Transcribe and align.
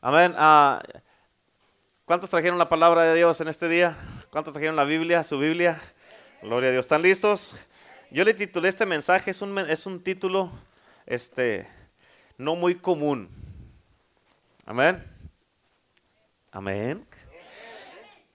Amén. 0.00 0.34
Ah, 0.36 0.82
¿Cuántos 2.04 2.30
trajeron 2.30 2.58
la 2.58 2.68
palabra 2.68 3.02
de 3.04 3.14
Dios 3.14 3.40
en 3.40 3.48
este 3.48 3.68
día? 3.68 3.96
¿Cuántos 4.30 4.52
trajeron 4.52 4.76
la 4.76 4.84
Biblia, 4.84 5.24
su 5.24 5.38
Biblia? 5.38 5.80
Gloria 6.42 6.68
a 6.68 6.72
Dios. 6.72 6.84
¿Están 6.84 7.02
listos? 7.02 7.54
Yo 8.10 8.24
le 8.24 8.34
titulé 8.34 8.68
este 8.68 8.86
mensaje, 8.86 9.30
es 9.30 9.42
un, 9.42 9.58
es 9.58 9.86
un 9.86 10.02
título 10.02 10.52
este, 11.06 11.66
no 12.38 12.54
muy 12.54 12.76
común. 12.76 13.28
Amén. 14.64 15.02
Amén. 16.52 17.06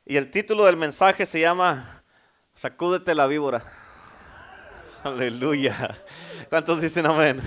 Y 0.06 0.18
el 0.18 0.30
título 0.32 0.66
del 0.66 0.78
mensaje 0.78 1.26
se 1.26 1.40
llama 1.40 2.04
Sacúdete 2.56 3.16
la 3.16 3.28
víbora. 3.28 3.64
Aleluya. 5.04 5.98
¿Cuántos 6.50 6.82
dicen 6.82 7.06
amén? 7.06 7.42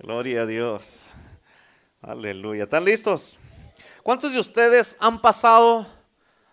Gloria 0.00 0.42
a 0.42 0.46
Dios. 0.46 1.11
Aleluya. 2.02 2.64
¿Están 2.64 2.84
listos? 2.84 3.38
¿Cuántos 4.02 4.32
de 4.32 4.40
ustedes 4.40 4.96
han 4.98 5.20
pasado, 5.20 5.86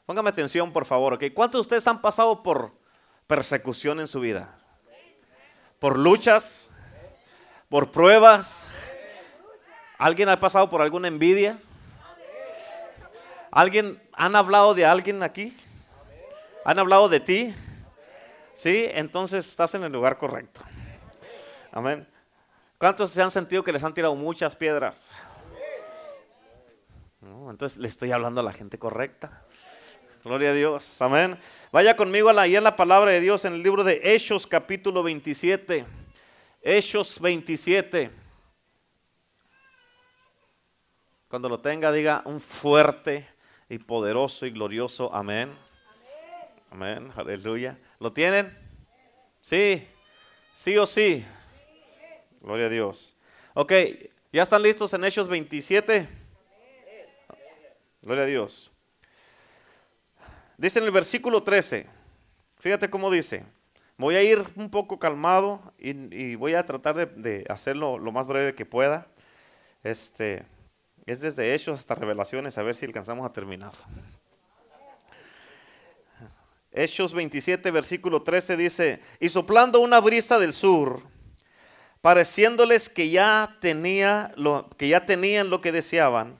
póngame 0.05 0.29
atención 0.29 0.71
por 0.71 0.85
favor, 0.85 1.15
¿ok? 1.15 1.23
¿Cuántos 1.33 1.57
de 1.57 1.61
ustedes 1.61 1.87
han 1.87 2.01
pasado 2.01 2.43
por 2.43 2.71
persecución 3.25 3.99
en 3.99 4.07
su 4.07 4.19
vida? 4.19 4.59
¿Por 5.79 5.97
luchas? 5.97 6.69
¿Por 7.67 7.91
pruebas? 7.91 8.67
¿Alguien 9.97 10.29
ha 10.29 10.39
pasado 10.39 10.69
por 10.69 10.83
alguna 10.83 11.07
envidia? 11.07 11.59
¿Alguien, 13.49 13.99
han 14.13 14.35
hablado 14.35 14.75
de 14.75 14.85
alguien 14.85 15.23
aquí? 15.23 15.57
¿Han 16.63 16.77
hablado 16.77 17.09
de 17.09 17.21
ti? 17.21 17.55
Sí, 18.53 18.87
entonces 18.91 19.47
estás 19.47 19.73
en 19.73 19.83
el 19.83 19.91
lugar 19.91 20.19
correcto. 20.19 20.61
Amén. 21.71 22.07
¿Cuántos 22.77 23.09
se 23.09 23.21
han 23.23 23.31
sentido 23.31 23.63
que 23.63 23.71
les 23.71 23.83
han 23.83 23.95
tirado 23.95 24.13
muchas 24.13 24.55
piedras? 24.55 25.07
Entonces 27.21 27.77
le 27.77 27.87
estoy 27.87 28.11
hablando 28.11 28.39
a 28.41 28.43
la 28.43 28.53
gente 28.53 28.77
correcta. 28.77 29.43
Gloria 30.23 30.51
a 30.51 30.53
Dios. 30.53 31.01
Amén. 31.01 31.37
Vaya 31.71 31.95
conmigo 31.95 32.29
a 32.29 32.33
la, 32.33 32.47
la 32.47 32.75
palabra 32.75 33.11
de 33.11 33.19
Dios 33.19 33.43
en 33.45 33.53
el 33.53 33.63
libro 33.63 33.83
de 33.83 34.01
Hechos 34.03 34.47
capítulo 34.47 35.03
27. 35.03 35.85
Hechos 36.61 37.19
27. 37.19 38.11
Cuando 41.27 41.49
lo 41.49 41.59
tenga, 41.59 41.91
diga 41.91 42.21
un 42.25 42.39
fuerte 42.41 43.27
y 43.69 43.77
poderoso 43.77 44.45
y 44.45 44.51
glorioso 44.51 45.13
amén. 45.13 45.51
Amén. 46.71 47.11
Aleluya. 47.15 47.77
¿Lo 47.99 48.13
tienen? 48.13 48.57
Sí. 49.41 49.87
Sí 50.53 50.77
o 50.77 50.85
sí. 50.85 51.25
Gloria 52.41 52.67
a 52.67 52.69
Dios. 52.69 53.15
Ok, 53.53 53.73
¿ya 54.31 54.43
están 54.43 54.61
listos 54.61 54.93
en 54.93 55.03
Hechos 55.03 55.27
27? 55.27 56.18
Gloria 58.01 58.23
a 58.23 58.27
Dios. 58.27 58.71
Dice 60.57 60.79
en 60.79 60.85
el 60.85 60.91
versículo 60.91 61.43
13, 61.43 61.85
fíjate 62.59 62.89
cómo 62.89 63.11
dice, 63.11 63.45
voy 63.97 64.15
a 64.15 64.23
ir 64.23 64.43
un 64.55 64.69
poco 64.69 64.99
calmado 64.99 65.73
y, 65.77 66.35
voy 66.35 66.53
a 66.53 66.65
tratar 66.65 66.95
de, 66.95 67.05
de 67.05 67.45
hacerlo 67.49 67.97
lo 67.97 68.11
más 68.11 68.25
breve 68.27 68.55
que 68.55 68.65
pueda. 68.65 69.07
Este, 69.83 70.45
es 71.05 71.19
desde 71.19 71.53
Hechos 71.53 71.79
hasta 71.79 71.95
Revelaciones, 71.95 72.57
a 72.57 72.63
ver 72.63 72.75
si 72.75 72.85
alcanzamos 72.85 73.25
a 73.25 73.33
terminar. 73.33 73.73
Hechos 76.71 77.13
27, 77.13 77.71
versículo 77.71 78.21
13 78.23 78.55
dice, 78.55 79.01
y 79.19 79.27
soplando 79.27 79.81
una 79.81 79.99
brisa 79.99 80.39
del 80.39 80.53
sur, 80.53 81.01
pareciéndoles 81.99 82.87
que 82.87 83.09
ya, 83.09 83.57
tenía 83.59 84.31
lo, 84.37 84.69
que 84.77 84.87
ya 84.87 85.05
tenían 85.05 85.49
lo 85.49 85.59
que 85.59 85.73
deseaban, 85.73 86.38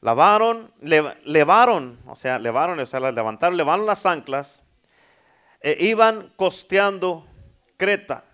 lavaron, 0.00 0.72
le- 0.80 1.16
levaron, 1.24 1.98
o 2.06 2.16
sea, 2.16 2.38
levaron, 2.38 2.78
o 2.80 2.86
sea, 2.86 3.00
levantaron, 3.00 3.56
levaron 3.56 3.86
las 3.86 4.06
anclas, 4.06 4.62
e 5.60 5.76
iban 5.84 6.32
costeando 6.36 7.26
Creta. 7.76 8.24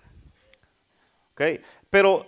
Pero 1.90 2.26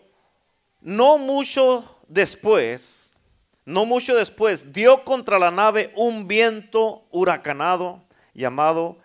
no 0.81 1.19
mucho 1.19 1.99
después, 2.09 3.16
no 3.65 3.87
mucho 3.87 4.15
después, 4.15 4.72
dio 4.72 5.04
contra 5.04 5.38
la 5.38 5.50
nave 5.50 5.93
un 5.97 6.28
viento 6.28 7.06
huracanado 7.10 8.03
llamado 8.34 8.99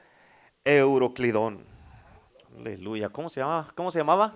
Euroclidón. 0.65 1.65
Aleluya. 2.57 3.09
¿Cómo 3.09 3.29
se 3.29 3.39
llama? 3.39 3.71
¿Cómo 3.75 3.91
se 3.91 3.99
llamaba? 3.99 4.35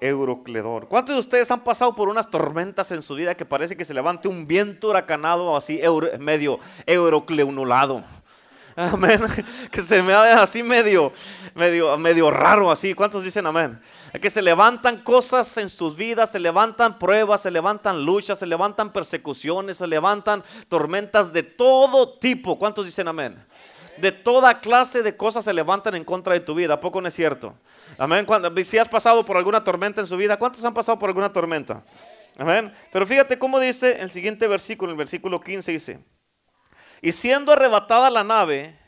Eurocledón. 0.00 0.86
¿Cuántos 0.86 1.14
de 1.14 1.20
ustedes 1.20 1.50
han 1.50 1.60
pasado 1.60 1.94
por 1.94 2.08
unas 2.08 2.30
tormentas 2.30 2.90
en 2.90 3.02
su 3.02 3.14
vida 3.14 3.34
que 3.34 3.44
parece 3.44 3.76
que 3.76 3.84
se 3.84 3.94
levante 3.94 4.28
un 4.28 4.46
viento 4.46 4.88
huracanado 4.88 5.56
así 5.56 5.80
medio 6.18 6.58
eurocleunulado? 6.86 8.04
Amén. 8.76 9.22
Que 9.70 9.80
se 9.80 10.02
me 10.02 10.12
da 10.12 10.42
así 10.42 10.62
medio, 10.62 11.12
medio, 11.54 11.96
medio 11.96 12.30
raro 12.30 12.70
así. 12.70 12.92
¿Cuántos 12.92 13.24
dicen 13.24 13.46
amén? 13.46 13.80
Que 14.20 14.28
se 14.28 14.42
levantan 14.42 15.02
cosas 15.02 15.56
en 15.56 15.70
sus 15.70 15.96
vidas, 15.96 16.30
se 16.30 16.38
levantan 16.38 16.98
pruebas, 16.98 17.40
se 17.40 17.50
levantan 17.50 18.04
luchas, 18.04 18.38
se 18.38 18.46
levantan 18.46 18.92
persecuciones, 18.92 19.78
se 19.78 19.86
levantan 19.86 20.44
tormentas 20.68 21.32
de 21.32 21.42
todo 21.42 22.18
tipo. 22.18 22.58
¿Cuántos 22.58 22.84
dicen 22.84 23.08
amén? 23.08 23.42
De 23.96 24.12
toda 24.12 24.60
clase 24.60 25.02
de 25.02 25.16
cosas 25.16 25.46
se 25.46 25.54
levantan 25.54 25.94
en 25.94 26.04
contra 26.04 26.34
de 26.34 26.40
tu 26.40 26.54
vida. 26.54 26.74
¿A 26.74 26.80
poco 26.80 27.00
no 27.00 27.08
es 27.08 27.14
cierto? 27.14 27.54
Amén. 27.98 28.26
Cuando, 28.26 28.52
si 28.64 28.78
has 28.78 28.88
pasado 28.88 29.24
por 29.24 29.36
alguna 29.36 29.64
tormenta 29.64 30.00
en 30.00 30.06
su 30.06 30.16
vida, 30.16 30.38
¿cuántos 30.38 30.64
han 30.64 30.74
pasado 30.74 30.98
por 30.98 31.08
alguna 31.08 31.32
tormenta? 31.32 31.82
Amén. 32.38 32.72
Pero 32.92 33.06
fíjate 33.06 33.38
cómo 33.38 33.58
dice 33.58 34.00
el 34.00 34.10
siguiente 34.10 34.46
versículo, 34.46 34.92
el 34.92 34.98
versículo 34.98 35.40
15 35.40 35.72
dice, 35.72 36.04
y 37.00 37.12
siendo 37.12 37.52
arrebatada 37.52 38.10
la 38.10 38.24
nave 38.24 38.78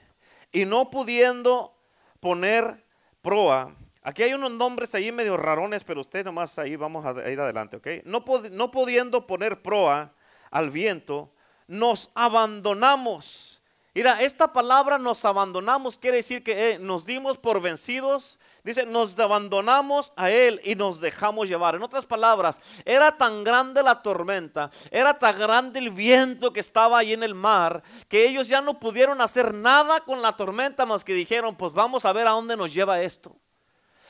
y 0.52 0.64
no 0.64 0.90
pudiendo 0.90 1.74
poner 2.20 2.84
proa, 3.22 3.74
aquí 4.02 4.22
hay 4.22 4.34
unos 4.34 4.50
nombres 4.52 4.94
ahí 4.94 5.12
medio 5.12 5.36
rarones, 5.36 5.84
pero 5.84 6.00
usted 6.00 6.24
nomás 6.24 6.58
ahí 6.58 6.76
vamos 6.76 7.06
a 7.06 7.30
ir 7.30 7.40
adelante, 7.40 7.76
¿ok? 7.76 7.86
No, 8.04 8.24
pudiendo 8.24 9.26
poner 9.26 9.62
proa 9.62 10.12
al 10.50 10.70
viento, 10.70 11.32
nos 11.66 12.10
abandonamos. 12.14 13.57
Mira, 13.94 14.22
esta 14.22 14.52
palabra 14.52 14.98
nos 14.98 15.24
abandonamos 15.24 15.98
quiere 15.98 16.18
decir 16.18 16.44
que 16.44 16.70
eh, 16.70 16.78
nos 16.78 17.04
dimos 17.04 17.36
por 17.38 17.60
vencidos. 17.60 18.38
Dice, 18.62 18.84
nos 18.84 19.18
abandonamos 19.18 20.12
a 20.14 20.30
Él 20.30 20.60
y 20.62 20.74
nos 20.74 21.00
dejamos 21.00 21.48
llevar. 21.48 21.74
En 21.74 21.82
otras 21.82 22.04
palabras, 22.04 22.60
era 22.84 23.16
tan 23.16 23.42
grande 23.44 23.82
la 23.82 24.02
tormenta, 24.02 24.70
era 24.90 25.18
tan 25.18 25.38
grande 25.38 25.78
el 25.78 25.90
viento 25.90 26.52
que 26.52 26.60
estaba 26.60 26.98
ahí 26.98 27.12
en 27.12 27.22
el 27.22 27.34
mar, 27.34 27.82
que 28.08 28.26
ellos 28.26 28.46
ya 28.46 28.60
no 28.60 28.78
pudieron 28.78 29.20
hacer 29.20 29.54
nada 29.54 30.00
con 30.00 30.20
la 30.20 30.32
tormenta 30.34 30.84
más 30.84 31.02
que 31.02 31.14
dijeron, 31.14 31.56
pues 31.56 31.72
vamos 31.72 32.04
a 32.04 32.12
ver 32.12 32.26
a 32.28 32.32
dónde 32.32 32.56
nos 32.56 32.72
lleva 32.72 33.00
esto. 33.00 33.34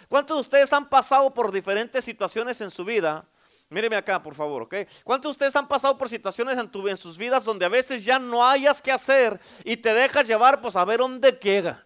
¿Cuántos 0.08 0.36
de 0.38 0.40
ustedes 0.40 0.72
han 0.72 0.88
pasado 0.88 1.32
por 1.32 1.52
diferentes 1.52 2.04
situaciones 2.04 2.60
en 2.60 2.70
su 2.70 2.84
vida? 2.84 3.26
Míreme 3.70 3.96
acá, 3.96 4.22
por 4.22 4.34
favor, 4.34 4.62
¿ok? 4.62 4.74
¿Cuántos 5.04 5.28
de 5.28 5.32
ustedes 5.32 5.56
han 5.56 5.68
pasado 5.68 5.98
por 5.98 6.08
situaciones 6.08 6.56
en, 6.56 6.70
tu- 6.70 6.88
en 6.88 6.96
sus 6.96 7.18
vidas 7.18 7.44
donde 7.44 7.66
a 7.66 7.68
veces 7.68 8.02
ya 8.04 8.18
no 8.18 8.46
hayas 8.46 8.80
que 8.80 8.90
hacer 8.90 9.38
y 9.62 9.76
te 9.76 9.92
dejas 9.92 10.26
llevar, 10.26 10.60
pues 10.62 10.74
a 10.74 10.84
ver 10.86 11.00
dónde 11.00 11.32
llega? 11.32 11.84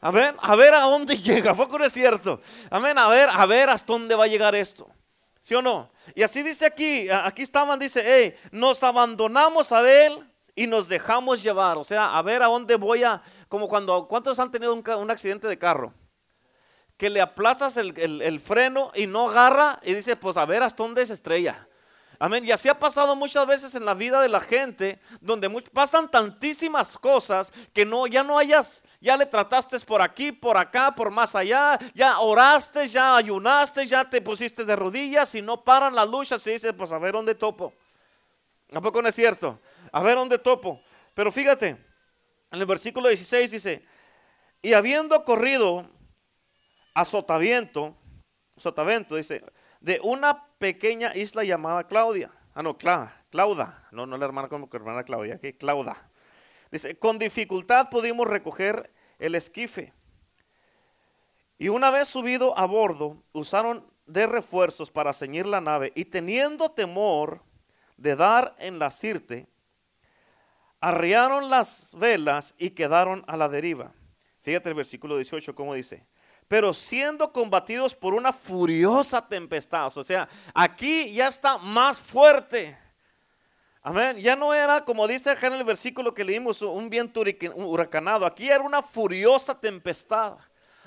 Amén, 0.00 0.34
a 0.40 0.56
ver 0.56 0.74
a 0.74 0.80
dónde 0.80 1.16
llega, 1.22 1.50
¿a 1.50 1.54
poco 1.54 1.78
no 1.78 1.84
es 1.84 1.92
cierto? 1.92 2.40
Amén, 2.70 2.96
a 2.96 3.08
ver, 3.08 3.28
a 3.30 3.44
ver 3.44 3.68
hasta 3.68 3.92
dónde 3.92 4.14
va 4.14 4.24
a 4.24 4.28
llegar 4.28 4.54
esto. 4.54 4.88
¿Sí 5.40 5.54
o 5.54 5.60
no? 5.60 5.90
Y 6.14 6.22
así 6.22 6.42
dice 6.42 6.64
aquí, 6.64 7.10
a- 7.10 7.26
aquí 7.26 7.42
estaban, 7.42 7.78
dice, 7.78 8.02
hey, 8.04 8.34
nos 8.50 8.82
abandonamos 8.82 9.72
a 9.72 9.86
él 9.86 10.26
y 10.54 10.66
nos 10.66 10.88
dejamos 10.88 11.42
llevar. 11.42 11.76
O 11.76 11.84
sea, 11.84 12.16
a 12.16 12.22
ver 12.22 12.42
a 12.42 12.46
dónde 12.46 12.76
voy 12.76 13.04
a, 13.04 13.22
como 13.48 13.68
cuando, 13.68 14.08
¿cuántos 14.08 14.38
han 14.38 14.50
tenido 14.50 14.72
un 14.74 15.10
accidente 15.10 15.48
de 15.48 15.58
carro? 15.58 15.92
Que 16.96 17.10
le 17.10 17.20
aplazas 17.20 17.76
el, 17.76 17.98
el- 17.98 18.22
el 18.22 18.40
freno 18.40 18.92
y 18.94 19.06
no 19.06 19.28
agarra 19.28 19.80
y 19.82 19.94
dice, 19.94 20.16
pues 20.16 20.36
a 20.36 20.44
ver 20.44 20.62
hasta 20.62 20.82
dónde 20.82 21.04
se 21.06 21.14
estrella. 21.14 21.66
Amén. 22.20 22.44
Y 22.44 22.52
así 22.52 22.68
ha 22.68 22.78
pasado 22.78 23.16
muchas 23.16 23.44
veces 23.44 23.74
en 23.74 23.84
la 23.84 23.92
vida 23.92 24.22
de 24.22 24.28
la 24.28 24.38
gente, 24.40 25.00
donde 25.20 25.50
pasan 25.72 26.08
tantísimas 26.08 26.96
cosas 26.96 27.52
que 27.72 27.84
no, 27.84 28.06
ya 28.06 28.22
no 28.22 28.38
hayas, 28.38 28.84
ya 29.00 29.16
le 29.16 29.26
trataste 29.26 29.78
por 29.80 30.00
aquí, 30.00 30.30
por 30.30 30.56
acá, 30.56 30.94
por 30.94 31.10
más 31.10 31.34
allá, 31.34 31.76
ya 31.92 32.20
oraste, 32.20 32.86
ya 32.86 33.16
ayunaste, 33.16 33.86
ya 33.88 34.08
te 34.08 34.22
pusiste 34.22 34.64
de 34.64 34.76
rodillas 34.76 35.34
y 35.34 35.42
no 35.42 35.64
paran 35.64 35.94
las 35.96 36.08
luchas 36.08 36.46
y 36.46 36.52
dices, 36.52 36.72
pues 36.76 36.92
a 36.92 36.98
ver 36.98 37.12
dónde 37.14 37.34
topo. 37.34 37.74
¿A 38.72 38.80
poco 38.80 39.02
no 39.02 39.08
es 39.08 39.14
cierto? 39.16 39.58
A 39.90 40.00
ver 40.02 40.14
dónde 40.14 40.38
topo. 40.38 40.80
Pero 41.14 41.32
fíjate, 41.32 41.68
en 41.68 42.60
el 42.60 42.64
versículo 42.64 43.08
16 43.08 43.50
dice, 43.50 43.82
y 44.62 44.72
habiendo 44.72 45.24
corrido 45.24 45.84
a 46.94 47.04
Sotavento, 47.04 47.96
dice, 49.16 49.44
de 49.80 50.00
una 50.02 50.46
pequeña 50.58 51.14
isla 51.14 51.44
llamada 51.44 51.86
Claudia. 51.86 52.30
Ah, 52.54 52.62
no, 52.62 52.78
Cla- 52.78 53.12
Clauda. 53.30 53.86
No, 53.90 54.06
no 54.06 54.16
la 54.16 54.24
hermana 54.24 54.48
como 54.48 54.70
que 54.70 54.76
hermana 54.76 55.02
Claudia, 55.04 55.38
que 55.38 55.56
Clauda. 55.56 56.08
Dice, 56.70 56.98
con 56.98 57.18
dificultad 57.18 57.90
pudimos 57.90 58.26
recoger 58.26 58.92
el 59.18 59.34
esquife. 59.34 59.92
Y 61.58 61.68
una 61.68 61.90
vez 61.90 62.08
subido 62.08 62.56
a 62.58 62.66
bordo, 62.66 63.22
usaron 63.32 63.86
de 64.06 64.26
refuerzos 64.26 64.90
para 64.90 65.12
ceñir 65.12 65.46
la 65.46 65.60
nave 65.60 65.92
y 65.94 66.04
teniendo 66.04 66.70
temor 66.70 67.42
de 67.96 68.16
dar 68.16 68.54
en 68.58 68.78
la 68.78 68.90
sirte, 68.90 69.46
arriaron 70.80 71.48
las 71.50 71.94
velas 71.96 72.54
y 72.58 72.70
quedaron 72.70 73.24
a 73.26 73.36
la 73.36 73.48
deriva. 73.48 73.92
Fíjate 74.42 74.68
el 74.68 74.74
versículo 74.74 75.16
18, 75.16 75.54
cómo 75.54 75.74
dice. 75.74 76.06
Pero 76.48 76.74
siendo 76.74 77.32
combatidos 77.32 77.94
por 77.94 78.14
una 78.14 78.32
furiosa 78.32 79.26
tempestad, 79.26 79.96
o 79.96 80.04
sea, 80.04 80.28
aquí 80.52 81.12
ya 81.12 81.28
está 81.28 81.58
más 81.58 82.00
fuerte. 82.00 82.76
Amén. 83.82 84.16
Ya 84.18 84.34
no 84.34 84.54
era, 84.54 84.82
como 84.84 85.06
dice 85.06 85.30
acá 85.30 85.48
en 85.48 85.54
el 85.54 85.64
versículo 85.64 86.14
que 86.14 86.24
leímos, 86.24 86.62
un 86.62 86.88
viento 86.88 87.22
huracanado. 87.54 88.24
Aquí 88.24 88.48
era 88.48 88.62
una 88.62 88.82
furiosa 88.82 89.58
tempestad. 89.60 90.38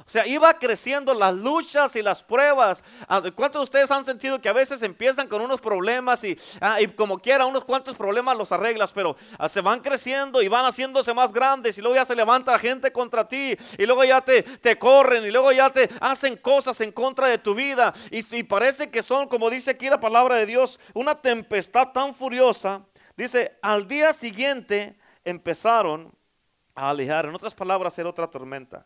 O 0.06 0.10
sea, 0.10 0.28
iba 0.28 0.54
creciendo 0.58 1.14
las 1.14 1.34
luchas 1.34 1.96
y 1.96 2.02
las 2.02 2.24
pruebas. 2.24 2.84
Ah, 3.08 3.22
¿Cuántos 3.36 3.62
de 3.62 3.64
ustedes 3.64 3.92
han 3.92 4.06
sentido 4.06 4.40
que 4.40 4.48
a 4.48 4.54
veces 4.54 4.84
empiezan 4.84 5.28
con 5.28 5.42
unos 5.42 5.60
problemas 5.60 6.24
y, 6.24 6.38
ah, 6.62 6.78
como 6.96 7.18
quiera, 7.20 7.46
unos 7.46 7.66
cuantos 7.66 7.98
problemas 7.98 8.38
los 8.38 8.52
arreglas, 8.52 8.94
pero 8.94 9.16
ah, 9.38 9.50
se 9.50 9.62
van 9.62 9.80
creciendo 9.80 10.42
y 10.42 10.48
van 10.48 10.66
haciéndose 10.66 11.14
más 11.14 11.34
grandes 11.34 11.78
y 11.78 11.82
luego 11.82 11.96
ya 11.96 12.06
se 12.06 12.16
levanta 12.16 12.58
gente 12.60 12.92
contra 12.92 13.28
ti 13.28 13.58
y 13.78 13.86
luego 13.86 14.04
ya 14.04 14.22
te, 14.22 14.44
te 14.44 14.78
corren 14.78 15.26
y 15.26 15.32
luego 15.32 15.52
ya 15.52 15.70
te 15.70 15.90
hacen 16.00 16.38
cosas 16.38 16.80
en 16.82 16.92
contra 16.92 17.28
de 17.28 17.38
tu 17.40 17.56
vida 17.56 17.94
y, 18.12 18.38
y 18.38 18.44
parece 18.44 18.90
que 18.90 19.02
son, 19.02 19.28
como 19.28 19.50
dice 19.50 19.72
aquí 19.72 19.90
la 19.90 20.00
palabra 20.00 20.36
de 20.36 20.46
Dios, 20.46 20.80
una 20.94 21.16
tempestad 21.16 21.90
tan 21.90 22.14
furiosa. 22.14 22.86
Dice, 23.16 23.58
al 23.64 23.88
día 23.88 24.14
siguiente 24.14 24.98
empezaron 25.26 26.16
a 26.76 26.92
alejar, 26.92 27.26
en 27.26 27.34
otras 27.34 27.56
palabras, 27.56 27.98
era 27.98 28.10
otra 28.10 28.28
tormenta. 28.28 28.86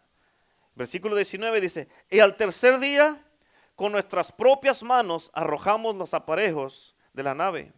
Versículo 0.76 1.16
19 1.16 1.62
dice, 1.62 1.88
y 2.10 2.20
al 2.20 2.36
tercer 2.38 2.80
día, 2.80 3.24
con 3.76 3.92
nuestras 3.92 4.32
propias 4.32 4.84
manos 4.84 5.32
arrojamos 5.34 5.96
los 5.96 6.14
aparejos 6.14 6.96
de 7.14 7.24
la 7.24 7.36
nave. 7.36 7.74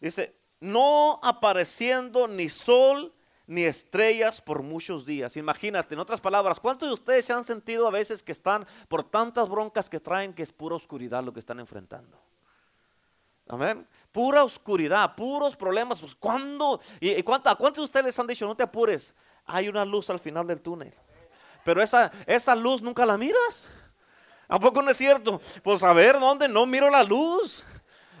Dice, 0.00 0.34
no 0.60 1.20
apareciendo 1.22 2.26
ni 2.26 2.48
sol 2.48 3.14
ni 3.46 3.64
estrellas 3.64 4.40
por 4.40 4.62
muchos 4.62 5.06
días. 5.06 5.36
Imagínate, 5.36 5.94
en 5.94 6.00
otras 6.00 6.20
palabras, 6.20 6.60
¿cuántos 6.60 6.88
de 6.88 6.92
ustedes 6.92 7.24
se 7.24 7.32
han 7.32 7.44
sentido 7.44 7.86
a 7.86 7.90
veces 7.90 8.22
que 8.22 8.32
están 8.32 8.66
por 8.88 9.04
tantas 9.04 9.48
broncas 9.48 9.88
que 9.88 10.00
traen 10.00 10.34
que 10.34 10.42
es 10.42 10.52
pura 10.52 10.76
oscuridad 10.76 11.24
lo 11.24 11.32
que 11.32 11.40
están 11.40 11.60
enfrentando? 11.60 12.18
Amén. 13.48 13.86
Pura 14.12 14.44
oscuridad, 14.44 15.14
puros 15.14 15.56
problemas. 15.56 16.00
Pues, 16.00 16.14
¿Cuándo? 16.14 16.80
¿Y, 17.00 17.18
a 17.18 17.22
cuántos 17.22 17.76
de 17.76 17.82
ustedes 17.82 18.06
les 18.06 18.18
han 18.18 18.26
dicho, 18.26 18.46
no 18.46 18.56
te 18.56 18.64
apures? 18.64 19.14
Hay 19.46 19.68
una 19.68 19.84
luz 19.86 20.10
al 20.10 20.18
final 20.18 20.46
del 20.46 20.60
túnel 20.60 20.92
pero 21.68 21.82
esa, 21.82 22.10
esa 22.24 22.56
luz 22.56 22.80
nunca 22.80 23.04
la 23.04 23.18
miras. 23.18 23.68
¿A 24.48 24.58
poco 24.58 24.80
no 24.80 24.90
es 24.90 24.96
cierto? 24.96 25.38
Pues 25.62 25.82
a 25.82 25.92
ver, 25.92 26.18
¿dónde 26.18 26.48
no 26.48 26.64
miro 26.64 26.88
la 26.88 27.02
luz? 27.02 27.62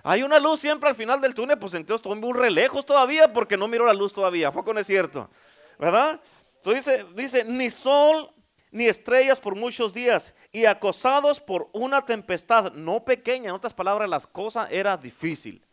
Hay 0.02 0.22
una 0.22 0.38
luz 0.38 0.60
siempre 0.60 0.90
al 0.90 0.94
final 0.94 1.18
del 1.18 1.34
túnel, 1.34 1.58
pues 1.58 1.72
entonces 1.72 2.04
estoy 2.04 2.20
muy 2.20 2.38
relejos 2.38 2.84
todavía 2.84 3.32
porque 3.32 3.56
no 3.56 3.66
miro 3.66 3.86
la 3.86 3.94
luz 3.94 4.12
todavía. 4.12 4.48
¿A 4.48 4.52
poco 4.52 4.74
no 4.74 4.80
es 4.80 4.86
cierto? 4.86 5.30
¿Verdad? 5.78 6.20
Entonces 6.56 7.06
dice, 7.14 7.44
ni 7.44 7.70
sol 7.70 8.30
ni 8.70 8.84
estrellas 8.84 9.40
por 9.40 9.56
muchos 9.56 9.94
días 9.94 10.34
y 10.52 10.66
acosados 10.66 11.40
por 11.40 11.70
una 11.72 12.04
tempestad 12.04 12.74
no 12.74 13.02
pequeña. 13.02 13.48
En 13.48 13.54
otras 13.54 13.72
palabras, 13.72 14.10
las 14.10 14.26
cosas 14.26 14.68
era 14.70 14.94
difícil. 14.98 15.64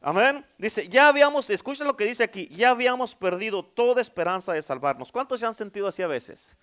Amén. 0.00 0.46
Dice, 0.56 0.88
ya 0.88 1.08
habíamos, 1.08 1.50
escucha 1.50 1.84
lo 1.84 1.94
que 1.94 2.06
dice 2.06 2.24
aquí, 2.24 2.48
ya 2.48 2.70
habíamos 2.70 3.14
perdido 3.14 3.62
toda 3.62 4.00
esperanza 4.00 4.54
de 4.54 4.62
salvarnos. 4.62 5.12
¿Cuántos 5.12 5.40
se 5.40 5.44
han 5.44 5.52
sentido 5.52 5.88
así 5.88 6.02
a 6.02 6.06
veces? 6.06 6.56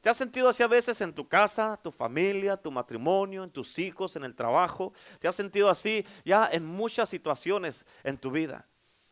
¿Te 0.00 0.08
has 0.08 0.16
sentido 0.16 0.48
así 0.48 0.62
a 0.62 0.66
veces 0.66 1.00
en 1.02 1.12
tu 1.12 1.28
casa, 1.28 1.78
tu 1.82 1.90
familia, 1.90 2.56
tu 2.56 2.70
matrimonio, 2.70 3.44
en 3.44 3.50
tus 3.50 3.78
hijos, 3.78 4.16
en 4.16 4.24
el 4.24 4.34
trabajo? 4.34 4.94
¿Te 5.18 5.28
has 5.28 5.36
sentido 5.36 5.68
así 5.68 6.06
ya 6.24 6.48
en 6.50 6.64
muchas 6.64 7.08
situaciones 7.08 7.84
en 8.02 8.16
tu 8.16 8.30
vida? 8.30 8.66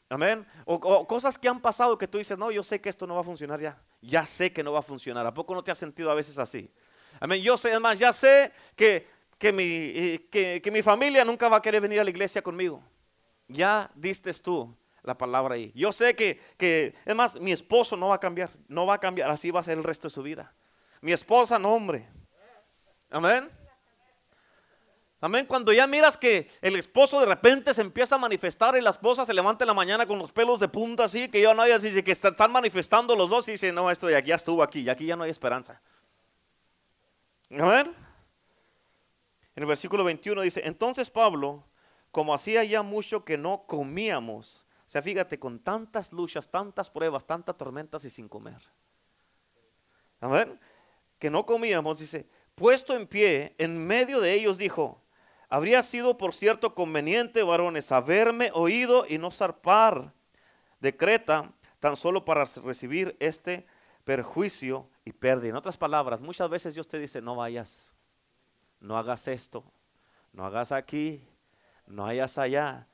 Amén. 0.09 0.47
O, 0.65 1.07
cosas 1.07 1.37
que 1.37 1.49
han 1.49 1.61
pasado 1.61 1.99
que 1.99 2.09
tú 2.09 2.17
dices, 2.17 2.39
no, 2.39 2.51
yo 2.51 2.63
sé 2.63 2.81
que 2.81 2.89
esto 2.89 3.07
no 3.07 3.15
va 3.15 3.21
a 3.21 3.25
funcionar 3.25 3.61
ya. 3.61 3.79
Ya 4.01 4.25
sé 4.25 4.53
que 4.53 4.63
no 4.63 4.73
va 4.73 4.79
a 4.79 4.83
funcionar. 4.83 5.27
¿A 5.27 5.35
poco 5.35 5.55
no 5.55 5.63
te 5.63 5.71
has 5.71 5.79
sentido 5.79 6.11
a 6.11 6.15
veces 6.15 6.39
así? 6.39 6.71
Amén. 7.21 7.43
Yo 7.43 7.59
sé, 7.59 7.71
además, 7.71 7.99
ya 7.99 8.11
sé 8.13 8.53
que, 8.75 9.07
que, 9.37 9.53
mi, 9.53 9.65
eh, 9.65 10.61
que, 10.63 10.71
mi 10.71 10.81
familia 10.81 11.25
nunca 11.25 11.49
va 11.49 11.59
a 11.59 11.63
querer 11.63 11.83
venir 11.83 12.01
a 12.01 12.05
la 12.05 12.11
iglesia 12.11 12.41
conmigo. 12.41 12.83
Ya 13.47 13.91
diste 13.95 14.33
tú 14.33 14.75
la 15.03 15.19
palabra 15.19 15.57
ahí. 15.57 15.71
Yo 15.75 15.93
sé 15.93 16.17
que, 16.17 16.41
que, 16.57 16.95
es 17.05 17.15
más, 17.15 17.39
mi 17.39 17.53
esposo 17.53 17.95
no 17.95 18.09
va 18.09 18.15
a 18.15 18.21
cambiar, 18.21 18.51
no 18.69 18.87
va 18.87 18.95
a 18.95 19.01
cambiar, 19.01 19.31
así 19.31 19.51
va 19.51 19.61
a 19.61 19.63
ser 19.63 19.77
el 19.77 19.85
resto 19.85 20.09
de 20.09 20.15
su 20.15 20.23
vida. 20.23 20.55
Mi 21.01 21.13
esposa, 21.13 21.59
no, 21.59 21.73
hombre. 21.75 22.09
Amén. 23.11 23.51
Amén. 25.21 25.47
Cuando 25.47 25.73
ya 25.73 25.87
miras 25.87 26.17
que 26.17 26.51
el 26.61 26.77
esposo 26.77 27.19
de 27.21 27.27
repente 27.27 27.75
se 27.75 27.81
empieza 27.81 28.15
a 28.15 28.19
manifestar 28.19 28.77
y 28.77 28.81
la 28.81 28.91
esposa 28.91 29.25
se 29.25 29.35
levanta 29.35 29.65
en 29.65 29.69
la 29.69 29.75
mañana 29.75 30.07
con 30.07 30.19
los 30.19 30.33
pelos 30.33 30.61
de 30.61 30.69
punta 30.69 31.05
así, 31.05 31.29
que 31.29 31.41
ya 31.41 31.55
no 31.55 31.63
hay 31.63 31.73
así, 31.73 32.03
que 32.03 32.13
están 32.13 32.53
manifestando 32.53 33.17
los 33.17 33.31
dos 33.31 33.49
y 33.49 33.53
dice, 33.53 33.73
no, 33.73 33.91
esto 33.91 34.09
ya, 34.09 34.21
ya 34.21 34.37
estuvo 34.37 34.63
aquí, 34.63 34.81
y 34.81 34.89
aquí 34.89 35.07
ya 35.07 35.17
no 35.17 35.25
hay 35.25 35.31
esperanza. 35.31 35.81
Amén. 37.51 37.95
En 39.57 39.63
el 39.63 39.67
versículo 39.67 40.05
21 40.05 40.43
dice, 40.43 40.63
entonces 40.65 41.11
Pablo, 41.11 41.65
como 42.13 42.33
hacía 42.33 42.63
ya 42.63 42.83
mucho 42.83 43.25
que 43.25 43.37
no 43.37 43.65
comíamos, 43.67 44.67
o 44.87 44.91
sea, 44.91 45.03
fíjate, 45.03 45.39
con 45.39 45.59
tantas 45.59 46.13
luchas, 46.13 46.49
tantas 46.49 46.91
pruebas, 46.91 47.27
tantas 47.27 47.57
tormentas 47.57 48.05
y 48.05 48.11
sin 48.11 48.29
comer. 48.29 48.63
Amén 50.21 50.59
que 51.19 51.31
no 51.31 51.47
comíamos, 51.47 51.99
dice, 51.99 52.29
puesto 52.55 52.95
en 52.97 53.07
pie, 53.07 53.55
en 53.59 53.87
medio 53.87 54.21
de 54.21 54.35
ellos 54.35 54.59
dijo, 54.59 55.03
habría 55.49 55.83
sido 55.83 56.19
por 56.19 56.35
cierto 56.35 56.75
conveniente, 56.75 57.43
varones, 57.43 57.93
haberme 57.93 58.51
oído 58.53 59.05
y 59.09 59.19
no 59.19 59.31
zarpar 59.31 60.13
de 60.81 60.97
Creta 60.97 61.53
tan 61.81 61.97
solo 61.97 62.25
para 62.25 62.45
recibir 62.65 63.17
este 63.21 63.67
perjuicio 64.05 64.89
y 65.05 65.13
pérdida. 65.13 65.51
En 65.51 65.57
otras 65.57 65.77
palabras, 65.77 66.21
muchas 66.21 66.49
veces 66.49 66.75
Dios 66.75 66.89
te 66.89 66.99
dice, 66.99 67.21
no 67.21 67.37
vayas, 67.37 67.95
no 68.81 68.97
hagas 68.97 69.29
esto, 69.29 69.65
no 70.33 70.45
hagas 70.45 70.73
aquí, 70.73 71.27
no 71.87 72.07
hayas 72.07 72.39
allá. 72.39 72.87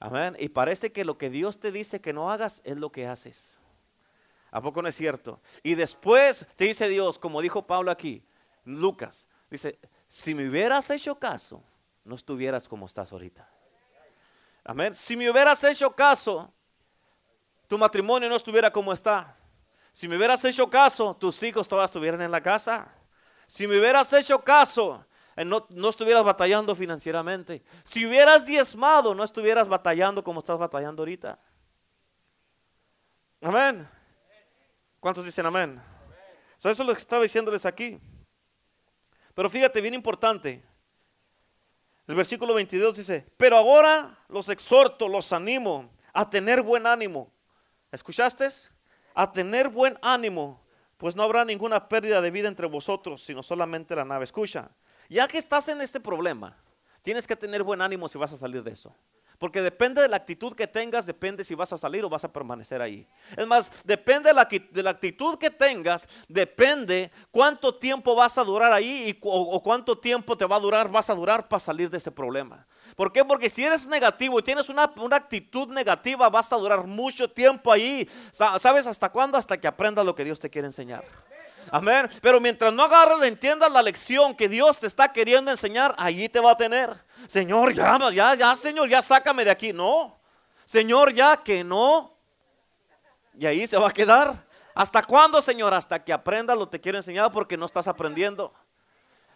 Amén. 0.00 0.36
Y 0.38 0.50
parece 0.50 0.92
que 0.92 1.04
lo 1.04 1.18
que 1.18 1.30
Dios 1.30 1.58
te 1.58 1.72
dice 1.72 2.00
que 2.00 2.12
no 2.12 2.30
hagas 2.30 2.60
es 2.64 2.78
lo 2.78 2.92
que 2.92 3.06
haces. 3.06 3.57
¿A 4.50 4.60
poco 4.62 4.80
no 4.82 4.88
es 4.88 4.94
cierto? 4.94 5.40
Y 5.62 5.74
después 5.74 6.46
te 6.56 6.64
dice 6.64 6.88
Dios, 6.88 7.18
como 7.18 7.42
dijo 7.42 7.66
Pablo 7.66 7.90
aquí, 7.90 8.24
Lucas, 8.64 9.26
dice, 9.50 9.78
si 10.06 10.34
me 10.34 10.48
hubieras 10.48 10.88
hecho 10.90 11.18
caso, 11.18 11.62
no 12.04 12.14
estuvieras 12.14 12.68
como 12.68 12.86
estás 12.86 13.12
ahorita. 13.12 13.48
Amén. 14.64 14.94
Si 14.94 15.16
me 15.16 15.30
hubieras 15.30 15.62
hecho 15.64 15.90
caso, 15.90 16.52
tu 17.66 17.76
matrimonio 17.78 18.28
no 18.28 18.36
estuviera 18.36 18.70
como 18.70 18.92
está. 18.92 19.36
Si 19.92 20.08
me 20.08 20.16
hubieras 20.16 20.44
hecho 20.44 20.68
caso, 20.70 21.14
tus 21.14 21.42
hijos 21.42 21.66
todavía 21.66 21.86
estuvieran 21.86 22.22
en 22.22 22.30
la 22.30 22.42
casa. 22.42 22.88
Si 23.46 23.66
me 23.66 23.78
hubieras 23.78 24.12
hecho 24.12 24.38
caso, 24.40 25.04
eh, 25.36 25.44
no, 25.44 25.66
no, 25.70 25.88
estuvieras 25.88 26.24
batallando 26.24 26.74
financieramente. 26.74 27.62
Si 27.84 28.06
hubieras 28.06 28.46
diezmado, 28.46 29.14
no 29.14 29.24
estuvieras 29.24 29.68
batallando 29.68 30.22
como 30.22 30.40
estás 30.40 30.58
batallando 30.58 31.02
ahorita. 31.02 31.38
Amén. 33.40 33.88
¿Cuántos 35.00 35.24
dicen 35.24 35.46
amén? 35.46 35.80
eso 36.58 36.70
es 36.70 36.78
lo 36.78 36.92
que 36.92 37.00
estaba 37.00 37.22
diciéndoles 37.22 37.64
aquí. 37.64 38.00
Pero 39.34 39.48
fíjate, 39.48 39.80
bien 39.80 39.94
importante. 39.94 40.64
El 42.08 42.14
versículo 42.14 42.54
22 42.54 42.96
dice, 42.96 43.26
pero 43.36 43.56
ahora 43.56 44.18
los 44.28 44.48
exhorto, 44.48 45.06
los 45.08 45.32
animo 45.32 45.90
a 46.12 46.28
tener 46.28 46.62
buen 46.62 46.86
ánimo. 46.86 47.30
¿Escuchaste? 47.92 48.48
A 49.14 49.30
tener 49.30 49.68
buen 49.68 49.96
ánimo, 50.02 50.60
pues 50.96 51.14
no 51.14 51.22
habrá 51.22 51.44
ninguna 51.44 51.88
pérdida 51.88 52.20
de 52.20 52.30
vida 52.30 52.48
entre 52.48 52.66
vosotros, 52.66 53.22
sino 53.22 53.42
solamente 53.42 53.94
la 53.94 54.04
nave. 54.04 54.24
Escucha, 54.24 54.70
ya 55.08 55.28
que 55.28 55.38
estás 55.38 55.68
en 55.68 55.80
este 55.80 56.00
problema, 56.00 56.56
tienes 57.02 57.26
que 57.26 57.36
tener 57.36 57.62
buen 57.62 57.80
ánimo 57.80 58.08
si 58.08 58.18
vas 58.18 58.32
a 58.32 58.36
salir 58.36 58.62
de 58.62 58.72
eso. 58.72 58.94
Porque 59.38 59.62
depende 59.62 60.02
de 60.02 60.08
la 60.08 60.16
actitud 60.16 60.52
que 60.54 60.66
tengas, 60.66 61.06
depende 61.06 61.44
si 61.44 61.54
vas 61.54 61.72
a 61.72 61.78
salir 61.78 62.04
o 62.04 62.08
vas 62.08 62.24
a 62.24 62.32
permanecer 62.32 62.82
ahí. 62.82 63.06
Es 63.36 63.46
más, 63.46 63.70
depende 63.84 64.30
de 64.30 64.82
la, 64.82 64.90
actitud 64.90 65.38
que 65.38 65.48
tengas, 65.48 66.08
depende 66.26 67.12
cuánto 67.30 67.72
tiempo 67.76 68.16
vas 68.16 68.36
a 68.36 68.42
durar 68.42 68.72
ahí 68.72 69.10
y, 69.10 69.18
o, 69.22 69.62
cuánto 69.62 69.96
tiempo 69.96 70.36
te 70.36 70.44
va 70.44 70.56
a 70.56 70.60
durar, 70.60 70.90
vas 70.90 71.08
a 71.08 71.14
durar 71.14 71.46
para 71.46 71.60
salir 71.60 71.88
de 71.88 71.98
ese 71.98 72.10
problema. 72.10 72.66
¿Por 72.96 73.12
qué? 73.12 73.24
Porque 73.24 73.48
si 73.48 73.64
eres 73.64 73.86
negativo 73.86 74.40
y 74.40 74.42
tienes 74.42 74.68
una, 74.68 74.92
una 74.96 75.16
actitud 75.16 75.68
negativa, 75.68 76.28
vas 76.28 76.52
a 76.52 76.56
durar 76.56 76.84
mucho 76.84 77.30
tiempo 77.30 77.70
ahí. 77.70 78.08
¿Sabes 78.32 78.88
hasta 78.88 79.08
cuándo? 79.08 79.38
Hasta 79.38 79.56
que 79.56 79.68
aprendas 79.68 80.04
lo 80.04 80.16
que 80.16 80.24
Dios 80.24 80.40
te 80.40 80.50
quiere 80.50 80.66
enseñar. 80.66 81.04
Amén. 81.70 82.08
Pero 82.20 82.40
mientras 82.40 82.72
no 82.72 82.82
agarres, 82.82 83.22
entiendas 83.22 83.70
la 83.70 83.82
lección 83.82 84.34
que 84.34 84.48
Dios 84.48 84.78
te 84.78 84.86
está 84.86 85.12
queriendo 85.12 85.50
enseñar, 85.50 85.94
allí 85.98 86.28
te 86.28 86.40
va 86.40 86.52
a 86.52 86.56
tener. 86.56 86.90
Señor, 87.26 87.74
ya, 87.74 87.98
ya, 88.12 88.34
ya, 88.34 88.54
Señor, 88.54 88.88
ya 88.88 89.02
sácame 89.02 89.44
de 89.44 89.50
aquí. 89.50 89.72
No. 89.72 90.18
Señor, 90.64 91.12
ya 91.12 91.36
que 91.36 91.64
no. 91.64 92.14
Y 93.38 93.46
ahí 93.46 93.66
se 93.66 93.76
va 93.76 93.88
a 93.88 93.92
quedar. 93.92 94.46
¿Hasta 94.74 95.02
cuándo, 95.02 95.40
Señor? 95.40 95.74
Hasta 95.74 96.02
que 96.02 96.12
aprendas 96.12 96.56
lo 96.56 96.66
que 96.66 96.78
te 96.78 96.80
quiero 96.80 96.98
enseñar 96.98 97.32
porque 97.32 97.56
no 97.56 97.66
estás 97.66 97.88
aprendiendo. 97.88 98.52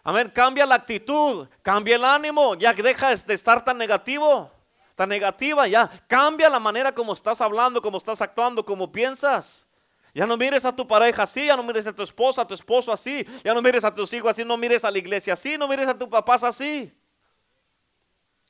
Amén. 0.03 0.31
Cambia 0.33 0.65
la 0.65 0.75
actitud, 0.75 1.47
cambia 1.61 1.95
el 1.95 2.05
ánimo. 2.05 2.55
Ya 2.55 2.73
deja 2.73 3.15
de 3.15 3.33
estar 3.33 3.63
tan 3.63 3.77
negativo. 3.77 4.51
Está 4.89 5.07
negativa 5.07 5.67
ya. 5.67 5.89
Cambia 6.07 6.49
la 6.49 6.59
manera 6.59 6.93
como 6.93 7.13
estás 7.13 7.41
hablando, 7.41 7.81
como 7.81 7.97
estás 7.97 8.21
actuando, 8.21 8.63
como 8.63 8.91
piensas. 8.91 9.65
Ya 10.13 10.27
no 10.27 10.37
mires 10.37 10.63
a 10.63 10.75
tu 10.75 10.87
pareja 10.87 11.23
así, 11.23 11.47
ya 11.47 11.55
no 11.55 11.63
mires 11.63 11.87
a 11.87 11.93
tu 11.93 12.03
esposa, 12.03 12.43
a 12.43 12.47
tu 12.47 12.53
esposo 12.53 12.91
así, 12.91 13.25
ya 13.43 13.53
no 13.53 13.61
mires 13.61 13.83
a 13.83 13.93
tus 13.93 14.13
hijos 14.13 14.29
así, 14.29 14.45
no 14.45 14.57
mires 14.57 14.85
a 14.85 14.91
la 14.91 14.97
iglesia 14.99 15.33
así, 15.33 15.57
no 15.57 15.67
mires 15.67 15.87
a 15.87 15.97
tu 15.97 16.07
papá 16.07 16.35
así. 16.35 16.93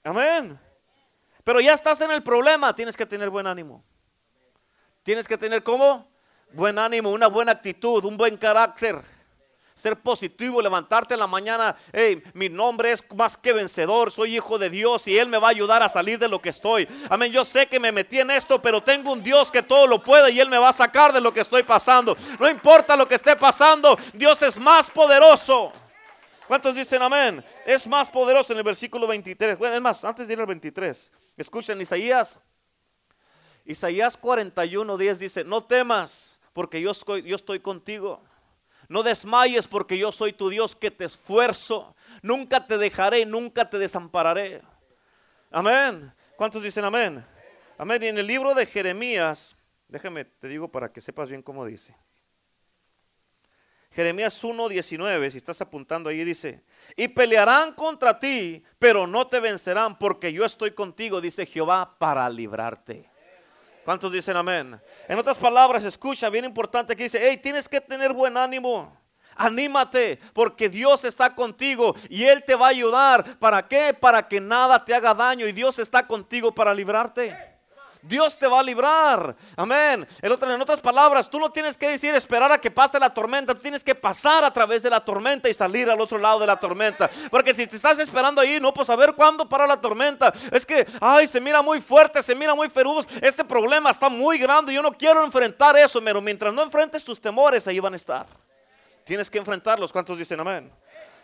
Amén. 0.03 0.59
Pero 1.43 1.61
ya 1.61 1.73
estás 1.73 2.01
en 2.01 2.11
el 2.11 2.21
problema, 2.21 2.75
tienes 2.75 2.97
que 2.97 3.05
tener 3.05 3.29
buen 3.29 3.47
ánimo. 3.47 3.83
Tienes 5.03 5.27
que 5.27 5.37
tener 5.37 5.63
como 5.63 6.09
buen 6.51 6.77
ánimo, 6.77 7.11
una 7.11 7.27
buena 7.27 7.53
actitud, 7.53 8.03
un 8.03 8.17
buen 8.17 8.35
carácter 8.37 9.01
ser 9.75 9.99
positivo, 9.99 10.61
levantarte 10.61 11.13
en 11.13 11.19
la 11.19 11.27
mañana, 11.27 11.75
mi 12.33 12.49
nombre 12.49 12.91
es 12.91 13.03
más 13.15 13.35
que 13.37 13.53
vencedor, 13.53 14.11
soy 14.11 14.35
hijo 14.35 14.57
de 14.57 14.69
Dios 14.69 15.07
y 15.07 15.17
Él 15.17 15.27
me 15.27 15.37
va 15.37 15.47
a 15.47 15.51
ayudar 15.51 15.83
a 15.83 15.89
salir 15.89 16.19
de 16.19 16.27
lo 16.27 16.41
que 16.41 16.49
estoy. 16.49 16.87
Amén, 17.09 17.31
yo 17.31 17.43
sé 17.43 17.67
que 17.67 17.79
me 17.79 17.91
metí 17.91 18.19
en 18.19 18.31
esto, 18.31 18.61
pero 18.61 18.81
tengo 18.81 19.11
un 19.11 19.23
Dios 19.23 19.51
que 19.51 19.63
todo 19.63 19.87
lo 19.87 20.03
puede 20.03 20.31
y 20.31 20.39
Él 20.39 20.49
me 20.49 20.57
va 20.57 20.69
a 20.69 20.73
sacar 20.73 21.11
de 21.13 21.21
lo 21.21 21.33
que 21.33 21.41
estoy 21.41 21.63
pasando. 21.63 22.15
No 22.39 22.49
importa 22.49 22.95
lo 22.95 23.07
que 23.07 23.15
esté 23.15 23.35
pasando, 23.35 23.97
Dios 24.13 24.41
es 24.41 24.59
más 24.59 24.89
poderoso. 24.89 25.71
¿Cuántos 26.47 26.75
dicen 26.75 27.01
amén? 27.01 27.43
Es 27.65 27.87
más 27.87 28.09
poderoso 28.09 28.53
en 28.53 28.59
el 28.59 28.63
versículo 28.63 29.07
23. 29.07 29.57
Bueno, 29.57 29.75
es 29.75 29.81
más, 29.81 30.03
antes 30.05 30.27
de 30.27 30.33
ir 30.33 30.39
al 30.39 30.45
23, 30.45 31.11
escuchen 31.37 31.79
Isaías. 31.81 32.37
Isaías 33.65 34.17
41, 34.17 34.97
10 34.97 35.19
dice, 35.19 35.43
no 35.45 35.63
temas 35.63 36.37
porque 36.51 36.81
yo 36.81 36.91
estoy 36.91 37.59
contigo. 37.61 38.21
No 38.93 39.01
desmayes 39.01 39.67
porque 39.67 39.97
yo 39.97 40.11
soy 40.11 40.33
tu 40.33 40.49
Dios 40.49 40.75
que 40.75 40.91
te 40.91 41.05
esfuerzo. 41.05 41.95
Nunca 42.21 42.67
te 42.67 42.77
dejaré, 42.77 43.25
nunca 43.25 43.67
te 43.67 43.79
desampararé. 43.79 44.61
Amén. 45.49 46.13
¿Cuántos 46.35 46.61
dicen 46.61 46.85
amén? 46.85 47.25
Amén. 47.79 48.03
Y 48.03 48.05
en 48.09 48.19
el 48.19 48.27
libro 48.27 48.53
de 48.53 48.67
Jeremías, 48.67 49.55
déjame, 49.87 50.25
te 50.25 50.47
digo 50.47 50.67
para 50.67 50.93
que 50.93 51.01
sepas 51.01 51.27
bien 51.27 51.41
cómo 51.41 51.65
dice. 51.65 51.95
Jeremías 53.89 54.43
1:19, 54.43 55.31
si 55.31 55.37
estás 55.37 55.59
apuntando 55.59 56.11
ahí, 56.11 56.23
dice, 56.23 56.63
y 56.95 57.07
pelearán 57.07 57.73
contra 57.73 58.19
ti, 58.19 58.63
pero 58.77 59.07
no 59.07 59.25
te 59.25 59.39
vencerán 59.39 59.97
porque 59.97 60.31
yo 60.31 60.45
estoy 60.45 60.69
contigo, 60.69 61.19
dice 61.19 61.47
Jehová, 61.47 61.97
para 61.97 62.29
librarte. 62.29 63.09
¿Cuántos 63.83 64.11
dicen 64.11 64.37
amén? 64.37 64.79
En 65.07 65.19
otras 65.19 65.37
palabras, 65.37 65.83
escucha, 65.83 66.29
bien 66.29 66.45
importante 66.45 66.95
que 66.95 67.03
dice, 67.03 67.19
hey, 67.21 67.37
tienes 67.41 67.67
que 67.67 67.81
tener 67.81 68.13
buen 68.13 68.37
ánimo. 68.37 68.97
Anímate, 69.35 70.19
porque 70.33 70.69
Dios 70.69 71.05
está 71.05 71.33
contigo 71.33 71.95
y 72.09 72.25
Él 72.25 72.43
te 72.45 72.55
va 72.55 72.67
a 72.67 72.69
ayudar. 72.69 73.39
¿Para 73.39 73.67
qué? 73.67 73.93
Para 73.93 74.27
que 74.27 74.39
nada 74.39 74.83
te 74.83 74.93
haga 74.93 75.13
daño 75.13 75.47
y 75.47 75.51
Dios 75.51 75.79
está 75.79 76.05
contigo 76.05 76.53
para 76.53 76.73
librarte. 76.73 77.52
Dios 78.03 78.37
te 78.37 78.47
va 78.47 78.59
a 78.59 78.63
librar. 78.63 79.33
Amén. 79.55 80.05
En, 80.21 80.31
otras 80.61 80.81
palabras, 80.81 81.29
tú 81.29 81.39
no 81.39 81.49
tienes 81.49 81.77
que 81.77 81.89
decir 81.89 82.13
esperar 82.13 82.51
a 82.51 82.59
que 82.59 82.69
pase 82.69 82.99
la 82.99 83.13
tormenta. 83.13 83.53
Tú 83.53 83.61
tienes 83.61 83.81
que 83.81 83.95
pasar 83.95 84.43
a 84.43 84.51
través 84.51 84.83
de 84.83 84.89
la 84.89 85.03
tormenta 85.03 85.49
y 85.49 85.53
salir 85.53 85.89
al 85.89 85.99
otro 86.01 86.17
lado 86.17 86.39
de 86.39 86.47
la 86.47 86.57
tormenta. 86.57 87.09
Porque 87.31 87.55
si 87.55 87.65
te 87.65 87.77
estás 87.77 87.99
esperando 87.99 88.41
ahí, 88.41 88.59
no, 88.59 88.73
pues 88.73 88.89
a 88.89 88.95
ver 88.97 89.13
cuándo 89.13 89.47
para 89.47 89.65
la 89.65 89.79
tormenta. 89.79 90.33
Es 90.51 90.65
que, 90.65 90.85
ay, 90.99 91.27
se 91.27 91.39
mira 91.39 91.61
muy 91.61 91.79
fuerte, 91.79 92.21
se 92.21 92.35
mira 92.35 92.53
muy 92.53 92.67
feroz. 92.69 93.07
Este 93.21 93.45
problema 93.45 93.89
está 93.89 94.09
muy 94.09 94.37
grande. 94.37 94.73
Yo 94.73 94.81
no 94.81 94.91
quiero 94.91 95.23
enfrentar 95.23 95.77
eso, 95.77 96.01
pero 96.03 96.19
mientras 96.19 96.53
no 96.53 96.61
enfrentes 96.61 97.05
tus 97.05 97.21
temores, 97.21 97.65
ahí 97.67 97.79
van 97.79 97.93
a 97.93 97.95
estar. 97.95 98.27
Tienes 99.05 99.29
que 99.29 99.37
enfrentarlos. 99.37 99.93
¿Cuántos 99.93 100.17
dicen 100.17 100.41
amén? 100.41 100.69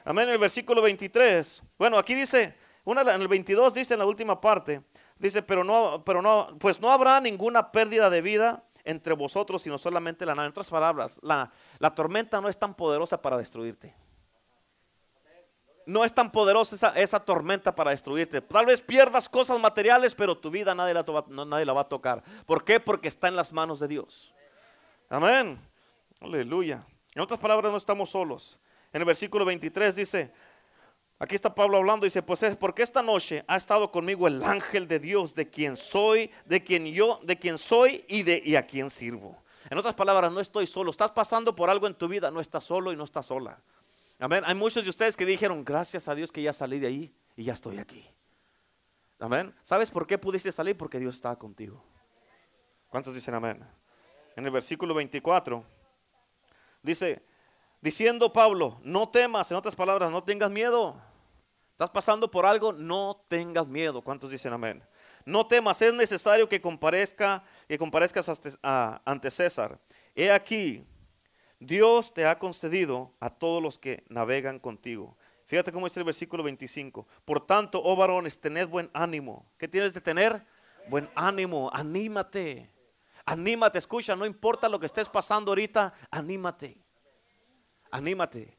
Amén. 0.06 0.30
El 0.30 0.38
versículo 0.38 0.82
23. 0.82 1.62
Bueno, 1.78 1.98
aquí 1.98 2.16
dice, 2.16 2.56
una, 2.86 3.02
en 3.02 3.22
el 3.22 3.28
22 3.28 3.74
dice 3.74 3.96
en 3.96 4.00
la 4.00 4.06
última 4.06 4.40
parte. 4.40 4.82
Dice, 5.20 5.44
pero 5.44 5.66
no, 5.66 6.02
pero 6.06 6.22
no, 6.22 6.58
pues 6.60 6.80
no 6.80 6.92
habrá 6.92 7.20
ninguna 7.20 7.72
pérdida 7.72 8.10
de 8.10 8.22
vida 8.22 8.64
entre 8.86 9.14
vosotros, 9.14 9.62
sino 9.62 9.78
solamente 9.78 10.26
la 10.26 10.34
nada. 10.34 10.48
En 10.48 10.52
otras 10.52 10.68
palabras, 10.68 11.20
la, 11.22 11.52
la 11.78 11.94
tormenta 11.94 12.40
no 12.40 12.48
es 12.48 12.58
tan 12.58 12.74
poderosa 12.74 13.22
para 13.22 13.38
destruirte. 13.38 13.94
No 15.86 16.06
es 16.06 16.14
tan 16.14 16.32
poderosa 16.32 16.76
esa, 16.76 16.90
esa, 17.00 17.20
tormenta 17.20 17.76
para 17.76 17.92
destruirte. 17.92 18.42
Tal 18.42 18.66
vez 18.66 18.80
pierdas 18.80 19.28
cosas 19.28 19.60
materiales, 19.60 20.16
pero 20.16 20.38
tu 20.38 20.50
vida 20.50 20.74
nadie 20.74 20.94
la, 20.94 21.04
nadie 21.28 21.66
la 21.66 21.74
va 21.74 21.82
a 21.82 21.90
tocar. 21.90 22.24
¿Por 22.46 22.64
qué? 22.64 22.80
Porque 22.80 23.10
está 23.10 23.28
en 23.28 23.36
las 23.36 23.52
manos 23.52 23.80
de 23.80 23.88
Dios. 23.90 24.34
Amén. 25.10 25.60
Aleluya. 26.22 26.86
En 27.14 27.22
otras 27.22 27.40
palabras, 27.40 27.72
no 27.72 27.78
estamos 27.78 28.12
solos. 28.12 28.60
En 28.94 29.02
el 29.02 29.06
versículo 29.06 29.44
23 29.46 29.96
dice, 29.96 30.32
Aquí 31.22 31.36
está 31.36 31.54
Pablo 31.54 31.76
hablando 31.76 32.06
dice, 32.06 32.24
pues 32.24 32.42
es 32.44 32.56
porque 32.56 32.82
esta 32.82 33.02
noche 33.02 33.44
ha 33.46 33.58
estado 33.58 33.92
conmigo 33.92 34.26
el 34.26 34.42
ángel 34.42 34.88
de 34.88 35.00
Dios, 35.00 35.36
de 35.36 35.50
quien 35.50 35.76
soy, 35.76 36.32
de 36.46 36.64
quien 36.64 36.86
yo, 36.86 37.20
de 37.24 37.38
quien 37.38 37.58
soy 37.58 38.06
y 38.08 38.24
de 38.24 38.42
y 38.46 38.56
a 38.56 38.66
quien 38.66 38.90
sirvo. 38.90 39.38
En 39.70 39.78
otras 39.78 39.96
palabras, 39.96 40.32
no 40.32 40.40
estoy 40.40 40.66
solo. 40.66 40.92
Estás 40.92 41.12
pasando 41.12 41.54
por 41.54 41.70
algo 41.70 41.88
en 41.88 41.94
tu 41.94 42.08
vida, 42.08 42.32
no 42.32 42.40
estás 42.40 42.64
solo 42.64 42.94
y 42.94 42.96
no 42.96 43.04
estás 43.04 43.26
sola. 43.26 43.62
Amén. 44.18 44.44
Hay 44.46 44.56
muchos 44.56 44.86
de 44.86 44.90
ustedes 44.90 45.18
que 45.18 45.26
dijeron, 45.26 45.66
gracias 45.66 46.08
a 46.08 46.16
Dios 46.16 46.32
que 46.32 46.42
ya 46.42 46.54
salí 46.54 46.80
de 46.80 46.88
ahí 46.88 47.14
y 47.36 47.44
ya 47.44 47.54
estoy 47.54 47.80
aquí. 47.80 48.10
Amén. 49.20 49.54
¿Sabes 49.62 49.92
por 49.92 50.08
qué 50.08 50.18
pudiste 50.18 50.54
salir? 50.54 50.78
Porque 50.78 51.00
Dios 51.00 51.16
estaba 51.16 51.38
contigo. 51.38 51.84
¿Cuántos 52.88 53.14
dicen 53.14 53.34
amén? 53.34 53.62
En 54.38 54.46
el 54.46 54.52
versículo 54.52 54.94
24 54.94 55.66
dice, 56.82 57.22
diciendo 57.82 58.32
Pablo, 58.32 58.80
no 58.84 59.10
temas, 59.10 59.52
en 59.52 59.58
otras 59.58 59.76
palabras, 59.76 60.10
no 60.14 60.24
tengas 60.24 60.50
miedo. 60.50 61.09
¿Estás 61.80 61.92
pasando 61.92 62.30
por 62.30 62.46
algo? 62.46 62.74
No 62.74 63.24
tengas 63.30 63.66
miedo. 63.66 64.02
¿Cuántos 64.02 64.32
dicen 64.32 64.52
amén? 64.52 64.84
No 65.24 65.48
temas, 65.48 65.82
es 65.82 65.94
necesario 65.94 66.50
que 66.50 66.60
comparezca, 66.60 67.42
que 67.70 67.78
comparezcas 67.78 68.30
ante 68.62 69.32
César. 69.32 69.80
He 70.14 70.30
aquí, 70.30 70.84
Dios 71.58 72.14
te 72.14 72.26
ha 72.26 72.38
concedido 72.38 73.14
a 73.22 73.30
todos 73.30 73.64
los 73.64 73.80
que 73.80 74.04
navegan 74.10 74.60
contigo. 74.60 75.16
Fíjate 75.46 75.72
cómo 75.72 75.86
dice 75.86 76.02
el 76.02 76.04
versículo 76.04 76.44
25. 76.44 77.08
Por 77.24 77.46
tanto, 77.46 77.82
oh 77.82 77.96
varones, 77.96 78.42
tened 78.42 78.68
buen 78.68 78.90
ánimo. 78.92 79.50
¿Qué 79.58 79.70
tienes 79.70 79.94
de 79.94 80.02
tener? 80.02 80.46
Buen 80.90 81.10
ánimo, 81.16 81.72
anímate. 81.74 82.70
Anímate, 83.24 83.80
escucha, 83.80 84.18
no 84.18 84.26
importa 84.26 84.68
lo 84.68 84.82
que 84.82 84.86
estés 84.86 85.08
pasando 85.08 85.52
ahorita, 85.52 85.94
anímate. 86.12 86.78
Anímate. 87.90 88.59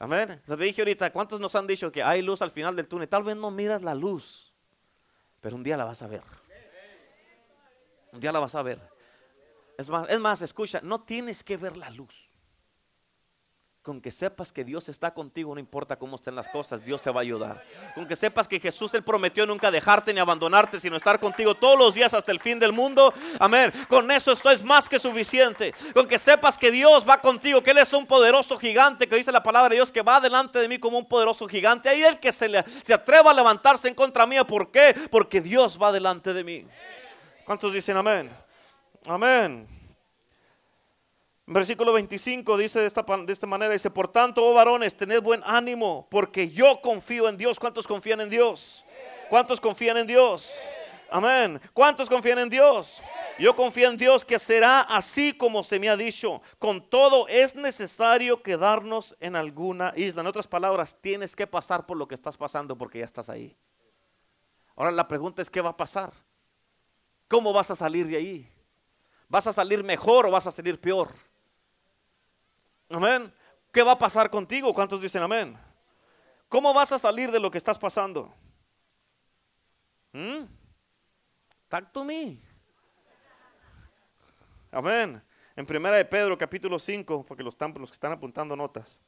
Amén. 0.00 0.40
Te 0.46 0.56
dije 0.56 0.80
ahorita, 0.80 1.12
¿cuántos 1.12 1.38
nos 1.38 1.54
han 1.54 1.66
dicho 1.66 1.92
que 1.92 2.02
hay 2.02 2.22
luz 2.22 2.40
al 2.40 2.50
final 2.50 2.74
del 2.74 2.88
túnel? 2.88 3.06
Tal 3.06 3.22
vez 3.22 3.36
no 3.36 3.50
miras 3.50 3.82
la 3.82 3.94
luz, 3.94 4.50
pero 5.42 5.54
un 5.56 5.62
día 5.62 5.76
la 5.76 5.84
vas 5.84 6.00
a 6.00 6.06
ver. 6.06 6.22
Un 8.10 8.18
día 8.18 8.32
la 8.32 8.40
vas 8.40 8.54
a 8.54 8.62
ver. 8.62 8.80
Es 9.76 9.90
más, 9.90 10.08
es 10.08 10.18
más, 10.18 10.40
escucha, 10.40 10.80
no 10.82 11.02
tienes 11.02 11.44
que 11.44 11.58
ver 11.58 11.76
la 11.76 11.90
luz. 11.90 12.29
Con 13.82 14.02
que 14.02 14.10
sepas 14.10 14.52
que 14.52 14.62
Dios 14.62 14.90
está 14.90 15.14
contigo, 15.14 15.54
no 15.54 15.58
importa 15.58 15.96
cómo 15.96 16.16
estén 16.16 16.34
las 16.34 16.48
cosas, 16.48 16.84
Dios 16.84 17.00
te 17.00 17.10
va 17.10 17.20
a 17.20 17.22
ayudar. 17.22 17.64
Con 17.94 18.06
que 18.06 18.14
sepas 18.14 18.46
que 18.46 18.60
Jesús 18.60 18.92
Él 18.92 19.02
prometió 19.02 19.46
nunca 19.46 19.70
dejarte 19.70 20.12
ni 20.12 20.20
abandonarte, 20.20 20.78
sino 20.78 20.96
estar 20.96 21.18
contigo 21.18 21.54
todos 21.54 21.78
los 21.78 21.94
días 21.94 22.12
hasta 22.12 22.30
el 22.30 22.40
fin 22.40 22.58
del 22.58 22.72
mundo. 22.72 23.14
Amén. 23.38 23.72
Con 23.88 24.10
eso 24.10 24.32
esto 24.32 24.50
es 24.50 24.62
más 24.62 24.86
que 24.86 24.98
suficiente. 24.98 25.72
Con 25.94 26.06
que 26.06 26.18
sepas 26.18 26.58
que 26.58 26.70
Dios 26.70 27.08
va 27.08 27.22
contigo, 27.22 27.62
que 27.62 27.70
Él 27.70 27.78
es 27.78 27.94
un 27.94 28.04
poderoso 28.04 28.58
gigante, 28.58 29.06
que 29.06 29.16
dice 29.16 29.32
la 29.32 29.42
palabra 29.42 29.70
de 29.70 29.76
Dios, 29.76 29.90
que 29.90 30.02
va 30.02 30.20
delante 30.20 30.58
de 30.58 30.68
mí 30.68 30.78
como 30.78 30.98
un 30.98 31.08
poderoso 31.08 31.48
gigante. 31.48 31.88
Ahí 31.88 32.02
el 32.02 32.20
que 32.20 32.32
se, 32.32 32.50
le, 32.50 32.62
se 32.82 32.92
atreva 32.92 33.30
a 33.30 33.34
levantarse 33.34 33.88
en 33.88 33.94
contra 33.94 34.26
mía. 34.26 34.44
¿Por 34.44 34.70
qué? 34.70 34.94
Porque 35.10 35.40
Dios 35.40 35.80
va 35.80 35.90
delante 35.90 36.34
de 36.34 36.44
mí. 36.44 36.66
¿Cuántos 37.46 37.72
dicen 37.72 37.96
amén? 37.96 38.30
Amén. 39.06 39.79
Versículo 41.52 41.92
25 41.94 42.56
dice 42.56 42.78
de 42.78 42.86
esta, 42.86 43.02
de 43.02 43.32
esta 43.32 43.46
manera, 43.48 43.72
dice, 43.72 43.90
por 43.90 44.06
tanto, 44.06 44.40
oh 44.46 44.54
varones, 44.54 44.96
tened 44.96 45.20
buen 45.20 45.42
ánimo, 45.44 46.06
porque 46.08 46.48
yo 46.48 46.80
confío 46.80 47.28
en 47.28 47.36
Dios. 47.36 47.58
¿Cuántos 47.58 47.88
confían 47.88 48.20
en 48.20 48.30
Dios? 48.30 48.86
¿Cuántos 49.28 49.60
confían 49.60 49.96
en 49.96 50.06
Dios? 50.06 50.54
Amén. 51.10 51.60
¿Cuántos 51.72 52.08
confían 52.08 52.38
en 52.38 52.48
Dios? 52.48 53.02
Yo 53.36 53.56
confío 53.56 53.90
en 53.90 53.96
Dios 53.96 54.24
que 54.24 54.38
será 54.38 54.82
así 54.82 55.32
como 55.32 55.64
se 55.64 55.80
me 55.80 55.88
ha 55.88 55.96
dicho. 55.96 56.40
Con 56.60 56.88
todo 56.88 57.26
es 57.26 57.56
necesario 57.56 58.44
quedarnos 58.44 59.16
en 59.18 59.34
alguna 59.34 59.92
isla. 59.96 60.20
En 60.20 60.28
otras 60.28 60.46
palabras, 60.46 60.96
tienes 61.00 61.34
que 61.34 61.48
pasar 61.48 61.84
por 61.84 61.96
lo 61.96 62.06
que 62.06 62.14
estás 62.14 62.36
pasando 62.36 62.78
porque 62.78 63.00
ya 63.00 63.06
estás 63.06 63.28
ahí. 63.28 63.56
Ahora 64.76 64.92
la 64.92 65.08
pregunta 65.08 65.42
es, 65.42 65.50
¿qué 65.50 65.60
va 65.60 65.70
a 65.70 65.76
pasar? 65.76 66.12
¿Cómo 67.26 67.52
vas 67.52 67.72
a 67.72 67.74
salir 67.74 68.06
de 68.06 68.18
ahí? 68.18 68.48
¿Vas 69.28 69.48
a 69.48 69.52
salir 69.52 69.82
mejor 69.82 70.26
o 70.26 70.30
vas 70.30 70.46
a 70.46 70.52
salir 70.52 70.80
peor? 70.80 71.08
Amén. 72.90 73.32
¿Qué 73.72 73.82
va 73.82 73.92
a 73.92 73.98
pasar 73.98 74.28
contigo? 74.30 74.74
¿Cuántos 74.74 75.00
dicen 75.00 75.22
amén? 75.22 75.56
¿Cómo 76.48 76.74
vas 76.74 76.90
a 76.90 76.98
salir 76.98 77.30
de 77.30 77.38
lo 77.38 77.50
que 77.50 77.58
estás 77.58 77.78
pasando? 77.78 78.34
¿Mm? 80.12 80.42
Talk 81.68 81.92
to 81.92 82.04
me. 82.04 82.40
Amén. 84.72 85.22
En 85.54 85.64
primera 85.64 85.96
de 85.96 86.04
Pedro, 86.04 86.36
capítulo 86.36 86.78
5, 86.78 87.24
porque 87.24 87.44
los, 87.44 87.56
los 87.60 87.90
que 87.90 87.94
están 87.94 88.12
apuntando 88.12 88.56
notas. 88.56 88.98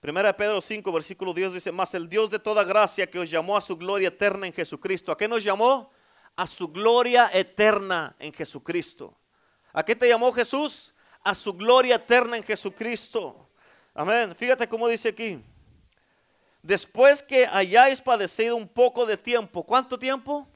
Primera 0.00 0.28
de 0.28 0.34
Pedro 0.34 0.62
5, 0.62 0.92
versículo 0.92 1.34
10 1.34 1.54
dice, 1.54 1.72
mas 1.72 1.94
el 1.94 2.08
Dios 2.08 2.30
de 2.30 2.38
toda 2.38 2.64
gracia 2.64 3.10
que 3.10 3.18
os 3.18 3.30
llamó 3.30 3.56
a 3.56 3.60
su 3.60 3.76
gloria 3.76 4.08
eterna 4.08 4.46
en 4.46 4.52
Jesucristo. 4.54 5.12
¿A 5.12 5.16
qué 5.16 5.28
nos 5.28 5.44
llamó? 5.44 5.90
A 6.36 6.46
su 6.46 6.68
gloria 6.68 7.30
eterna 7.34 8.16
en 8.18 8.32
Jesucristo. 8.32 9.14
¿A 9.74 9.84
qué 9.84 9.94
te 9.94 10.08
llamó 10.08 10.32
Jesús? 10.32 10.93
A 11.24 11.34
su 11.34 11.52
gloria 11.54 11.96
eterna 11.96 12.36
en 12.36 12.44
Jesucristo. 12.44 13.48
Amén. 13.94 14.34
Fíjate 14.36 14.68
cómo 14.68 14.86
dice 14.86 15.08
aquí. 15.08 15.42
Después 16.62 17.22
que 17.22 17.46
hayáis 17.46 18.00
padecido 18.00 18.54
un 18.54 18.68
poco 18.68 19.04
de 19.06 19.16
tiempo. 19.16 19.64
¿Cuánto 19.64 19.98
tiempo? 19.98 20.46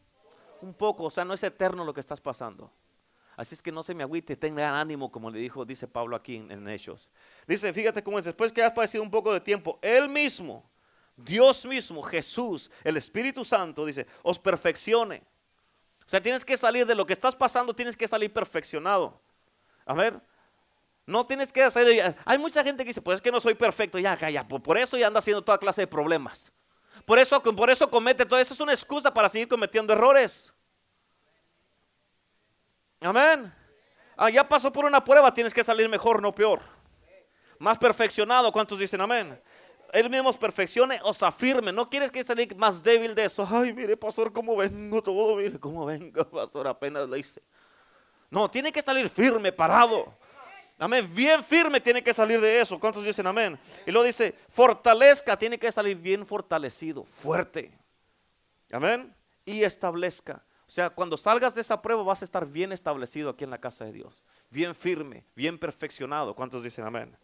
Un 0.61 0.73
poco. 0.73 1.05
O 1.05 1.11
sea, 1.11 1.25
no 1.25 1.35
es 1.35 1.43
eterno 1.43 1.85
lo 1.85 1.93
que 1.93 2.01
estás 2.01 2.21
pasando. 2.21 2.71
Así 3.39 3.55
es 3.55 3.63
que 3.63 3.71
no 3.71 3.85
se 3.85 3.95
me 3.95 4.03
agüite, 4.03 4.35
tengan 4.35 4.75
ánimo, 4.75 5.13
como 5.13 5.31
le 5.31 5.39
dijo, 5.39 5.65
dice 5.65 5.87
Pablo 5.87 6.17
aquí 6.17 6.37
en, 6.37 6.51
en 6.51 6.69
Hechos. 6.69 7.09
Dice, 7.47 7.73
fíjate 7.73 8.03
cómo 8.03 8.19
es, 8.19 8.25
después 8.25 8.53
que 8.53 8.65
has 8.65 8.73
padecido 8.73 9.01
un 9.05 9.13
poco 9.13 9.33
de 9.33 9.41
tiempo, 9.41 9.79
Él 9.81 10.09
mismo, 10.09 10.69
Dios 11.17 11.65
mismo, 11.65 12.03
Jesús, 12.03 12.69
el 12.83 12.97
Espíritu 12.97 13.45
Santo, 13.45 13.87
dice, 13.87 14.09
os 14.25 14.41
perfeccione. 14.41 15.23
O 16.05 16.09
sea, 16.09 16.21
tienes 16.21 16.45
que 16.45 16.57
salir 16.57 16.85
de 16.85 16.97
lo 16.97 17.07
que 17.07 17.13
estás 17.13 17.37
pasando, 17.37 17.73
tienes 17.73 17.97
que 17.97 18.09
salir 18.09 18.33
perfeccionado. 18.33 19.21
A 19.87 19.95
ver, 19.95 20.21
no 21.09 21.27
tienes 21.27 21.55
que 21.55 21.63
hacer, 21.63 22.15
hay 22.23 22.39
mucha 22.39 22.63
gente 22.63 22.85
que 22.85 22.89
dice, 22.91 23.01
pues 23.01 23.17
es 23.17 23.23
que 23.23 23.33
no 23.33 23.41
soy 23.41 23.55
perfecto, 23.55 23.99
ya, 23.99 24.15
ya, 24.29 24.47
por 24.47 24.77
eso 24.77 24.99
ya 24.99 25.07
anda 25.07 25.21
haciendo 25.21 25.43
toda 25.43 25.57
clase 25.57 25.81
de 25.81 25.87
problemas. 25.87 26.53
Por 27.07 27.19
eso, 27.19 27.43
por 27.43 27.71
eso 27.71 27.89
comete 27.89 28.27
todo 28.27 28.39
eso, 28.39 28.53
es 28.53 28.61
una 28.61 28.75
excusa 28.75 29.13
para 29.13 29.31
seguir 29.31 29.49
cometiendo 29.49 29.95
errores. 29.95 30.53
Amén. 33.01 33.51
Ah, 34.19 34.29
ya 34.29 34.47
pasó 34.47 34.71
por 34.71 34.85
una 34.85 35.03
prueba, 35.03 35.33
tienes 35.33 35.55
que 35.55 35.65
salir 35.65 35.89
mejor, 35.89 36.21
no 36.21 36.35
peor. 36.35 36.61
Más 37.59 37.79
perfeccionado, 37.79 38.53
¿cuántos 38.53 38.79
dicen 38.79 39.01
amén? 39.01 39.41
Él 39.95 40.11
mismo 40.11 40.31
perfeccione, 40.35 41.01
os 41.03 41.23
afirme. 41.23 41.73
No 41.73 41.89
quieres 41.89 42.11
que 42.11 42.23
salir 42.23 42.55
más 42.55 42.83
débil 42.83 43.15
de 43.15 43.25
eso. 43.25 43.49
Ay, 43.51 43.73
mire, 43.73 43.97
pastor, 43.97 44.31
cómo 44.31 44.55
vengo 44.55 45.03
todo. 45.03 45.37
Mire 45.37 45.59
cómo 45.59 45.87
vengo, 45.87 46.29
pastor, 46.29 46.69
apenas 46.69 47.09
lo 47.09 47.17
hice. 47.17 47.41
No, 48.29 48.51
tiene 48.51 48.71
que 48.71 48.83
salir 48.83 49.09
firme, 49.09 49.51
parado. 49.53 50.15
Amén. 50.79 51.11
Bien 51.13 51.43
firme 51.43 51.81
tiene 51.81 52.03
que 52.03 52.15
salir 52.15 52.41
de 52.41 52.61
eso. 52.61 52.79
¿Cuántos 52.79 53.05
dicen 53.05 53.27
amén? 53.27 53.59
Y 53.85 53.91
luego 53.91 54.07
dice, 54.07 54.35
fortalezca, 54.49 55.37
tiene 55.37 55.59
que 55.59 55.73
salir 55.73 55.97
bien 55.97 56.25
fortalecido, 56.25 57.05
fuerte. 57.05 57.77
Amén. 58.71 59.15
Y 59.45 59.65
establezca. 59.65 60.45
O 60.69 60.71
sea, 60.71 60.91
cuando 60.91 61.17
salgas 61.17 61.55
de 61.55 61.63
esa 61.63 61.81
prueba 61.81 62.03
vas 62.03 62.23
a 62.23 62.25
estar 62.25 62.47
bien 62.47 62.73
establecido 62.73 63.31
aquí 63.31 63.43
en 63.43 63.51
la 63.51 63.59
casa 63.59 63.87
de 63.87 63.93
Dios. 63.93 64.23
Bien 64.51 64.75
firme, 64.75 65.25
bien 65.35 65.59
perfeccionado. 65.59 66.35
¿Cuántos 66.35 66.63
dicen 66.63 66.85
amén? 66.85 67.17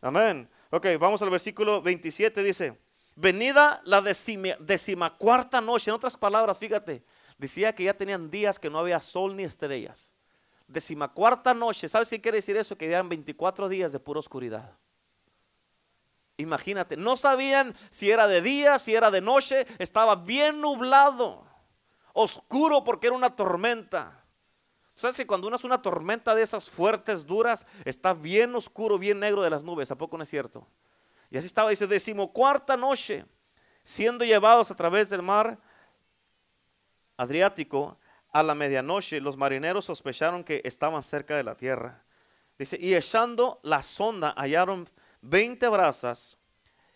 Amén. 0.00 0.50
Ok, 0.70 0.86
vamos 0.98 1.22
al 1.22 1.30
versículo 1.30 1.80
27. 1.80 2.42
Dice, 2.42 2.76
venida 3.14 3.80
la 3.84 4.02
decimacuarta 4.02 5.60
noche. 5.60 5.90
En 5.90 5.94
otras 5.94 6.16
palabras, 6.16 6.58
fíjate, 6.58 7.04
decía 7.38 7.74
que 7.74 7.84
ya 7.84 7.94
tenían 7.94 8.30
días 8.30 8.58
que 8.58 8.68
no 8.68 8.78
había 8.78 9.00
sol 9.00 9.36
ni 9.36 9.44
estrellas. 9.44 10.12
Decimacuarta 10.70 11.52
noche. 11.52 11.88
¿Sabes 11.88 12.08
qué 12.08 12.20
quiere 12.20 12.38
decir 12.38 12.56
eso? 12.56 12.78
Que 12.78 12.86
eran 12.86 13.08
24 13.08 13.68
días 13.68 13.90
de 13.90 13.98
pura 13.98 14.20
oscuridad. 14.20 14.78
Imagínate, 16.36 16.96
no 16.96 17.16
sabían 17.16 17.74
si 17.90 18.08
era 18.08 18.28
de 18.28 18.40
día, 18.40 18.78
si 18.78 18.94
era 18.94 19.10
de 19.10 19.20
noche, 19.20 19.66
estaba 19.78 20.14
bien 20.14 20.60
nublado 20.60 21.44
oscuro 22.12 22.84
porque 22.84 23.08
era 23.08 23.16
una 23.16 23.34
tormenta. 23.34 24.24
¿Sabes 24.94 25.16
que 25.16 25.26
cuando 25.26 25.48
uno 25.48 25.56
es 25.56 25.64
una 25.64 25.82
tormenta 25.82 26.36
de 26.36 26.42
esas 26.42 26.70
fuertes, 26.70 27.26
duras, 27.26 27.66
está 27.84 28.12
bien 28.12 28.54
oscuro, 28.54 28.96
bien 28.96 29.18
negro 29.18 29.42
de 29.42 29.50
las 29.50 29.64
nubes? 29.64 29.90
¿A 29.90 29.98
poco 29.98 30.16
no 30.16 30.22
es 30.22 30.30
cierto? 30.30 30.68
Y 31.30 31.36
así 31.36 31.48
estaba, 31.48 31.70
dice, 31.70 31.88
decimocuarta 31.88 32.76
noche, 32.76 33.26
siendo 33.82 34.24
llevados 34.24 34.70
a 34.70 34.76
través 34.76 35.10
del 35.10 35.22
mar 35.22 35.58
Adriático 37.16 37.98
a 38.32 38.42
la 38.42 38.54
medianoche, 38.54 39.20
los 39.20 39.36
marineros 39.36 39.84
sospecharon 39.84 40.44
que 40.44 40.60
estaban 40.64 41.02
cerca 41.02 41.36
de 41.36 41.44
la 41.44 41.56
tierra. 41.56 42.04
Dice, 42.58 42.76
y 42.80 42.94
echando 42.94 43.60
la 43.62 43.82
sonda 43.82 44.34
hallaron 44.36 44.88
20 45.22 45.66
brasas 45.68 46.36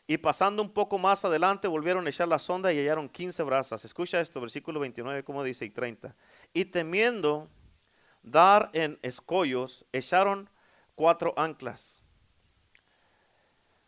y 0.07 0.19
pasando 0.19 0.63
un 0.63 0.71
poco 0.71 0.99
más 0.99 1.25
adelante, 1.25 1.67
volvieron 1.67 2.07
a 2.07 2.11
echar 2.11 2.29
la 2.29 2.39
sonda 2.39 2.73
y 2.73 2.79
hallaron 2.79 3.09
15 3.09 3.43
brasas. 3.43 3.85
Escucha 3.85 4.21
esto, 4.21 4.41
versículo 4.41 4.79
29, 4.81 5.25
como 5.25 5.43
dice, 5.43 5.65
y 5.65 5.71
30. 5.71 6.15
Y 6.53 6.67
temiendo 6.67 7.49
dar 8.23 8.71
en 8.75 8.99
escollos, 9.03 9.87
echaron 9.93 10.51
cuatro 10.95 11.33
anclas 11.37 12.03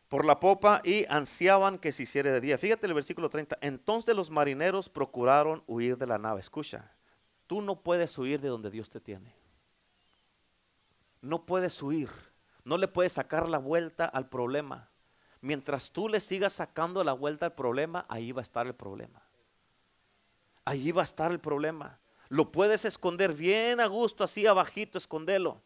por 0.09 0.25
la 0.25 0.41
popa 0.41 0.81
y 0.85 1.05
ansiaban 1.09 1.79
que 1.79 1.93
se 1.93 2.05
hiciera 2.05 2.33
de 2.33 2.41
día. 2.41 2.59
Fíjate 2.59 2.87
el 2.87 2.95
versículo 2.95 3.29
30. 3.29 3.59
Entonces 3.61 4.17
los 4.17 4.31
marineros 4.31 4.89
procuraron 4.89 5.63
huir 5.67 5.99
de 5.99 6.07
la 6.07 6.17
nave. 6.17 6.41
Escucha, 6.41 6.96
tú 7.47 7.61
no 7.61 7.83
puedes 7.83 8.17
huir 8.19 8.41
de 8.41 8.49
donde 8.49 8.71
Dios 8.71 8.91
te 8.91 9.01
tiene. 9.01 9.35
No 11.21 11.47
puedes 11.47 11.83
huir. 11.83 12.11
No 12.65 12.79
le 12.79 12.89
puedes 12.89 13.13
sacar 13.13 13.49
la 13.49 13.59
vuelta 13.59 14.05
al 14.05 14.29
problema. 14.29 14.89
Mientras 15.41 15.93
tú 15.93 16.09
le 16.09 16.21
sigas 16.21 16.55
sacando 16.55 17.05
la 17.05 17.13
vuelta 17.13 17.47
al 17.47 17.55
problema, 17.55 18.05
ahí 18.09 18.33
va 18.33 18.41
a 18.41 18.43
estar 18.43 18.67
el 18.67 18.75
problema. 18.75 19.23
Ahí 20.65 20.91
va 20.91 21.03
a 21.03 21.05
estar 21.05 21.31
el 21.31 21.39
problema. 21.39 22.01
Lo 22.29 22.51
puedes 22.51 22.85
esconder 22.85 23.33
bien 23.33 23.81
a 23.81 23.87
gusto, 23.87 24.25
así 24.25 24.47
abajito, 24.47 24.99
escondelo. 24.99 25.63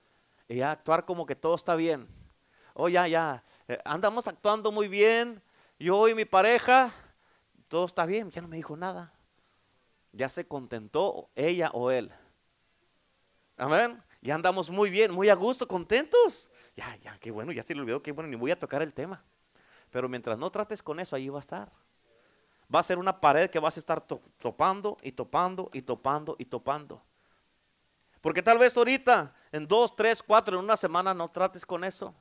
Y 0.48 0.60
actuar 0.60 1.06
como 1.06 1.24
que 1.24 1.36
todo 1.36 1.54
está 1.54 1.74
bien. 1.74 2.06
Oh, 2.74 2.88
ya, 2.88 3.08
ya. 3.08 3.42
Eh, 3.68 3.78
andamos 3.84 4.28
actuando 4.28 4.70
muy 4.70 4.88
bien. 4.88 5.42
Yo 5.78 6.08
y 6.08 6.14
mi 6.14 6.26
pareja, 6.26 6.92
todo 7.68 7.86
está 7.86 8.04
bien. 8.04 8.30
Ya 8.30 8.42
no 8.42 8.48
me 8.48 8.56
dijo 8.56 8.76
nada. 8.76 9.12
Ya 10.12 10.28
se 10.28 10.46
contentó 10.46 11.30
ella 11.34 11.70
o 11.72 11.90
él. 11.90 12.12
Amén. 13.56 14.02
Ya 14.22 14.34
andamos 14.34 14.68
muy 14.70 14.90
bien, 14.90 15.12
muy 15.12 15.28
a 15.28 15.34
gusto, 15.34 15.66
contentos. 15.66 16.50
Ya, 16.76 16.96
ya, 16.96 17.18
qué 17.18 17.30
bueno, 17.30 17.52
ya 17.52 17.62
se 17.62 17.74
le 17.74 17.80
olvidó, 17.80 18.02
qué 18.02 18.12
bueno, 18.12 18.28
ni 18.28 18.36
voy 18.36 18.50
a 18.50 18.58
tocar 18.58 18.82
el 18.82 18.92
tema. 18.92 19.22
Pero 19.90 20.08
mientras 20.08 20.38
no 20.38 20.50
trates 20.50 20.82
con 20.82 21.00
eso, 21.00 21.16
ahí 21.16 21.28
va 21.28 21.38
a 21.38 21.40
estar. 21.40 21.72
Va 22.72 22.80
a 22.80 22.84
ser 22.84 22.98
una 22.98 23.20
pared 23.20 23.50
que 23.50 23.58
vas 23.58 23.76
a 23.76 23.80
estar 23.80 24.00
topando 24.00 24.96
y 25.02 25.12
topando 25.12 25.70
y 25.72 25.82
topando 25.82 26.36
y 26.38 26.44
topando. 26.44 27.02
Porque 28.20 28.42
tal 28.42 28.58
vez 28.58 28.76
ahorita, 28.76 29.34
en 29.50 29.66
dos, 29.66 29.96
tres, 29.96 30.22
cuatro, 30.22 30.58
en 30.58 30.64
una 30.64 30.76
semana, 30.76 31.14
no 31.14 31.30
trates 31.30 31.64
con 31.64 31.82
eso. 31.84 32.14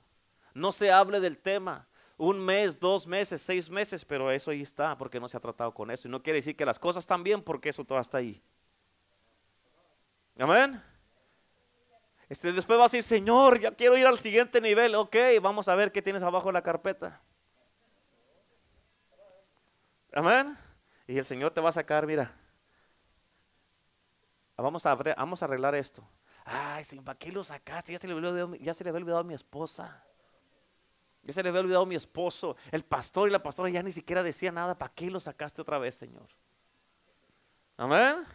No 0.54 0.72
se 0.72 0.92
hable 0.92 1.20
del 1.20 1.38
tema. 1.38 1.88
Un 2.20 2.38
mes, 2.38 2.78
dos 2.78 3.08
meses, 3.08 3.42
seis 3.42 3.70
meses, 3.70 4.04
pero 4.04 4.30
eso 4.30 4.52
ahí 4.52 4.62
está 4.62 4.98
porque 4.98 5.22
no 5.22 5.30
se 5.30 5.38
ha 5.38 5.40
tratado 5.40 5.74
con 5.74 5.90
eso. 5.90 6.06
Y 6.06 6.12
no 6.12 6.22
quiere 6.22 6.40
decir 6.40 6.54
que 6.54 6.66
las 6.66 6.78
cosas 6.78 7.04
están 7.04 7.24
bien 7.24 7.42
porque 7.42 7.70
eso 7.70 7.86
todo 7.86 7.98
está 7.98 8.18
ahí. 8.18 8.44
Amén. 10.38 10.84
Este, 12.28 12.52
después 12.52 12.78
vas 12.78 12.94
a 12.94 12.98
decir, 12.98 13.04
Señor, 13.04 13.62
ya 13.62 13.72
quiero 13.72 13.98
ir 13.98 14.06
al 14.06 14.20
siguiente 14.20 14.60
nivel. 14.60 14.96
Ok, 14.96 15.16
vamos 15.42 15.70
a 15.70 15.76
ver 15.76 15.94
qué 15.94 16.02
tienes 16.02 16.22
abajo 16.22 16.50
de 16.50 16.54
la 16.54 16.62
carpeta. 16.62 17.22
Amén. 20.12 20.58
Y 21.08 21.18
el 21.18 21.26
Señor 21.26 21.54
te 21.54 21.62
va 21.62 21.70
a 21.70 21.72
sacar, 21.72 22.06
mira. 22.06 22.36
Vamos 24.58 24.86
a, 24.86 24.94
vamos 24.94 25.42
a 25.42 25.46
arreglar 25.46 25.74
esto. 25.74 26.06
Ay, 26.44 26.84
¿para 27.02 27.18
qué 27.18 27.32
lo 27.32 27.46
sacaste? 27.46 27.94
Ya 27.94 27.98
se, 27.98 28.10
le 28.10 28.14
había 28.14 28.58
ya 28.60 28.74
se 28.74 28.84
le 28.84 28.90
había 28.90 29.00
olvidado 29.00 29.22
a 29.22 29.24
mi 29.24 29.34
esposa. 29.34 30.04
Ya 31.30 31.34
se 31.34 31.44
le 31.44 31.50
había 31.50 31.62
olvidado 31.62 31.86
mi 31.86 31.94
esposo. 31.94 32.56
El 32.72 32.84
pastor 32.84 33.30
y 33.30 33.32
la 33.32 33.44
pastora 33.44 33.70
ya 33.70 33.84
ni 33.84 33.92
siquiera 33.92 34.24
decía 34.24 34.52
nada. 34.52 34.76
¿Para 34.76 34.92
qué 34.96 35.12
lo 35.12 35.20
sacaste 35.20 35.62
otra 35.62 35.78
vez, 35.78 35.94
Señor? 35.94 36.28
Amén. 37.78 38.26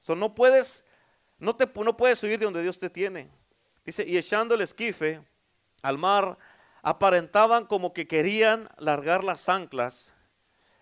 So, 0.00 0.16
no 0.16 0.34
puedes, 0.34 0.84
no, 1.38 1.54
te, 1.54 1.70
no 1.76 1.96
puedes 1.96 2.20
huir 2.24 2.40
de 2.40 2.46
donde 2.46 2.60
Dios 2.60 2.76
te 2.76 2.90
tiene. 2.90 3.30
Dice, 3.84 4.04
y 4.04 4.18
echando 4.18 4.56
el 4.56 4.62
esquife 4.62 5.22
al 5.80 5.96
mar, 5.96 6.36
aparentaban 6.82 7.64
como 7.64 7.92
que 7.92 8.08
querían 8.08 8.68
largar 8.78 9.22
las 9.22 9.48
anclas 9.48 10.12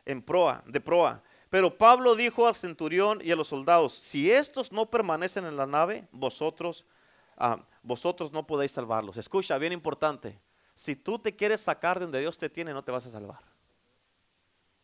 en 0.07 0.23
proa, 0.23 0.63
de 0.65 0.81
proa. 0.81 1.23
Pero 1.51 1.77
Pablo 1.77 2.15
dijo 2.15 2.49
al 2.49 2.55
centurión 2.55 3.21
y 3.23 3.31
a 3.31 3.37
los 3.37 3.49
soldados, 3.49 3.93
si 3.93 4.33
estos 4.33 4.73
no 4.73 4.89
permanecen 4.89 5.45
en 5.45 5.59
la 5.59 5.67
nave, 5.67 6.09
vosotros, 6.13 6.87
ah, 7.37 7.63
vosotros 7.83 8.33
no 8.33 8.47
podéis 8.47 8.73
salvarlos. 8.73 9.19
Escucha, 9.19 9.59
bien 9.59 9.75
importante, 9.75 10.41
si 10.77 10.95
tú 10.95 11.19
te 11.19 11.35
quieres 11.35 11.63
sacar 11.63 11.99
de 11.99 12.05
donde 12.05 12.21
Dios 12.21 12.37
te 12.37 12.51
tiene, 12.51 12.73
no 12.73 12.85
te 12.85 12.93
vas 12.93 13.07
a 13.07 13.11
salvar. 13.11 13.41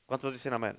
¿Cuántos 0.06 0.32
dicen 0.32 0.54
amén? 0.54 0.78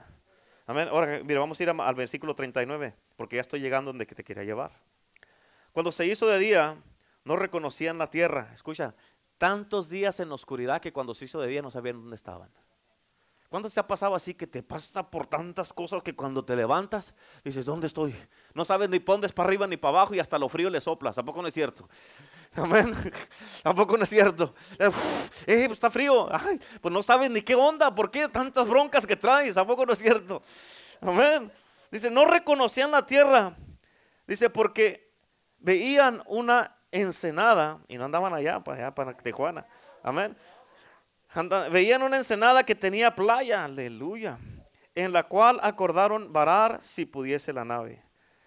Amén. 0.65 0.88
Ahora, 0.89 1.21
mira, 1.23 1.39
vamos 1.39 1.60
a 1.60 1.63
ir 1.63 1.69
al 1.69 1.95
versículo 1.95 2.34
39, 2.34 2.95
porque 3.15 3.36
ya 3.36 3.41
estoy 3.41 3.60
llegando 3.60 3.91
donde 3.91 4.08
te 4.08 4.23
quería 4.23 4.43
llevar. 4.43 4.71
Cuando 5.71 5.91
se 5.91 6.08
hizo 6.08 6.26
de 6.26 6.39
día, 6.39 6.78
no 7.26 7.36
reconocían 7.36 7.99
la 7.99 8.10
tierra. 8.10 8.49
Escucha, 8.56 8.95
tantos 9.38 9.88
días 9.88 10.19
en 10.19 10.30
la 10.30 10.36
oscuridad 10.36 10.82
que 10.82 10.91
cuando 10.91 11.13
se 11.13 11.26
hizo 11.26 11.39
de 11.39 11.47
día 11.47 11.62
no 11.62 11.69
sabían 11.69 11.97
dónde 11.97 12.15
estaban. 12.15 12.49
¿Cuándo 13.49 13.69
se 13.69 13.80
ha 13.80 13.86
pasado 13.86 14.15
así 14.15 14.34
que 14.34 14.47
te 14.47 14.63
pasa 14.63 15.12
por 15.12 15.28
tantas 15.28 15.73
cosas 15.73 16.02
que 16.02 16.15
cuando 16.15 16.43
te 16.43 16.56
levantas 16.56 17.13
dices, 17.43 17.65
¿dónde 17.65 17.86
estoy? 17.86 18.15
No 18.56 18.65
sabes 18.65 18.89
ni 18.89 18.97
pones 18.97 19.32
para 19.32 19.47
arriba 19.47 19.67
ni 19.67 19.78
para 19.78 19.99
abajo 19.99 20.15
y 20.15 20.19
hasta 20.19 20.39
lo 20.39 20.49
frío 20.49 20.71
le 20.71 20.82
soplas. 20.82 21.19
¿A 21.19 21.23
poco 21.23 21.39
no 21.39 21.47
es 21.47 21.54
cierto? 21.54 21.88
Amén. 22.55 22.95
Tampoco 23.63 23.97
no 23.97 24.03
es 24.03 24.09
cierto. 24.09 24.53
Eh, 24.77 24.89
pues 25.45 25.71
está 25.71 25.89
frío. 25.89 26.27
Ay, 26.31 26.59
pues 26.81 26.93
no 26.93 27.01
sabes 27.01 27.29
ni 27.29 27.41
qué 27.41 27.55
onda. 27.55 27.93
¿Por 27.93 28.11
qué 28.11 28.27
tantas 28.27 28.67
broncas 28.67 29.07
que 29.07 29.15
traes? 29.15 29.55
Tampoco 29.55 29.85
no 29.85 29.93
es 29.93 29.99
cierto. 29.99 30.41
Amén. 31.01 31.51
Dice, 31.89 32.11
no 32.11 32.25
reconocían 32.25 32.91
la 32.91 33.05
tierra. 33.05 33.55
Dice, 34.27 34.49
porque 34.49 35.11
veían 35.59 36.21
una 36.27 36.75
ensenada 36.91 37.79
y 37.87 37.97
no 37.97 38.05
andaban 38.05 38.33
allá, 38.33 38.59
para 38.59 38.77
allá, 38.77 38.95
para 38.95 39.17
Tijuana. 39.17 39.65
Amén. 40.03 40.35
veían 41.71 42.03
una 42.03 42.17
ensenada 42.17 42.63
que 42.63 42.75
tenía 42.75 43.15
playa. 43.15 43.65
Aleluya. 43.65 44.37
En 44.95 45.11
la 45.11 45.23
cual 45.23 45.59
acordaron 45.63 46.31
varar 46.31 46.79
si 46.83 47.05
pudiese 47.05 47.51
la 47.51 47.65
nave. 47.65 48.02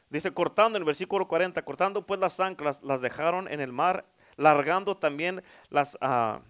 Dice, 0.08 0.32
cortando 0.32 0.76
en 0.76 0.82
el 0.82 0.86
versículo 0.86 1.26
40, 1.26 1.62
cortando 1.64 2.06
pues 2.06 2.20
las 2.20 2.38
anclas, 2.38 2.82
las 2.82 3.00
dejaron 3.00 3.48
en 3.50 3.60
el 3.60 3.72
mar, 3.72 4.06
largando 4.36 4.96
también 4.96 5.42
las 5.68 5.98
ah, 6.00 6.40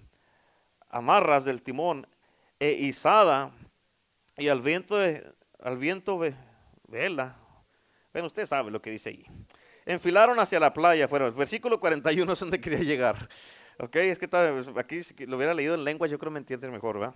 amarras 0.90 1.44
del 1.44 1.62
timón 1.62 2.06
e 2.60 2.72
izada 2.72 3.52
y 4.36 4.48
al 4.48 4.60
viento, 4.60 4.96
al 5.60 5.78
viento 5.78 6.18
vela. 6.88 7.36
Bueno, 8.12 8.26
usted 8.26 8.44
sabe 8.44 8.70
lo 8.70 8.80
que 8.82 8.90
dice 8.90 9.10
ahí. 9.10 9.26
Enfilaron 9.86 10.38
hacia 10.38 10.58
la 10.58 10.72
playa. 10.74 11.06
Bueno, 11.06 11.26
el 11.26 11.32
versículo 11.32 11.80
41 11.80 12.32
es 12.32 12.40
donde 12.40 12.60
quería 12.60 12.80
llegar. 12.80 13.28
Ok, 13.78 13.96
es 13.96 14.18
que 14.18 14.28
aquí 14.76 15.02
si 15.02 15.14
lo 15.26 15.36
hubiera 15.36 15.54
leído 15.54 15.74
en 15.74 15.84
lengua, 15.84 16.06
yo 16.06 16.18
creo 16.18 16.30
que 16.30 16.34
me 16.34 16.38
entiendes 16.38 16.70
mejor, 16.70 16.98
¿verdad? 16.98 17.14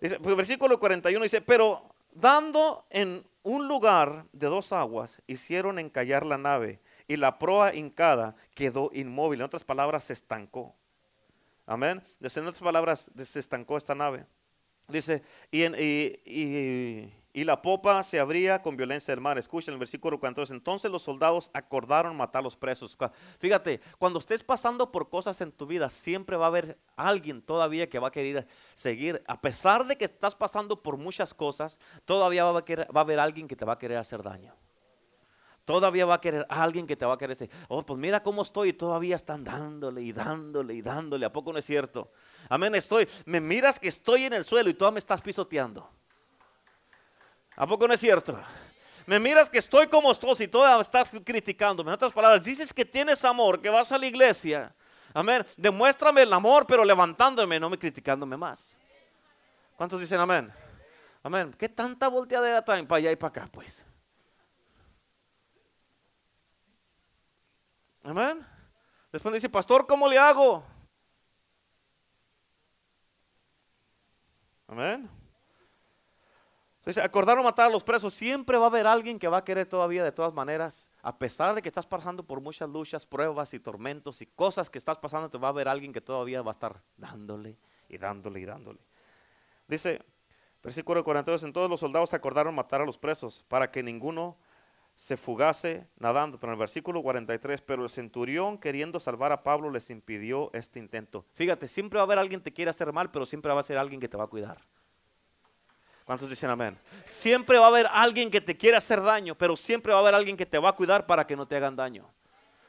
Dice, 0.00 0.18
pues, 0.18 0.34
versículo 0.34 0.80
41 0.80 1.22
dice, 1.22 1.40
pero 1.40 1.94
dando 2.10 2.86
en 2.90 3.24
un 3.42 3.68
lugar 3.68 4.26
de 4.32 4.46
dos 4.46 4.72
aguas 4.72 5.20
hicieron 5.26 5.78
encallar 5.78 6.24
la 6.24 6.38
nave 6.38 6.80
y 7.08 7.16
la 7.16 7.38
proa 7.38 7.74
hincada 7.74 8.36
quedó 8.54 8.90
inmóvil. 8.94 9.40
En 9.40 9.46
otras 9.46 9.64
palabras, 9.64 10.04
se 10.04 10.12
estancó. 10.12 10.74
Amén. 11.66 12.02
En 12.20 12.46
otras 12.46 12.62
palabras, 12.62 13.10
se 13.22 13.38
estancó 13.38 13.76
esta 13.76 13.94
nave. 13.94 14.26
Dice, 14.88 15.22
y, 15.50 15.64
y, 15.64 16.22
y, 16.24 17.14
la 17.34 17.62
popa 17.62 18.02
se 18.02 18.20
abría 18.20 18.60
con 18.60 18.76
violencia 18.76 19.12
del 19.12 19.22
mar. 19.22 19.38
Escuchen 19.38 19.72
el 19.72 19.78
versículo 19.78 20.20
14. 20.20 20.52
Entonces 20.52 20.90
los 20.90 21.02
soldados 21.02 21.50
acordaron 21.54 22.14
matar 22.14 22.40
a 22.40 22.42
los 22.42 22.56
presos. 22.56 22.96
Fíjate, 23.38 23.80
cuando 23.98 24.18
estés 24.18 24.42
pasando 24.42 24.92
por 24.92 25.08
cosas 25.08 25.40
en 25.40 25.50
tu 25.50 25.66
vida, 25.66 25.88
siempre 25.88 26.36
va 26.36 26.44
a 26.44 26.48
haber 26.48 26.78
alguien 26.94 27.40
todavía 27.40 27.88
que 27.88 27.98
va 27.98 28.08
a 28.08 28.12
querer 28.12 28.46
seguir. 28.74 29.22
A 29.26 29.40
pesar 29.40 29.86
de 29.86 29.96
que 29.96 30.04
estás 30.04 30.34
pasando 30.34 30.82
por 30.82 30.98
muchas 30.98 31.32
cosas, 31.32 31.78
todavía 32.04 32.44
va 32.44 32.58
a, 32.58 32.62
va 32.92 33.00
a 33.00 33.04
haber 33.04 33.18
alguien 33.18 33.48
que 33.48 33.56
te 33.56 33.64
va 33.64 33.72
a 33.72 33.78
querer 33.78 33.96
hacer 33.96 34.22
daño. 34.22 34.54
Todavía 35.64 36.04
va 36.04 36.14
a 36.16 36.20
querer 36.20 36.44
alguien 36.50 36.86
que 36.86 36.96
te 36.96 37.06
va 37.06 37.14
a 37.14 37.18
querer 37.18 37.36
decir, 37.36 37.50
oh, 37.68 37.86
pues 37.86 37.98
mira 37.98 38.22
cómo 38.22 38.42
estoy 38.42 38.70
y 38.70 38.72
todavía 38.72 39.16
están 39.16 39.44
dándole 39.44 40.02
y 40.02 40.12
dándole 40.12 40.74
y 40.74 40.82
dándole. 40.82 41.24
¿A 41.24 41.32
poco 41.32 41.52
no 41.52 41.58
es 41.58 41.64
cierto? 41.64 42.10
Amén, 42.48 42.74
estoy, 42.74 43.08
me 43.24 43.40
miras 43.40 43.78
que 43.78 43.88
estoy 43.88 44.24
en 44.24 44.32
el 44.32 44.44
suelo 44.44 44.68
y 44.68 44.74
todavía 44.74 44.94
me 44.94 44.98
estás 44.98 45.22
pisoteando. 45.22 45.88
¿A 47.56 47.66
poco 47.66 47.86
no 47.86 47.94
es 47.94 48.00
cierto? 48.00 48.38
Me 49.06 49.18
miras 49.18 49.50
que 49.50 49.58
estoy 49.58 49.86
como 49.88 50.12
estoy 50.12 50.34
y 50.40 50.48
todavía 50.48 50.80
estás 50.80 51.12
criticándome. 51.24 51.90
En 51.90 51.94
otras 51.94 52.12
palabras, 52.12 52.44
dices 52.44 52.72
que 52.72 52.84
tienes 52.84 53.24
amor, 53.24 53.60
que 53.60 53.68
vas 53.68 53.90
a 53.92 53.98
la 53.98 54.06
iglesia. 54.06 54.74
Amén. 55.12 55.44
Demuéstrame 55.56 56.22
el 56.22 56.32
amor, 56.32 56.66
pero 56.66 56.84
levantándome, 56.84 57.60
no 57.60 57.68
me 57.68 57.78
criticándome 57.78 58.36
más. 58.36 58.76
¿Cuántos 59.76 60.00
dicen 60.00 60.20
amén? 60.20 60.52
Amén. 61.22 61.54
¿Qué 61.58 61.68
tanta 61.68 62.08
volteadera 62.08 62.64
traen 62.64 62.86
para 62.86 62.98
allá 62.98 63.12
y 63.12 63.16
para 63.16 63.28
acá, 63.28 63.48
pues? 63.52 63.84
Amén. 68.04 68.46
Después 69.12 69.34
dice, 69.34 69.48
pastor, 69.48 69.86
¿cómo 69.86 70.08
le 70.08 70.18
hago? 70.18 70.64
Amén. 74.66 75.21
Entonces, 76.82 77.04
acordaron 77.04 77.44
matar 77.44 77.66
a 77.66 77.70
los 77.70 77.84
presos. 77.84 78.12
Siempre 78.12 78.58
va 78.58 78.64
a 78.64 78.68
haber 78.68 78.88
alguien 78.88 79.16
que 79.20 79.28
va 79.28 79.36
a 79.36 79.44
querer 79.44 79.68
todavía 79.68 80.02
de 80.02 80.10
todas 80.10 80.34
maneras, 80.34 80.90
a 81.00 81.16
pesar 81.16 81.54
de 81.54 81.62
que 81.62 81.68
estás 81.68 81.86
pasando 81.86 82.24
por 82.24 82.40
muchas 82.40 82.68
luchas, 82.68 83.06
pruebas 83.06 83.54
y 83.54 83.60
tormentos 83.60 84.20
y 84.20 84.26
cosas 84.26 84.68
que 84.68 84.78
estás 84.78 84.98
pasando, 84.98 85.30
te 85.30 85.38
va 85.38 85.46
a 85.46 85.50
haber 85.52 85.68
alguien 85.68 85.92
que 85.92 86.00
todavía 86.00 86.42
va 86.42 86.50
a 86.50 86.58
estar 86.58 86.82
dándole 86.96 87.56
y 87.88 87.98
dándole 87.98 88.40
y 88.40 88.44
dándole. 88.44 88.80
Dice, 89.68 90.04
versículo 90.60 91.04
42, 91.04 91.44
en 91.44 91.52
todos 91.52 91.70
los 91.70 91.78
soldados 91.78 92.12
acordaron 92.14 92.52
matar 92.52 92.80
a 92.80 92.84
los 92.84 92.98
presos 92.98 93.44
para 93.46 93.70
que 93.70 93.84
ninguno 93.84 94.36
se 94.96 95.16
fugase 95.16 95.86
nadando. 96.00 96.40
Pero 96.40 96.50
en 96.50 96.54
el 96.54 96.58
versículo 96.58 97.00
43, 97.00 97.62
pero 97.62 97.84
el 97.84 97.90
centurión 97.90 98.58
queriendo 98.58 98.98
salvar 98.98 99.30
a 99.30 99.44
Pablo 99.44 99.70
les 99.70 99.88
impidió 99.88 100.50
este 100.52 100.80
intento. 100.80 101.26
Fíjate, 101.34 101.68
siempre 101.68 101.98
va 101.98 102.02
a 102.02 102.06
haber 102.06 102.18
alguien 102.18 102.40
que 102.40 102.50
te 102.50 102.52
quiere 102.54 102.72
hacer 102.72 102.92
mal, 102.92 103.12
pero 103.12 103.24
siempre 103.24 103.52
va 103.52 103.60
a 103.60 103.62
ser 103.62 103.78
alguien 103.78 104.00
que 104.00 104.08
te 104.08 104.16
va 104.16 104.24
a 104.24 104.26
cuidar. 104.26 104.66
¿Cuántos 106.04 106.28
dicen 106.28 106.50
amén? 106.50 106.76
Siempre 107.04 107.58
va 107.58 107.66
a 107.66 107.68
haber 107.68 107.86
alguien 107.90 108.30
que 108.30 108.40
te 108.40 108.56
quiere 108.56 108.76
hacer 108.76 109.00
daño, 109.02 109.36
pero 109.36 109.56
siempre 109.56 109.92
va 109.92 109.98
a 109.98 110.02
haber 110.02 110.14
alguien 110.14 110.36
que 110.36 110.46
te 110.46 110.58
va 110.58 110.70
a 110.70 110.72
cuidar 110.72 111.06
para 111.06 111.26
que 111.26 111.36
no 111.36 111.46
te 111.46 111.56
hagan 111.56 111.76
daño. 111.76 112.08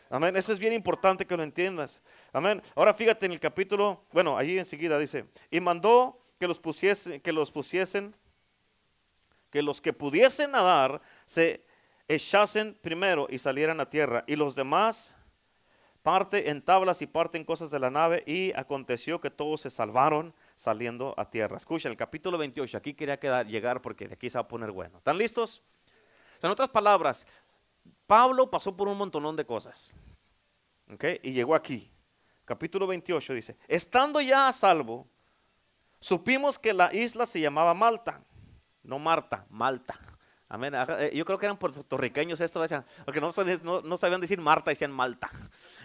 Amén. 0.09 0.35
Eso 0.37 0.53
es 0.53 0.59
bien 0.59 0.73
importante 0.73 1.25
que 1.25 1.35
lo 1.35 1.41
entiendas. 1.41 1.99
Amén. 2.31 2.61
Ahora 2.75 2.93
fíjate 2.93 3.25
en 3.25 3.31
el 3.31 3.39
capítulo, 3.39 4.03
bueno, 4.11 4.37
allí 4.37 4.59
enseguida 4.59 4.99
dice, 4.99 5.25
y 5.49 5.59
mandó 5.59 6.19
que 6.39 6.47
los 6.47 6.59
pusiesen, 6.59 7.19
que 7.19 7.31
los 7.31 7.49
pusiesen, 7.49 8.15
que 9.49 9.63
los 9.63 9.81
que 9.81 9.93
pudiesen 9.93 10.51
nadar 10.51 11.01
se 11.25 11.65
echasen 12.07 12.77
primero 12.81 13.27
y 13.29 13.39
salieran 13.39 13.79
a 13.79 13.89
tierra, 13.89 14.23
y 14.27 14.35
los 14.35 14.53
demás 14.53 15.15
parte 16.03 16.49
en 16.51 16.61
tablas 16.61 17.01
y 17.01 17.07
parten 17.07 17.43
cosas 17.43 17.71
de 17.71 17.79
la 17.79 17.89
nave, 17.89 18.23
y 18.27 18.51
aconteció 18.53 19.19
que 19.19 19.31
todos 19.31 19.61
se 19.61 19.71
salvaron 19.71 20.33
saliendo 20.55 21.13
a 21.17 21.29
tierra. 21.29 21.57
Escucha, 21.57 21.89
el 21.89 21.97
capítulo 21.97 22.37
28, 22.37 22.77
aquí 22.77 22.93
quería 22.93 23.19
quedar, 23.19 23.47
llegar 23.47 23.81
porque 23.81 24.07
de 24.07 24.13
aquí 24.13 24.29
se 24.29 24.37
va 24.37 24.43
a 24.43 24.47
poner 24.47 24.71
bueno. 24.71 24.97
¿Están 24.97 25.17
listos? 25.17 25.63
En 26.41 26.49
otras 26.49 26.69
palabras, 26.69 27.25
Pablo 28.07 28.49
pasó 28.49 28.75
por 28.75 28.87
un 28.87 28.97
montonón 28.97 29.35
de 29.35 29.45
cosas. 29.45 29.93
Y 31.23 31.31
llegó 31.31 31.55
aquí. 31.55 31.89
Capítulo 32.45 32.85
28 32.87 33.33
dice, 33.33 33.57
estando 33.67 34.19
ya 34.19 34.49
a 34.49 34.53
salvo, 34.53 35.07
supimos 35.99 36.59
que 36.59 36.73
la 36.73 36.93
isla 36.93 37.25
se 37.25 37.39
llamaba 37.39 37.73
Malta. 37.73 38.21
No 38.83 38.99
Marta, 38.99 39.45
Malta. 39.49 39.97
Amén. 40.49 40.73
Eh, 40.75 41.11
yo 41.15 41.23
creo 41.23 41.39
que 41.39 41.45
eran 41.45 41.57
puertorriqueños 41.57 42.41
esto, 42.41 42.61
decían, 42.61 42.85
porque 43.05 43.21
no, 43.21 43.97
sabían 43.97 44.21
decir 44.21 44.41
Marta, 44.41 44.71
decían 44.71 44.91
Malta. 44.91 45.31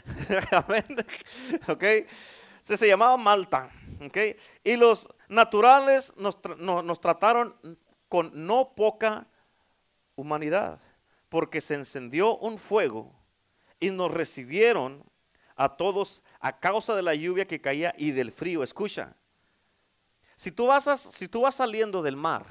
Amén. 0.50 0.84
Ok. 1.68 1.84
Se 2.62 2.86
llamaba 2.86 3.16
Malta. 3.16 3.70
Ok. 4.04 4.16
Y 4.64 4.76
los 4.76 5.08
naturales 5.28 6.12
nos, 6.16 6.38
nos 6.58 7.00
trataron 7.00 7.56
con 8.08 8.30
no 8.34 8.74
poca 8.74 9.26
humanidad, 10.14 10.80
porque 11.28 11.60
se 11.60 11.74
encendió 11.74 12.36
un 12.38 12.58
fuego 12.58 13.14
y 13.80 13.90
nos 13.90 14.10
recibieron 14.10 15.04
a 15.56 15.76
todos 15.76 16.22
a 16.40 16.58
causa 16.58 16.94
de 16.94 17.02
la 17.02 17.14
lluvia 17.14 17.46
que 17.46 17.60
caía 17.60 17.94
y 17.98 18.12
del 18.12 18.32
frío. 18.32 18.62
Escucha, 18.62 19.14
si 20.36 20.50
tú 20.50 20.66
vas, 20.66 21.00
si 21.00 21.28
tú 21.28 21.42
vas 21.42 21.56
saliendo 21.56 22.02
del 22.02 22.16
mar, 22.16 22.46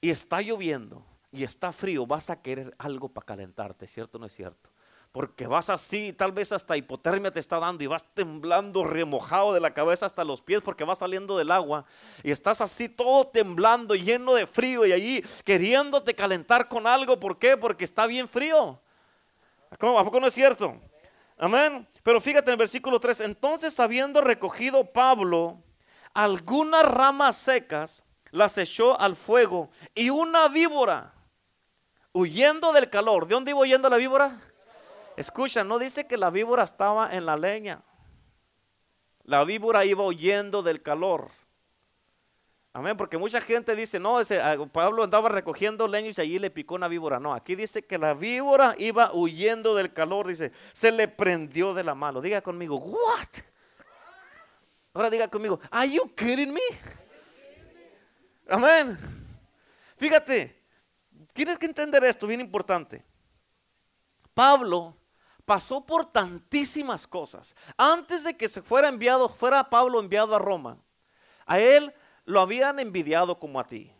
y 0.00 0.10
está 0.10 0.40
lloviendo 0.40 1.04
y 1.30 1.44
está 1.44 1.72
frío, 1.72 2.06
vas 2.06 2.30
a 2.30 2.40
querer 2.40 2.74
algo 2.78 3.08
para 3.08 3.26
calentarte, 3.26 3.86
¿cierto 3.86 4.18
o 4.18 4.20
no 4.20 4.26
es 4.26 4.34
cierto? 4.34 4.70
Porque 5.12 5.46
vas 5.46 5.70
así, 5.70 6.12
tal 6.12 6.32
vez 6.32 6.52
hasta 6.52 6.76
hipotermia 6.76 7.32
te 7.32 7.40
está 7.40 7.58
dando 7.58 7.82
y 7.82 7.86
vas 7.86 8.04
temblando, 8.14 8.84
remojado 8.84 9.54
de 9.54 9.60
la 9.60 9.72
cabeza 9.72 10.04
hasta 10.06 10.22
los 10.22 10.42
pies 10.42 10.60
porque 10.60 10.84
vas 10.84 10.98
saliendo 10.98 11.38
del 11.38 11.50
agua 11.50 11.86
y 12.22 12.30
estás 12.30 12.60
así 12.60 12.88
todo 12.88 13.26
temblando, 13.26 13.94
lleno 13.94 14.34
de 14.34 14.46
frío 14.46 14.84
y 14.84 14.92
allí 14.92 15.24
queriéndote 15.44 16.14
calentar 16.14 16.68
con 16.68 16.86
algo. 16.86 17.18
¿Por 17.18 17.38
qué? 17.38 17.56
Porque 17.56 17.84
está 17.84 18.06
bien 18.06 18.28
frío. 18.28 18.78
¿Cómo? 19.78 19.98
¿A 19.98 20.04
poco 20.04 20.20
no 20.20 20.26
es 20.26 20.34
cierto? 20.34 20.78
Amén. 21.38 21.88
Pero 22.02 22.20
fíjate 22.20 22.50
en 22.50 22.52
el 22.52 22.58
versículo 22.58 23.00
3, 23.00 23.20
entonces 23.22 23.78
habiendo 23.80 24.20
recogido 24.20 24.84
Pablo 24.84 25.62
algunas 26.12 26.84
ramas 26.84 27.36
secas, 27.36 28.04
las 28.30 28.58
echó 28.58 28.98
al 29.00 29.16
fuego 29.16 29.70
y 29.94 30.10
una 30.10 30.48
víbora, 30.48 31.14
huyendo 32.12 32.72
del 32.72 32.90
calor. 32.90 33.26
¿De 33.26 33.34
dónde 33.34 33.52
iba 33.52 33.60
huyendo 33.60 33.88
la 33.88 33.96
víbora? 33.96 34.38
Escucha, 35.18 35.64
no 35.64 35.80
dice 35.80 36.06
que 36.06 36.16
la 36.16 36.30
víbora 36.30 36.62
estaba 36.62 37.12
en 37.12 37.26
la 37.26 37.36
leña. 37.36 37.82
La 39.24 39.42
víbora 39.42 39.84
iba 39.84 40.04
huyendo 40.04 40.62
del 40.62 40.80
calor. 40.80 41.32
Amén, 42.72 42.96
porque 42.96 43.18
mucha 43.18 43.40
gente 43.40 43.74
dice, 43.74 43.98
no, 43.98 44.20
ese, 44.20 44.40
ah, 44.40 44.56
Pablo 44.70 45.02
andaba 45.02 45.28
recogiendo 45.28 45.88
leños 45.88 46.18
y 46.18 46.20
allí 46.20 46.38
le 46.38 46.50
picó 46.50 46.76
una 46.76 46.86
víbora. 46.86 47.18
No, 47.18 47.34
aquí 47.34 47.56
dice 47.56 47.82
que 47.82 47.98
la 47.98 48.14
víbora 48.14 48.76
iba 48.78 49.12
huyendo 49.12 49.74
del 49.74 49.92
calor, 49.92 50.28
dice, 50.28 50.52
se 50.72 50.92
le 50.92 51.08
prendió 51.08 51.74
de 51.74 51.82
la 51.82 51.96
mano. 51.96 52.20
Diga 52.20 52.40
conmigo, 52.40 52.76
what? 52.76 53.42
Ahora 54.94 55.10
diga 55.10 55.26
conmigo, 55.26 55.58
are 55.72 55.90
you 55.90 56.14
kidding 56.14 56.52
me? 56.52 56.60
Amén. 58.48 58.96
Fíjate, 59.96 60.62
tienes 61.32 61.58
que 61.58 61.66
entender 61.66 62.04
esto, 62.04 62.24
bien 62.24 62.40
importante. 62.40 63.04
Pablo 64.32 64.94
pasó 65.48 65.80
por 65.80 66.04
tantísimas 66.04 67.06
cosas. 67.06 67.56
Antes 67.78 68.22
de 68.22 68.36
que 68.36 68.50
se 68.50 68.60
fuera 68.60 68.88
enviado, 68.88 69.30
fuera 69.30 69.70
Pablo 69.70 69.98
enviado 69.98 70.36
a 70.36 70.38
Roma, 70.38 70.76
a 71.46 71.58
él 71.58 71.94
lo 72.26 72.42
habían 72.42 72.78
envidiado 72.78 73.38
como 73.38 73.58
a 73.58 73.66
ti. 73.66 73.90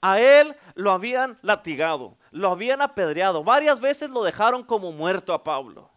A 0.00 0.18
él 0.18 0.56
lo 0.76 0.90
habían 0.90 1.38
latigado, 1.42 2.16
lo 2.30 2.48
habían 2.48 2.80
apedreado. 2.80 3.44
Varias 3.44 3.80
veces 3.80 4.08
lo 4.08 4.24
dejaron 4.24 4.62
como 4.62 4.90
muerto 4.90 5.34
a 5.34 5.44
Pablo. 5.44 5.90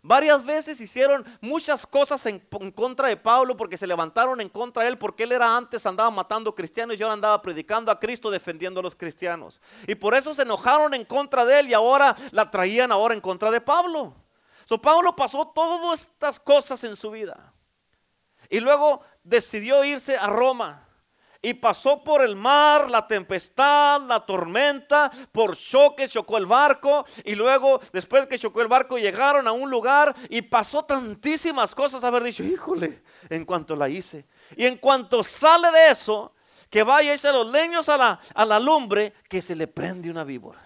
Varias 0.00 0.44
veces 0.44 0.80
hicieron 0.80 1.26
muchas 1.40 1.84
cosas 1.84 2.24
en, 2.26 2.38
contra 2.72 3.08
de 3.08 3.16
Pablo 3.16 3.56
porque 3.56 3.76
se 3.76 3.88
levantaron 3.88 4.40
en 4.40 4.48
contra 4.48 4.84
de 4.84 4.90
él, 4.90 4.98
porque 4.98 5.24
él 5.24 5.32
era 5.32 5.56
antes, 5.56 5.84
andaba 5.86 6.12
matando 6.12 6.54
cristianos 6.54 6.96
y 6.96 7.02
ahora 7.02 7.14
andaba 7.14 7.42
predicando 7.42 7.90
a 7.90 7.98
Cristo, 7.98 8.30
defendiendo 8.30 8.78
a 8.78 8.84
los 8.84 8.94
cristianos. 8.94 9.60
Y 9.88 9.96
por 9.96 10.14
eso 10.14 10.32
se 10.32 10.42
enojaron 10.42 10.94
en 10.94 11.04
contra 11.04 11.44
de 11.44 11.58
él 11.58 11.70
y 11.70 11.74
ahora 11.74 12.14
la 12.30 12.48
traían 12.48 12.92
ahora 12.92 13.12
en 13.12 13.20
contra 13.20 13.50
de 13.50 13.60
Pablo. 13.60 14.14
So, 14.66 14.82
Pablo 14.82 15.14
pasó 15.14 15.46
todas 15.46 16.02
estas 16.02 16.40
cosas 16.40 16.82
en 16.82 16.96
su 16.96 17.12
vida. 17.12 17.54
Y 18.50 18.58
luego 18.58 19.00
decidió 19.22 19.84
irse 19.84 20.16
a 20.16 20.26
Roma 20.26 20.82
y 21.40 21.54
pasó 21.54 22.02
por 22.02 22.24
el 22.24 22.34
mar, 22.34 22.90
la 22.90 23.06
tempestad, 23.06 24.00
la 24.02 24.26
tormenta, 24.26 25.12
por 25.30 25.56
choques, 25.56 26.10
chocó 26.10 26.36
el 26.38 26.46
barco 26.46 27.06
y 27.24 27.36
luego 27.36 27.78
después 27.92 28.26
que 28.26 28.40
chocó 28.40 28.60
el 28.60 28.66
barco 28.66 28.98
llegaron 28.98 29.46
a 29.46 29.52
un 29.52 29.70
lugar 29.70 30.12
y 30.28 30.42
pasó 30.42 30.84
tantísimas 30.84 31.72
cosas 31.72 32.02
haber 32.02 32.24
dicho, 32.24 32.42
híjole, 32.42 33.04
en 33.28 33.44
cuanto 33.44 33.76
la 33.76 33.88
hice. 33.88 34.26
Y 34.56 34.66
en 34.66 34.78
cuanto 34.78 35.22
sale 35.22 35.70
de 35.70 35.90
eso, 35.90 36.34
que 36.68 36.82
vaya 36.82 37.10
a 37.10 37.12
irse 37.12 37.32
los 37.32 37.46
leños 37.46 37.88
a 37.88 37.96
la, 37.96 38.20
a 38.34 38.44
la 38.44 38.58
lumbre, 38.58 39.12
que 39.28 39.40
se 39.40 39.54
le 39.54 39.68
prende 39.68 40.10
una 40.10 40.24
víbora. 40.24 40.60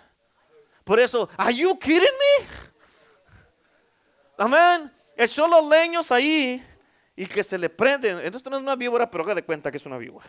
Por 0.85 0.99
eso, 0.99 1.29
¿are 1.37 1.55
you 1.55 1.79
kidding 1.79 2.01
me? 2.01 2.70
Amén. 4.41 4.93
Echó 5.17 5.47
los 5.47 5.65
leños 5.69 6.11
ahí 6.11 6.65
y 7.15 7.27
que 7.27 7.45
se 7.45 7.59
le 7.59 7.69
prende. 7.69 8.27
Esto 8.27 8.51
no 8.51 8.57
es 8.57 8.63
una 8.63 8.75
víbora, 8.75 9.11
pero 9.11 9.23
haga 9.23 9.35
de 9.35 9.45
cuenta 9.45 9.71
que 9.71 9.77
es 9.77 9.87
una 9.87 9.99
víbora 9.99 10.29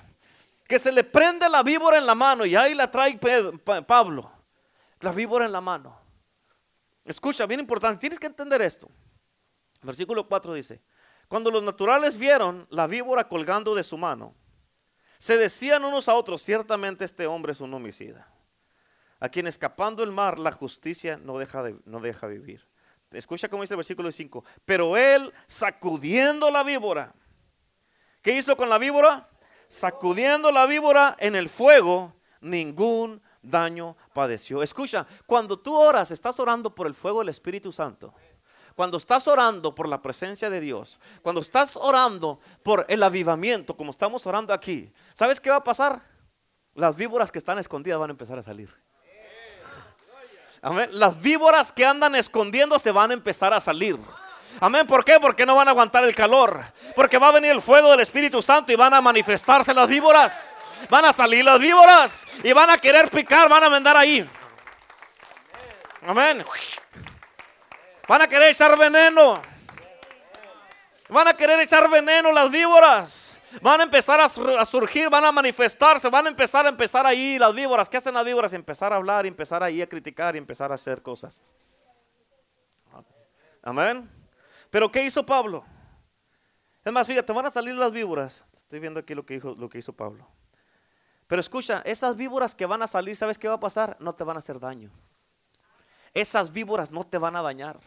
que 0.71 0.80
se 0.80 0.93
le 0.93 1.04
prende 1.04 1.50
la 1.50 1.63
víbora 1.63 1.97
en 1.97 2.06
la 2.06 2.15
mano 2.15 2.45
y 2.45 2.56
ahí 2.56 2.74
la 2.74 2.89
trae 2.89 3.19
Pablo. 3.86 4.32
La 5.02 5.12
víbora 5.12 5.43
en 5.43 5.52
la 5.52 5.60
mano. 5.60 6.00
Escucha, 7.04 7.45
bien 7.45 7.60
importante, 7.60 8.00
tienes 8.00 8.17
que 8.17 8.28
entender 8.28 8.62
esto. 8.62 8.89
Versículo 9.82 10.26
4 10.26 10.54
dice, 10.54 10.82
cuando 11.28 11.52
los 11.52 11.62
naturales 11.62 12.15
vieron 12.15 12.65
la 12.69 12.88
víbora 12.88 13.28
colgando 13.28 13.76
de 13.76 13.84
su 13.84 13.97
mano, 13.97 14.34
se 15.17 15.36
decían 15.36 15.84
unos 15.84 16.08
a 16.08 16.13
otros, 16.13 16.41
ciertamente 16.41 17.04
este 17.04 17.28
hombre 17.28 17.52
es 17.52 17.60
un 17.60 17.74
homicida, 17.74 18.32
a 19.19 19.28
quien 19.28 19.47
escapando 19.47 20.04
el 20.04 20.13
mar 20.13 20.39
la 20.39 20.54
justicia 20.54 21.17
no 21.17 21.38
deja, 21.38 21.63
de, 21.63 21.76
no 21.84 22.00
deja 22.00 22.28
vivir. 22.28 22.65
Escucha 23.12 23.50
cómo 23.50 23.63
dice 23.63 23.74
el 23.74 23.78
versículo 23.78 24.12
5, 24.12 24.43
pero 24.65 24.95
él 24.95 25.34
sacudiendo 25.47 26.50
la 26.50 26.63
víbora, 26.63 27.13
¿qué 28.21 28.38
hizo 28.38 28.56
con 28.56 28.69
la 28.69 28.78
víbora? 28.78 29.28
sacudiendo 29.71 30.52
la 30.52 30.65
víbora 30.65 31.15
en 31.17 31.34
el 31.34 31.47
fuego, 31.47 32.13
ningún 32.41 33.21
daño 33.41 33.95
padeció. 34.13 34.62
Escucha, 34.62 35.08
cuando 35.26 35.58
tú 35.58 35.74
oras, 35.74 36.12
estás 36.12 36.38
orando 36.41 36.76
por 36.76 36.88
el 36.88 36.93
fuego 36.93 37.19
del 37.19 37.30
Espíritu 37.30 37.71
Santo. 37.71 38.13
Cuando 38.76 38.97
estás 38.97 39.28
orando 39.30 39.74
por 39.74 39.88
la 39.88 40.02
presencia 40.02 40.50
de 40.50 40.60
Dios, 40.60 41.00
cuando 41.21 41.39
estás 41.39 41.78
orando 41.78 42.41
por 42.63 42.86
el 42.89 43.02
avivamiento, 43.02 43.78
como 43.78 43.91
estamos 43.91 44.28
orando 44.28 44.54
aquí, 44.54 44.91
¿sabes 45.13 45.39
qué 45.39 45.50
va 45.50 45.58
a 45.58 45.63
pasar? 45.63 46.02
Las 46.76 46.97
víboras 46.97 47.32
que 47.32 47.39
están 47.39 47.58
escondidas 47.58 48.00
van 48.00 48.10
a 48.10 48.13
empezar 48.13 48.38
a 48.38 48.43
salir. 48.43 48.74
Amén. 50.62 50.89
Las 50.91 51.19
víboras 51.19 51.71
que 51.71 51.86
andan 51.86 52.15
escondiendo 52.15 52.78
se 52.78 52.91
van 52.91 53.12
a 53.12 53.13
empezar 53.13 53.54
a 53.54 53.60
salir. 53.60 53.97
Amén. 54.60 54.86
¿Por 54.86 55.04
qué? 55.04 55.19
Porque 55.19 55.45
no 55.45 55.56
van 55.56 55.67
a 55.67 55.71
aguantar 55.71 56.04
el 56.04 56.13
calor. 56.13 56.63
Porque 56.95 57.17
va 57.17 57.30
a 57.30 57.32
venir 57.32 57.52
el 57.52 57.62
fuego 57.62 57.89
del 57.91 58.02
Espíritu 58.02 58.41
Santo 58.41 58.71
y 58.71 58.76
van 58.76 58.93
a 58.93 59.02
manifestarse 59.02 59.74
las 59.74 59.88
víboras. 59.88 60.54
Van 60.89 61.06
a 61.06 61.13
salir 61.13 61.43
las 61.43 61.60
víboras 61.60 62.26
y 62.43 62.54
van 62.54 62.69
a 62.69 62.78
querer 62.78 63.10
picar, 63.10 63.50
van 63.50 63.63
a 63.63 63.69
vendar 63.69 63.97
ahí. 63.97 64.28
Amén. 66.06 66.45
Van 68.08 68.21
a 68.21 68.28
querer 68.28 68.52
echar 68.52 68.78
veneno. 68.78 69.41
Van 71.10 71.28
a 71.28 71.34
querer 71.34 71.60
echar 71.60 71.89
veneno 71.89 72.32
las 72.32 72.50
víboras. 72.50 73.31
Van 73.62 73.82
a 73.82 73.84
empezar 73.84 74.20
a, 74.20 74.30
surgir, 74.66 75.10
van 75.10 75.26
a 75.26 75.32
manifestarse, 75.32 76.10
van 76.10 76.28
a 76.28 76.30
empezar 76.30 76.66
a 76.66 76.70
empezar 76.70 77.06
ahí 77.06 77.38
las 77.38 77.54
víboras. 77.54 77.90
¿Qué 77.90 77.98
hacen 77.98 78.14
las 78.14 78.24
víboras? 78.24 78.54
Empezar 78.54 78.94
a 78.94 78.96
hablar, 78.96 79.26
empezar 79.26 79.62
ahí 79.64 79.82
a 79.82 79.90
criticar 79.90 80.36
empezar 80.36 80.72
a 80.72 80.76
hacer 80.76 81.02
cosas. 81.02 81.42
Amén. 83.62 84.10
Pero 84.70 84.92
¿qué 84.92 85.04
hizo 85.04 85.26
Pablo? 85.26 85.66
Es 86.84 86.94
más, 86.94 87.06
fíjate, 87.06 87.32
van 87.34 87.46
a 87.46 87.52
salir 87.52 87.76
las 87.76 87.92
víboras. 87.92 88.44
Estoy 88.64 88.80
viendo 88.80 89.00
aquí 89.00 89.14
lo 89.14 89.26
que, 89.26 89.36
dijo, 89.36 89.56
lo 89.58 89.70
que 89.70 89.80
hizo 89.80 89.94
Pablo. 89.94 90.28
Pero 91.28 91.40
escucha, 91.40 91.82
esas 91.86 92.16
víboras 92.16 92.56
que 92.56 92.66
van 92.66 92.82
a 92.82 92.88
salir, 92.88 93.16
¿sabes 93.16 93.38
qué 93.38 93.48
va 93.48 93.56
a 93.56 93.60
pasar? 93.60 93.98
No 94.00 94.16
te 94.16 94.24
van 94.24 94.38
a 94.38 94.40
hacer 94.40 94.60
daño. 94.60 94.92
Esas 96.14 96.52
víboras 96.52 96.92
no 96.92 97.04
te 97.04 97.18
van 97.18 97.36
a 97.36 97.42
dañar. 97.42 97.80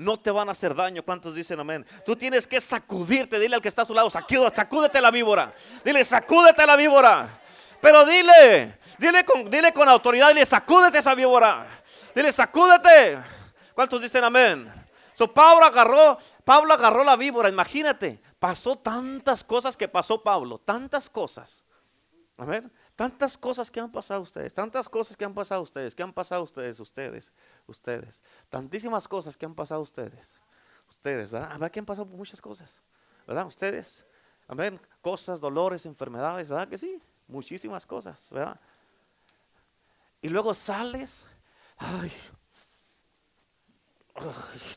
No 0.00 0.18
te 0.18 0.30
van 0.30 0.48
a 0.48 0.52
hacer 0.52 0.74
daño. 0.74 1.02
¿Cuántos 1.02 1.34
dicen 1.34 1.60
amén? 1.60 1.84
Tú 2.06 2.16
tienes 2.16 2.46
que 2.46 2.58
sacudirte. 2.58 3.38
Dile 3.38 3.56
al 3.56 3.60
que 3.60 3.68
está 3.68 3.82
a 3.82 3.84
su 3.84 3.92
lado, 3.92 4.08
sacúdete 4.08 4.98
la 4.98 5.10
víbora. 5.10 5.52
Dile, 5.84 6.02
sacúdete 6.04 6.66
la 6.66 6.74
víbora. 6.74 7.38
Pero 7.82 8.06
dile, 8.06 8.78
dile 8.98 9.24
con, 9.24 9.50
dile 9.50 9.74
con 9.74 9.86
autoridad, 9.90 10.28
dile, 10.28 10.46
sacúdete 10.46 10.98
esa 10.98 11.14
víbora. 11.14 11.66
Dile, 12.14 12.32
sacúdete. 12.32 13.18
¿Cuántos 13.74 14.00
dicen 14.00 14.24
amén? 14.24 14.72
Pablo 15.28 15.66
agarró, 15.66 16.16
Pablo 16.46 16.72
agarró 16.72 17.04
la 17.04 17.16
víbora, 17.16 17.50
imagínate, 17.50 18.22
pasó 18.38 18.76
tantas 18.76 19.44
cosas 19.44 19.76
que 19.76 19.86
pasó 19.86 20.22
Pablo, 20.22 20.58
tantas 20.58 21.10
cosas. 21.10 21.62
A 22.38 22.46
ver, 22.46 22.70
tantas 22.96 23.36
cosas 23.36 23.70
que 23.70 23.80
han 23.80 23.92
pasado 23.92 24.22
ustedes, 24.22 24.54
tantas 24.54 24.88
cosas 24.88 25.14
que 25.16 25.24
han 25.26 25.34
pasado 25.34 25.60
ustedes, 25.60 25.94
que 25.94 26.02
han 26.02 26.12
pasado 26.12 26.42
ustedes, 26.42 26.80
ustedes, 26.80 27.32
ustedes, 27.70 28.22
tantísimas 28.48 29.06
cosas 29.08 29.36
que 29.36 29.46
han 29.46 29.54
pasado 29.54 29.80
ustedes, 29.80 30.38
ustedes, 30.88 31.30
¿verdad? 31.30 31.58
Ver, 31.58 31.70
que 31.70 31.80
han 31.80 31.86
pasado 31.86 32.06
muchas 32.06 32.40
cosas, 32.40 32.80
¿verdad? 33.26 33.46
Ustedes, 33.46 34.04
a 34.48 34.54
ver, 34.54 34.80
cosas, 35.00 35.40
dolores, 35.40 35.86
enfermedades, 35.86 36.48
¿verdad? 36.48 36.68
Que 36.68 36.78
sí, 36.78 37.00
muchísimas 37.26 37.86
cosas, 37.86 38.28
¿verdad? 38.30 38.60
Y 40.22 40.28
luego 40.28 40.52
sales, 40.52 41.26
ay, 41.78 42.12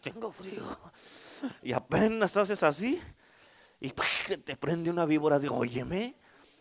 tengo 0.02 0.32
frío. 0.32 0.64
Y 1.62 1.74
apenas 1.74 2.38
haces 2.38 2.64
así 2.64 3.02
y 3.82 3.94
se 4.26 4.38
te 4.38 4.56
prende 4.56 4.90
una 4.90 5.06
víbora. 5.06 5.40
Digo, 5.40 5.58
óyeme, 5.58 6.16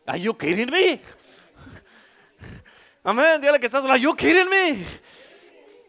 ¿are 0.07 0.21
you 0.21 0.37
kidding 0.37 0.71
me? 0.71 1.01
Amén, 3.05 3.41
dígale 3.41 3.61
que 3.61 3.67
estás, 3.67 3.85
¿are 3.85 4.01
you 4.01 4.15
kidding 4.15 4.49
me? 4.49 4.85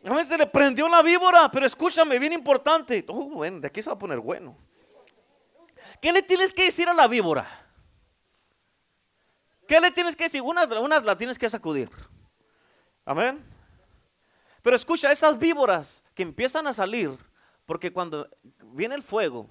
Amén, 0.05 0.25
se 0.25 0.37
le 0.37 0.45
prendió 0.45 0.85
una 0.85 1.01
víbora, 1.01 1.49
pero 1.49 1.65
escúchame, 1.65 2.19
bien 2.19 2.33
importante. 2.33 3.05
Oh, 3.07 3.29
bueno, 3.29 3.61
de 3.61 3.67
aquí 3.67 3.81
se 3.81 3.89
va 3.89 3.95
a 3.95 3.99
poner 3.99 4.19
bueno. 4.19 4.57
¿Qué 6.01 6.11
le 6.11 6.21
tienes 6.21 6.51
que 6.51 6.65
decir 6.65 6.89
a 6.89 6.93
la 6.93 7.07
víbora? 7.07 7.47
¿Qué 9.67 9.79
le 9.79 9.91
tienes 9.91 10.15
que 10.15 10.25
decir? 10.25 10.41
Una, 10.41 10.65
una 10.79 10.99
la 10.99 11.17
tienes 11.17 11.39
que 11.39 11.49
sacudir. 11.49 11.89
Amén. 13.05 13.43
Pero 14.61 14.75
escucha, 14.75 15.11
esas 15.11 15.39
víboras 15.39 16.03
que 16.13 16.23
empiezan 16.23 16.67
a 16.67 16.73
salir, 16.73 17.17
porque 17.65 17.93
cuando 17.93 18.29
viene 18.73 18.95
el 18.95 19.03
fuego, 19.03 19.49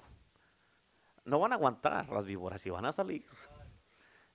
no 1.25 1.39
van 1.39 1.53
a 1.53 1.55
aguantar 1.55 2.09
las 2.09 2.25
víboras 2.25 2.63
y 2.65 2.69
van 2.69 2.85
a 2.85 2.91
salir. 2.91 3.25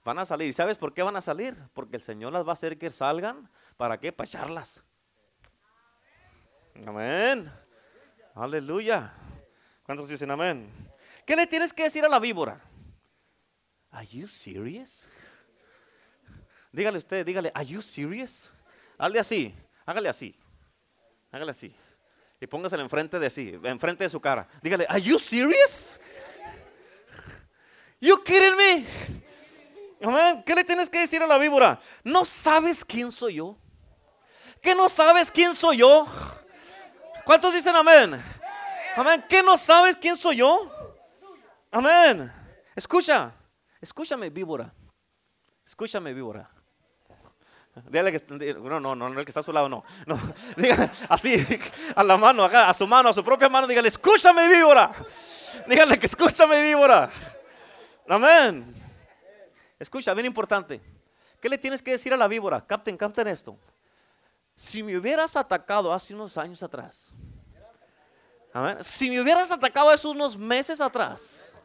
Van 0.04 0.18
a 0.18 0.24
salir. 0.24 0.48
¿Y 0.48 0.52
sabes 0.52 0.78
por 0.78 0.94
qué 0.94 1.02
van 1.02 1.16
a 1.16 1.20
salir? 1.20 1.56
Porque 1.74 1.96
el 1.96 2.02
Señor 2.02 2.32
las 2.32 2.44
va 2.44 2.50
a 2.50 2.52
hacer 2.54 2.78
que 2.78 2.90
salgan. 2.90 3.50
¿Para 3.76 4.00
qué? 4.00 4.12
Para 4.12 4.26
echarlas. 4.26 4.82
Amén. 6.86 7.50
Aleluya. 8.34 9.12
¿Cuántos 9.82 10.08
dicen 10.08 10.30
amén? 10.30 10.70
¿Qué 11.26 11.34
le 11.34 11.46
tienes 11.46 11.72
que 11.72 11.84
decir 11.84 12.04
a 12.04 12.08
la 12.08 12.18
víbora? 12.18 12.60
Are 13.90 14.06
you 14.06 14.28
serious? 14.28 15.08
Dígale 16.72 16.98
usted, 16.98 17.24
dígale, 17.24 17.50
are 17.54 17.66
you 17.66 17.80
serious? 17.80 18.50
Hazle 18.98 19.18
así, 19.18 19.54
hágale 19.86 20.08
así. 20.08 20.38
Hágale 21.30 21.50
así. 21.50 21.74
Y 22.40 22.46
póngaselo 22.46 22.82
enfrente 22.82 23.18
de 23.18 23.30
sí, 23.30 23.58
enfrente 23.64 24.04
de 24.04 24.10
su 24.10 24.20
cara. 24.20 24.48
Dígale, 24.62 24.86
¿Are 24.88 25.00
you 25.00 25.18
serious? 25.18 25.98
You 28.00 28.22
kidding 28.22 28.56
me? 28.56 28.86
¿Qué 30.46 30.54
le 30.54 30.62
tienes 30.62 30.88
que 30.88 31.00
decir 31.00 31.20
a 31.22 31.26
la 31.26 31.36
víbora? 31.38 31.80
¿No 32.04 32.24
sabes 32.24 32.84
quién 32.84 33.10
soy 33.10 33.34
yo? 33.34 33.56
¿Qué 34.62 34.74
no 34.74 34.88
sabes 34.88 35.30
quién 35.30 35.54
soy 35.54 35.78
yo? 35.78 36.06
¿Cuántos 37.28 37.52
dicen 37.52 37.76
amén? 37.76 38.24
Amén. 38.96 39.22
¿Qué 39.28 39.42
no 39.42 39.58
sabes 39.58 39.96
quién 39.96 40.16
soy 40.16 40.36
yo? 40.36 40.72
Amén. 41.70 42.32
Escucha, 42.74 43.34
escúchame, 43.82 44.30
víbora. 44.30 44.72
Escúchame, 45.66 46.14
víbora. 46.14 46.48
Dígale 47.84 48.12
que, 48.12 48.54
no, 48.54 48.80
no, 48.80 48.96
no, 48.96 49.08
el 49.08 49.26
que 49.26 49.30
está 49.30 49.40
a 49.40 49.42
su 49.42 49.52
lado, 49.52 49.68
no. 49.68 49.84
no. 50.06 50.18
Dígale 50.56 50.90
así, 51.10 51.46
a 51.94 52.02
la 52.02 52.16
mano, 52.16 52.44
a 52.44 52.72
su 52.72 52.86
mano, 52.86 53.10
a 53.10 53.12
su 53.12 53.22
propia 53.22 53.50
mano, 53.50 53.66
dígale, 53.66 53.88
escúchame 53.88 54.48
víbora. 54.48 54.90
Dígale 55.66 55.98
que 55.98 56.06
escúchame 56.06 56.62
víbora. 56.62 57.10
Amén. 58.08 58.74
Escucha, 59.78 60.14
bien 60.14 60.24
importante. 60.24 60.80
¿Qué 61.42 61.50
le 61.50 61.58
tienes 61.58 61.82
que 61.82 61.90
decir 61.90 62.14
a 62.14 62.16
la 62.16 62.26
víbora? 62.26 62.64
Capten, 62.66 62.96
capten 62.96 63.28
esto. 63.28 63.58
Si 64.58 64.82
me 64.82 64.98
hubieras 64.98 65.36
atacado 65.36 65.92
hace 65.92 66.12
unos 66.12 66.36
años 66.36 66.60
atrás, 66.64 67.12
si 68.80 69.08
me 69.08 69.20
hubieras 69.20 69.52
atacado 69.52 69.88
hace 69.88 70.08
unos 70.08 70.36
meses 70.36 70.80
atrás, 70.80 71.56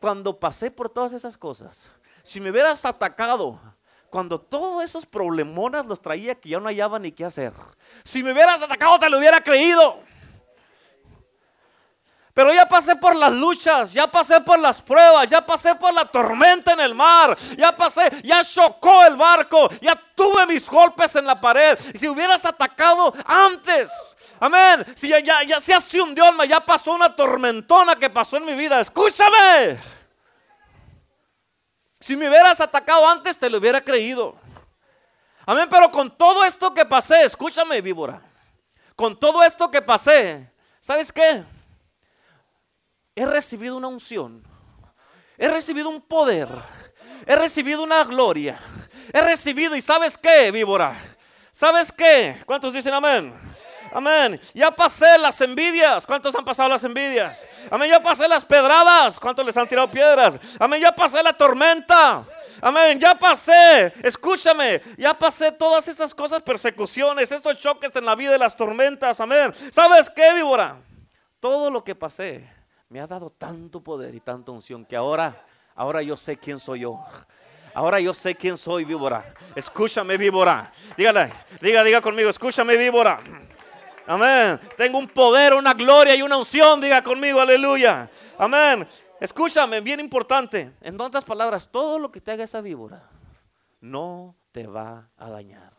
cuando 0.00 0.38
pasé 0.38 0.70
por 0.70 0.88
todas 0.88 1.12
esas 1.12 1.36
cosas, 1.36 1.90
si 2.22 2.38
me 2.38 2.52
hubieras 2.52 2.84
atacado 2.84 3.60
cuando 4.08 4.40
todos 4.40 4.84
esos 4.84 5.04
problemonas 5.04 5.84
los 5.84 6.00
traía 6.00 6.36
que 6.36 6.50
ya 6.50 6.60
no 6.60 6.68
hallaba 6.68 7.00
ni 7.00 7.10
qué 7.10 7.24
hacer, 7.24 7.52
si 8.04 8.22
me 8.22 8.30
hubieras 8.30 8.62
atacado 8.62 9.00
te 9.00 9.10
lo 9.10 9.18
hubiera 9.18 9.40
creído. 9.40 9.98
Pero 12.36 12.52
ya 12.52 12.68
pasé 12.68 12.94
por 12.96 13.16
las 13.16 13.32
luchas, 13.32 13.94
ya 13.94 14.06
pasé 14.06 14.42
por 14.42 14.58
las 14.58 14.82
pruebas, 14.82 15.30
ya 15.30 15.40
pasé 15.40 15.74
por 15.74 15.94
la 15.94 16.04
tormenta 16.04 16.74
en 16.74 16.80
el 16.80 16.94
mar, 16.94 17.34
ya 17.56 17.74
pasé, 17.74 18.12
ya 18.22 18.44
chocó 18.44 19.06
el 19.06 19.16
barco, 19.16 19.70
ya 19.80 19.98
tuve 20.14 20.44
mis 20.44 20.68
golpes 20.68 21.16
en 21.16 21.24
la 21.24 21.40
pared. 21.40 21.78
Y 21.94 21.98
si 21.98 22.06
hubieras 22.06 22.44
atacado 22.44 23.14
antes, 23.24 23.90
amén, 24.38 24.84
si 24.94 25.08
ya, 25.08 25.18
ya, 25.20 25.44
ya 25.44 25.62
se 25.62 25.72
hace 25.72 25.98
un 25.98 26.14
dios, 26.14 26.28
ya 26.46 26.60
pasó 26.60 26.92
una 26.92 27.16
tormentona 27.16 27.96
que 27.96 28.10
pasó 28.10 28.36
en 28.36 28.44
mi 28.44 28.54
vida, 28.54 28.82
escúchame. 28.82 29.80
Si 31.98 32.18
me 32.18 32.28
hubieras 32.28 32.60
atacado 32.60 33.08
antes, 33.08 33.38
te 33.38 33.48
lo 33.48 33.56
hubiera 33.56 33.80
creído. 33.80 34.36
Amén, 35.46 35.68
pero 35.70 35.90
con 35.90 36.14
todo 36.14 36.44
esto 36.44 36.74
que 36.74 36.84
pasé, 36.84 37.24
escúchame, 37.24 37.80
víbora, 37.80 38.20
con 38.94 39.18
todo 39.18 39.42
esto 39.42 39.70
que 39.70 39.80
pasé, 39.80 40.52
¿sabes 40.80 41.10
qué? 41.10 41.55
He 43.16 43.24
recibido 43.24 43.78
una 43.78 43.88
unción, 43.88 44.44
he 45.38 45.48
recibido 45.48 45.88
un 45.88 46.02
poder, 46.02 46.48
he 47.26 47.34
recibido 47.34 47.82
una 47.82 48.04
gloria, 48.04 48.60
he 49.12 49.20
recibido, 49.22 49.74
y 49.74 49.80
sabes 49.80 50.18
qué, 50.18 50.50
víbora, 50.50 50.94
¿sabes 51.50 51.90
qué? 51.90 52.42
¿Cuántos 52.44 52.74
dicen 52.74 52.92
amén? 52.92 53.34
Amén. 53.92 54.38
Ya 54.52 54.70
pasé 54.70 55.16
las 55.16 55.40
envidias. 55.40 56.04
¿Cuántos 56.04 56.34
han 56.34 56.44
pasado 56.44 56.68
las 56.68 56.84
envidias? 56.84 57.48
Amén. 57.70 57.88
Ya 57.88 58.02
pasé 58.02 58.28
las 58.28 58.44
pedradas. 58.44 59.18
¿Cuántos 59.18 59.46
les 59.46 59.56
han 59.56 59.66
tirado 59.66 59.90
piedras? 59.90 60.38
Amén. 60.58 60.82
Ya 60.82 60.94
pasé 60.94 61.22
la 61.22 61.32
tormenta. 61.32 62.24
Amén. 62.60 62.98
Ya 62.98 63.14
pasé. 63.14 63.94
Escúchame. 64.02 64.82
Ya 64.98 65.14
pasé 65.14 65.52
todas 65.52 65.88
esas 65.88 66.14
cosas, 66.14 66.42
persecuciones, 66.42 67.32
estos 67.32 67.58
choques 67.58 67.94
en 67.96 68.04
la 68.04 68.14
vida 68.14 68.32
de 68.32 68.38
las 68.38 68.54
tormentas. 68.54 69.18
Amén. 69.20 69.54
¿Sabes 69.70 70.10
qué, 70.10 70.34
víbora? 70.34 70.78
Todo 71.40 71.70
lo 71.70 71.82
que 71.82 71.94
pasé 71.94 72.55
me 72.88 73.00
ha 73.00 73.06
dado 73.06 73.30
tanto 73.30 73.80
poder 73.80 74.14
y 74.14 74.20
tanta 74.20 74.52
unción 74.52 74.84
que 74.84 74.96
ahora, 74.96 75.44
ahora 75.74 76.02
yo 76.02 76.16
sé 76.16 76.36
quién 76.36 76.60
soy 76.60 76.80
yo. 76.80 77.04
Ahora 77.74 78.00
yo 78.00 78.14
sé 78.14 78.34
quién 78.34 78.56
soy, 78.56 78.84
víbora. 78.84 79.34
Escúchame, 79.54 80.16
víbora. 80.16 80.72
Dígale, 80.96 81.30
diga, 81.60 81.84
diga 81.84 82.00
conmigo, 82.00 82.30
escúchame, 82.30 82.74
víbora. 82.74 83.20
Amén. 84.06 84.58
Tengo 84.78 84.96
un 84.98 85.06
poder, 85.06 85.52
una 85.52 85.74
gloria 85.74 86.14
y 86.14 86.22
una 86.22 86.38
unción. 86.38 86.80
Diga 86.80 87.02
conmigo, 87.02 87.38
aleluya. 87.38 88.08
Amén. 88.38 88.88
Escúchame, 89.20 89.82
bien 89.82 90.00
importante. 90.00 90.72
En 90.80 90.98
otras 90.98 91.24
palabras, 91.24 91.68
todo 91.70 91.98
lo 91.98 92.10
que 92.10 92.20
te 92.20 92.32
haga 92.32 92.44
esa 92.44 92.62
víbora 92.62 93.10
no 93.80 94.34
te 94.52 94.66
va 94.66 95.10
a 95.18 95.28
dañar. 95.28 95.72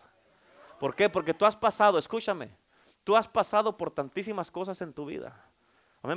¿Por 0.79 0.93
qué? 0.93 1.09
Porque 1.09 1.33
tú 1.33 1.45
has 1.45 1.55
pasado, 1.55 1.97
escúchame, 1.97 2.55
tú 3.03 3.15
has 3.15 3.27
pasado 3.27 3.75
por 3.75 3.89
tantísimas 3.89 4.51
cosas 4.51 4.79
en 4.81 4.93
tu 4.93 5.05
vida. 5.05 5.46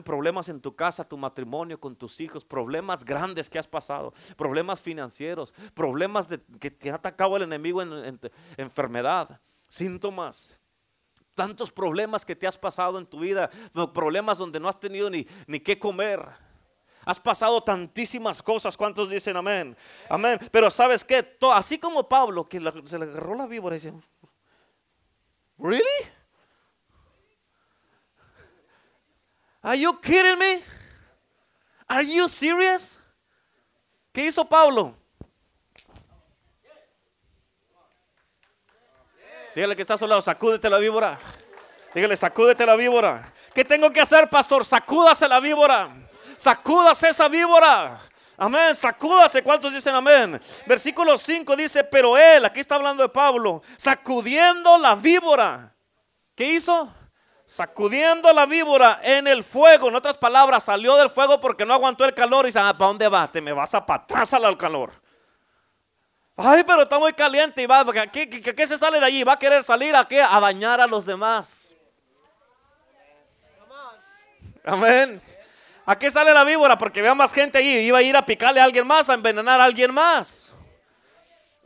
Problemas 0.04 0.48
en 0.48 0.60
tu 0.60 0.74
casa, 0.76 1.08
tu 1.08 1.16
matrimonio, 1.16 1.80
con 1.80 1.96
tus 1.96 2.20
hijos, 2.20 2.44
problemas 2.44 3.04
grandes 3.04 3.50
que 3.50 3.58
has 3.58 3.66
pasado, 3.66 4.12
problemas 4.36 4.80
financieros, 4.80 5.52
problemas 5.74 6.28
que 6.60 6.70
te 6.70 6.90
ha 6.90 6.94
atacado 6.94 7.36
el 7.36 7.42
enemigo 7.42 7.82
en, 7.82 8.20
enfermedad, 8.56 9.40
síntomas. 9.68 10.56
Tantos 11.34 11.70
problemas 11.72 12.24
que 12.24 12.36
te 12.36 12.46
has 12.46 12.58
pasado 12.58 12.98
en 12.98 13.06
tu 13.06 13.20
vida, 13.20 13.50
problemas 13.92 14.38
donde 14.38 14.60
no 14.60 14.68
has 14.68 14.78
tenido 14.78 15.10
ni, 15.10 15.26
ni 15.46 15.58
qué 15.58 15.78
comer. 15.78 16.24
Has 17.04 17.18
pasado 17.18 17.62
tantísimas 17.62 18.42
cosas. 18.42 18.76
¿Cuántos 18.76 19.08
dicen 19.08 19.36
amén? 19.36 19.76
Amén. 20.08 20.38
Pero 20.52 20.70
sabes 20.70 21.02
qué? 21.02 21.36
Así 21.52 21.78
como 21.78 22.08
Pablo, 22.08 22.48
que 22.48 22.60
se 22.84 22.98
le 22.98 23.04
agarró 23.06 23.34
la 23.34 23.46
víbora 23.46 23.76
y 23.76 23.80
dice, 23.80 23.94
¿really? 25.58 26.19
Are 29.62 29.76
you 29.76 29.98
kidding 30.00 30.38
me? 30.38 30.62
Are 31.86 32.04
you 32.04 32.28
serious? 32.28 32.96
¿Qué 34.12 34.26
hizo 34.26 34.44
Pablo? 34.44 34.94
Dígale 39.54 39.76
que 39.76 39.82
está 39.82 39.94
a 39.94 39.98
su 39.98 40.06
lado, 40.06 40.22
sacúdete 40.22 40.70
la 40.70 40.78
víbora. 40.78 41.18
Dígale, 41.94 42.16
sacúdete 42.16 42.64
la 42.64 42.76
víbora. 42.76 43.32
¿Qué 43.52 43.64
tengo 43.64 43.90
que 43.90 44.00
hacer, 44.00 44.28
pastor? 44.30 44.64
Sacúdase 44.64 45.28
la 45.28 45.40
víbora. 45.40 45.90
Sacúdase 46.36 47.08
esa 47.08 47.28
víbora. 47.28 48.00
Amén, 48.36 48.74
sacúdase. 48.74 49.42
¿Cuántos 49.42 49.72
dicen 49.74 49.94
amén? 49.94 50.40
Versículo 50.66 51.18
5 51.18 51.56
dice, 51.56 51.84
pero 51.84 52.16
él, 52.16 52.44
aquí 52.44 52.60
está 52.60 52.76
hablando 52.76 53.02
de 53.02 53.08
Pablo, 53.08 53.62
sacudiendo 53.76 54.78
la 54.78 54.94
víbora. 54.94 55.74
¿Qué 56.34 56.52
hizo? 56.52 56.90
Sacudiendo 57.50 58.32
la 58.32 58.46
víbora 58.46 59.00
en 59.02 59.26
el 59.26 59.42
fuego. 59.42 59.88
En 59.88 59.96
otras 59.96 60.16
palabras, 60.16 60.62
salió 60.62 60.96
del 60.96 61.10
fuego 61.10 61.40
porque 61.40 61.66
no 61.66 61.74
aguantó 61.74 62.04
el 62.04 62.14
calor 62.14 62.44
y 62.44 62.48
dice, 62.48 62.60
ah, 62.60 62.72
¿para 62.78 62.86
dónde 62.86 63.08
va? 63.08 63.30
Te 63.30 63.40
me 63.40 63.52
vas 63.52 63.74
a 63.74 63.84
para 63.84 64.04
atrás 64.04 64.32
al 64.34 64.56
calor. 64.56 64.92
Ay, 66.36 66.62
pero 66.64 66.82
está 66.82 66.98
muy 67.00 67.12
caliente 67.12 67.60
y 67.60 67.66
va, 67.66 67.84
¿qué, 68.12 68.30
qué, 68.30 68.66
se 68.68 68.78
sale 68.78 69.00
de 69.00 69.06
allí? 69.06 69.24
Va 69.24 69.32
a 69.32 69.38
querer 69.38 69.64
salir 69.64 69.96
a 69.96 70.04
qué? 70.04 70.22
A 70.22 70.38
dañar 70.38 70.80
a 70.80 70.86
los 70.86 71.04
demás. 71.04 71.72
Amén. 74.64 75.20
¿A 75.84 75.98
qué 75.98 76.08
sale 76.08 76.32
la 76.32 76.44
víbora? 76.44 76.78
Porque 76.78 77.02
vea 77.02 77.16
más 77.16 77.32
gente 77.32 77.58
ahí. 77.58 77.66
Iba 77.78 77.98
a 77.98 78.02
ir 78.02 78.16
a 78.16 78.24
picarle 78.24 78.60
a 78.60 78.64
alguien 78.64 78.86
más, 78.86 79.10
a 79.10 79.14
envenenar 79.14 79.60
a 79.60 79.64
alguien 79.64 79.92
más. 79.92 80.54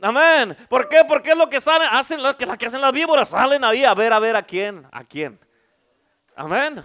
Amén. 0.01 0.57
¿Por 0.67 0.89
qué? 0.89 1.03
Porque 1.07 1.31
es 1.31 1.37
lo 1.37 1.47
que 1.47 1.61
salen, 1.61 1.87
hacen 1.91 2.23
lo 2.23 2.35
que 2.35 2.45
hacen 2.65 2.81
las 2.81 2.91
víboras. 2.91 3.29
Salen 3.29 3.63
ahí 3.63 3.85
a 3.85 3.93
ver, 3.93 4.11
a 4.13 4.19
ver 4.19 4.35
a 4.35 4.41
quién, 4.41 4.87
a 4.91 5.03
quién. 5.03 5.44
Amén. 6.35 6.83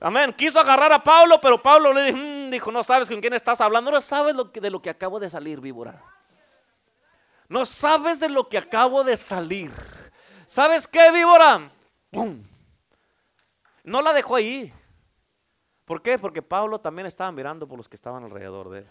Amén. 0.00 0.32
Quiso 0.32 0.58
agarrar 0.60 0.92
a 0.92 1.02
Pablo, 1.02 1.40
pero 1.40 1.62
Pablo 1.62 1.92
le 1.92 2.02
dijo, 2.02 2.18
mm", 2.18 2.50
dijo, 2.50 2.72
no 2.72 2.82
sabes 2.82 3.08
con 3.08 3.20
quién 3.20 3.32
estás 3.32 3.60
hablando, 3.60 3.90
no 3.90 4.00
sabes 4.00 4.34
lo 4.34 4.52
que, 4.52 4.60
de 4.60 4.70
lo 4.70 4.82
que 4.82 4.90
acabo 4.90 5.18
de 5.20 5.30
salir, 5.30 5.60
víbora. 5.60 6.02
No 7.48 7.64
sabes 7.64 8.20
de 8.20 8.28
lo 8.28 8.48
que 8.48 8.58
acabo 8.58 9.04
de 9.04 9.16
salir. 9.16 9.72
¿Sabes 10.46 10.86
qué, 10.86 11.10
víbora? 11.12 11.70
No 13.82 14.02
la 14.02 14.12
dejó 14.12 14.36
ahí. 14.36 14.72
¿Por 15.84 16.02
qué? 16.02 16.18
Porque 16.18 16.42
Pablo 16.42 16.80
también 16.80 17.06
estaba 17.06 17.30
mirando 17.30 17.68
por 17.68 17.76
los 17.76 17.88
que 17.88 17.96
estaban 17.96 18.24
alrededor 18.24 18.70
de 18.70 18.78
él. 18.80 18.88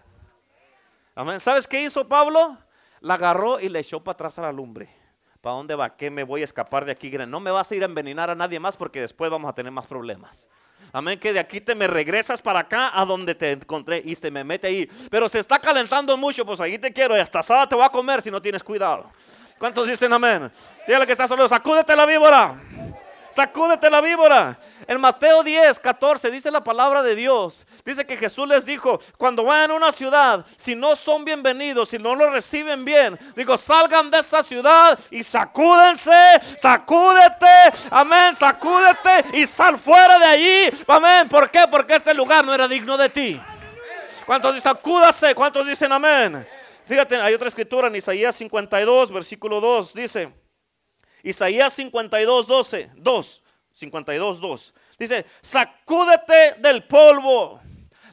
Amén. 1.16 1.40
¿Sabes 1.40 1.68
qué 1.68 1.82
hizo 1.82 2.08
Pablo? 2.08 2.58
La 3.02 3.16
agarró 3.16 3.60
y 3.60 3.70
le 3.70 3.80
echó 3.80 4.04
para 4.04 4.14
atrás 4.14 4.40
a 4.40 4.44
la 4.44 4.52
lumbre. 4.52 5.03
¿Para 5.44 5.58
dónde 5.58 5.76
va? 5.76 5.94
¿Qué 5.98 6.10
me 6.10 6.24
voy 6.24 6.40
a 6.40 6.46
escapar 6.46 6.86
de 6.86 6.94
aquí? 6.94 7.12
No 7.12 7.42
me 7.42 7.52
vas 7.52 7.70
a 7.70 7.76
ir 7.76 7.82
a 7.82 7.86
envenenar 7.86 8.30
a 8.30 8.36
nadie 8.36 8.62
más 8.62 8.78
porque 8.78 9.02
después 9.02 9.30
vamos 9.30 9.50
a 9.50 9.54
tener 9.54 9.74
más 9.74 9.86
problemas. 9.86 10.48
Amén, 10.94 11.20
que 11.20 11.34
de 11.34 11.40
aquí 11.40 11.60
te 11.60 11.76
me 11.76 11.86
regresas 11.86 12.42
para 12.42 12.60
acá 12.60 12.98
a 12.98 13.04
donde 13.04 13.36
te 13.36 13.52
encontré 13.52 14.02
y 14.06 14.16
se 14.16 14.32
me 14.32 14.46
mete 14.46 14.68
ahí. 14.68 14.90
Pero 15.12 15.28
se 15.28 15.40
está 15.40 15.60
calentando 15.60 16.16
mucho, 16.16 16.46
pues 16.46 16.62
ahí 16.62 16.78
te 16.78 16.94
quiero 16.94 17.18
y 17.18 17.20
hasta 17.20 17.40
asada 17.40 17.68
te 17.68 17.76
voy 17.76 17.84
a 17.84 17.90
comer 17.90 18.22
si 18.22 18.32
no 18.32 18.42
tienes 18.42 18.64
cuidado. 18.64 19.12
¿Cuántos 19.60 19.86
dicen 19.86 20.14
amén? 20.14 20.50
Dígale 20.88 21.06
que 21.06 21.12
está 21.12 21.28
solo, 21.28 21.46
sacúdete 21.50 21.94
la 21.94 22.06
víbora. 22.06 22.56
Sacúdete 23.34 23.90
la 23.90 24.00
víbora. 24.00 24.60
En 24.86 25.02
Mateo 25.02 25.42
10, 25.42 25.80
14 25.80 26.30
dice 26.30 26.52
la 26.52 26.64
palabra 26.64 27.02
de 27.02 27.16
Dios. 27.16 27.66
Dice 27.84 28.06
que 28.06 28.16
Jesús 28.16 28.48
les 28.48 28.64
dijo, 28.64 29.00
cuando 29.18 29.44
vayan 29.44 29.72
a 29.72 29.74
una 29.74 29.92
ciudad, 29.92 30.46
si 30.56 30.76
no 30.76 30.96
son 30.96 31.26
bienvenidos, 31.26 31.90
si 31.90 31.98
no 31.98 32.14
lo 32.14 32.30
reciben 32.30 32.86
bien, 32.86 33.18
digo, 33.36 33.58
salgan 33.58 34.12
de 34.12 34.20
esa 34.20 34.44
ciudad 34.44 35.00
y 35.10 35.24
sacúdense, 35.24 36.12
sacúdete, 36.60 37.48
amén, 37.90 38.36
sacúdete 38.36 39.26
y 39.34 39.48
sal 39.48 39.80
fuera 39.80 40.20
de 40.20 40.26
allí, 40.26 40.84
amén. 40.88 41.28
¿Por 41.28 41.50
qué? 41.50 41.66
Porque 41.72 41.96
ese 41.96 42.14
lugar 42.14 42.46
no 42.46 42.54
era 42.54 42.68
digno 42.68 42.96
de 42.98 43.10
ti. 43.10 43.42
¿Cuántos 44.28 44.54
dicen 44.54 44.74
sacúdase? 44.74 45.34
¿Cuántos 45.34 45.66
dicen 45.66 45.92
amén? 45.92 46.48
Fíjate, 46.86 47.20
hay 47.20 47.34
otra 47.34 47.48
escritura 47.48 47.88
en 47.88 47.96
Isaías 47.96 48.36
52, 48.36 49.12
versículo 49.12 49.60
2, 49.60 49.94
dice, 49.96 50.43
Isaías 51.24 51.74
52, 51.74 52.46
12, 52.46 52.92
2. 52.96 53.44
52, 53.72 54.40
2. 54.40 54.74
Dice, 55.00 55.26
sacúdete 55.42 56.56
del 56.60 56.84
polvo. 56.84 57.60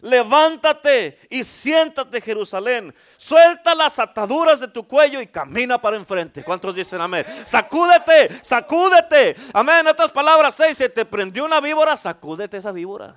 levántate 0.02 1.18
y 1.28 1.44
siéntate 1.44 2.20
Jerusalén. 2.20 2.94
Suelta 3.18 3.74
las 3.74 3.98
ataduras 3.98 4.60
de 4.60 4.68
tu 4.68 4.86
cuello 4.86 5.20
y 5.20 5.26
camina 5.26 5.78
para 5.78 5.96
enfrente. 5.96 6.42
¿Cuántos 6.42 6.74
dicen 6.74 7.00
amén? 7.00 7.26
Sacúdete, 7.44 8.42
sacúdete. 8.42 9.36
Amén. 9.52 9.80
En 9.80 9.88
otras 9.88 10.10
palabras, 10.10 10.54
seis, 10.54 10.78
se 10.78 10.88
te 10.88 11.04
prendió 11.04 11.44
una 11.44 11.60
víbora, 11.60 11.96
sacúdete 11.96 12.56
esa 12.56 12.72
víbora. 12.72 13.14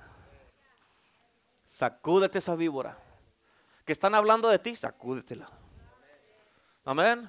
Sacúdete 1.64 2.38
esa 2.38 2.54
víbora. 2.54 2.98
Que 3.84 3.92
están 3.92 4.14
hablando 4.14 4.48
de 4.48 4.58
ti, 4.58 4.76
sacúdetela. 4.76 5.48
Amén. 6.84 7.28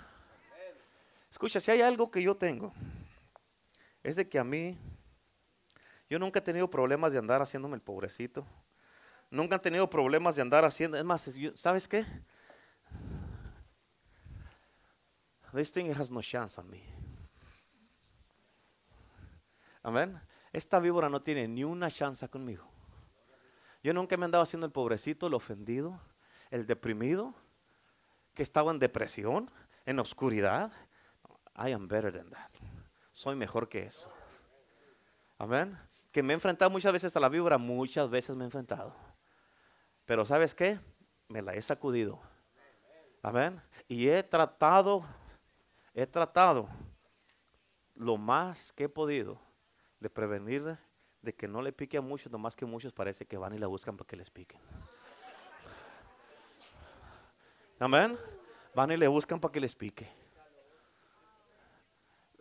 Escucha, 1.36 1.60
si 1.60 1.70
hay 1.70 1.82
algo 1.82 2.10
que 2.10 2.24
yo 2.24 2.38
tengo, 2.38 2.72
es 4.02 4.16
de 4.16 4.26
que 4.30 4.40
a 4.40 4.44
mí, 4.46 4.78
yo 6.10 6.18
nunca 6.18 6.40
he 6.40 6.42
tenido 6.42 6.70
problemas 6.70 7.12
de 7.12 7.20
andar 7.20 7.42
haciéndome 7.42 7.76
el 7.76 7.82
pobrecito. 7.82 8.48
Nunca 9.30 9.58
he 9.58 9.60
tenido 9.60 9.90
problemas 9.90 10.38
de 10.38 10.44
andar 10.44 10.64
haciendo, 10.64 10.98
es 10.98 11.04
más, 11.04 11.30
¿sabes 11.56 11.90
qué? 11.90 12.06
This 15.54 15.74
thing 15.74 15.92
has 15.92 16.10
no 16.10 16.22
chance 16.22 16.58
on 16.58 16.70
me. 16.70 16.86
Amén. 19.84 20.18
Esta 20.54 20.80
víbora 20.80 21.10
no 21.10 21.22
tiene 21.22 21.50
ni 21.50 21.66
una 21.66 21.92
chance 21.92 22.30
conmigo. 22.30 22.66
Yo 23.84 23.94
nunca 23.94 24.16
me 24.16 24.24
he 24.24 24.28
andado 24.28 24.44
haciendo 24.44 24.68
el 24.68 24.72
pobrecito, 24.72 25.28
el 25.28 25.34
ofendido, 25.34 26.00
el 26.50 26.66
deprimido, 26.66 27.36
que 28.34 28.42
estaba 28.42 28.72
en 28.72 28.80
depresión, 28.80 29.52
en 29.86 30.00
oscuridad. 30.00 30.72
I 31.56 31.72
am 31.72 31.88
better 31.88 32.12
than 32.12 32.30
that. 32.30 32.52
Soy 33.14 33.36
mejor 33.36 33.70
que 33.70 33.84
eso. 33.84 34.12
Amén. 35.38 35.78
Que 36.12 36.22
me 36.22 36.34
he 36.34 36.36
enfrentado 36.36 36.70
muchas 36.70 36.92
veces 36.92 37.16
a 37.16 37.20
la 37.20 37.30
víbora, 37.30 37.58
muchas 37.58 38.10
veces 38.10 38.36
me 38.36 38.44
he 38.44 38.46
enfrentado. 38.46 38.94
Pero 40.06 40.26
¿sabes 40.26 40.54
qué? 40.54 40.80
Me 41.30 41.42
la 41.42 41.54
he 41.54 41.62
sacudido. 41.62 42.20
Amén. 43.22 43.62
Y 43.88 44.08
he 44.08 44.22
tratado, 44.22 45.06
he 45.94 46.06
tratado 46.06 46.68
lo 47.96 48.18
más 48.18 48.72
que 48.74 48.84
he 48.84 48.90
podido 48.90 49.40
de 50.00 50.10
prevenir 50.10 50.78
de 51.22 51.34
que 51.34 51.48
no 51.48 51.62
le 51.62 51.72
pique 51.72 51.98
a 51.98 52.02
muchos, 52.02 52.32
nomás 52.32 52.56
que 52.56 52.66
muchos 52.66 52.94
parece 52.94 53.26
que 53.26 53.38
van 53.38 53.56
y 53.56 53.58
la 53.58 53.68
buscan 53.68 53.98
para 53.98 54.08
que 54.08 54.16
les 54.16 54.30
piquen. 54.30 54.60
Amén. 57.80 58.18
Van 58.74 58.92
y 58.92 58.98
le 58.98 59.08
buscan 59.08 59.40
para 59.40 59.52
que 59.52 59.60
les 59.60 59.74
pique. 59.74 60.25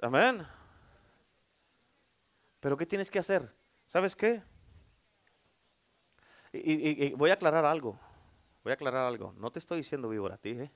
Amén. 0.04 0.46
Pero 2.60 2.76
¿qué 2.76 2.84
tienes 2.84 3.10
que 3.10 3.18
hacer? 3.18 3.50
¿Sabes 3.86 4.14
qué? 4.14 4.42
Y, 6.52 7.14
voy 7.14 7.30
a 7.30 7.34
aclarar 7.34 7.64
algo. 7.64 7.98
Voy 8.62 8.70
a 8.70 8.74
aclarar 8.74 9.06
algo. 9.06 9.34
No 9.38 9.50
te 9.50 9.58
estoy 9.58 9.78
diciendo 9.78 10.10
víbora 10.10 10.34
a 10.34 10.38
ti, 10.38 10.50
¿eh? 10.50 10.70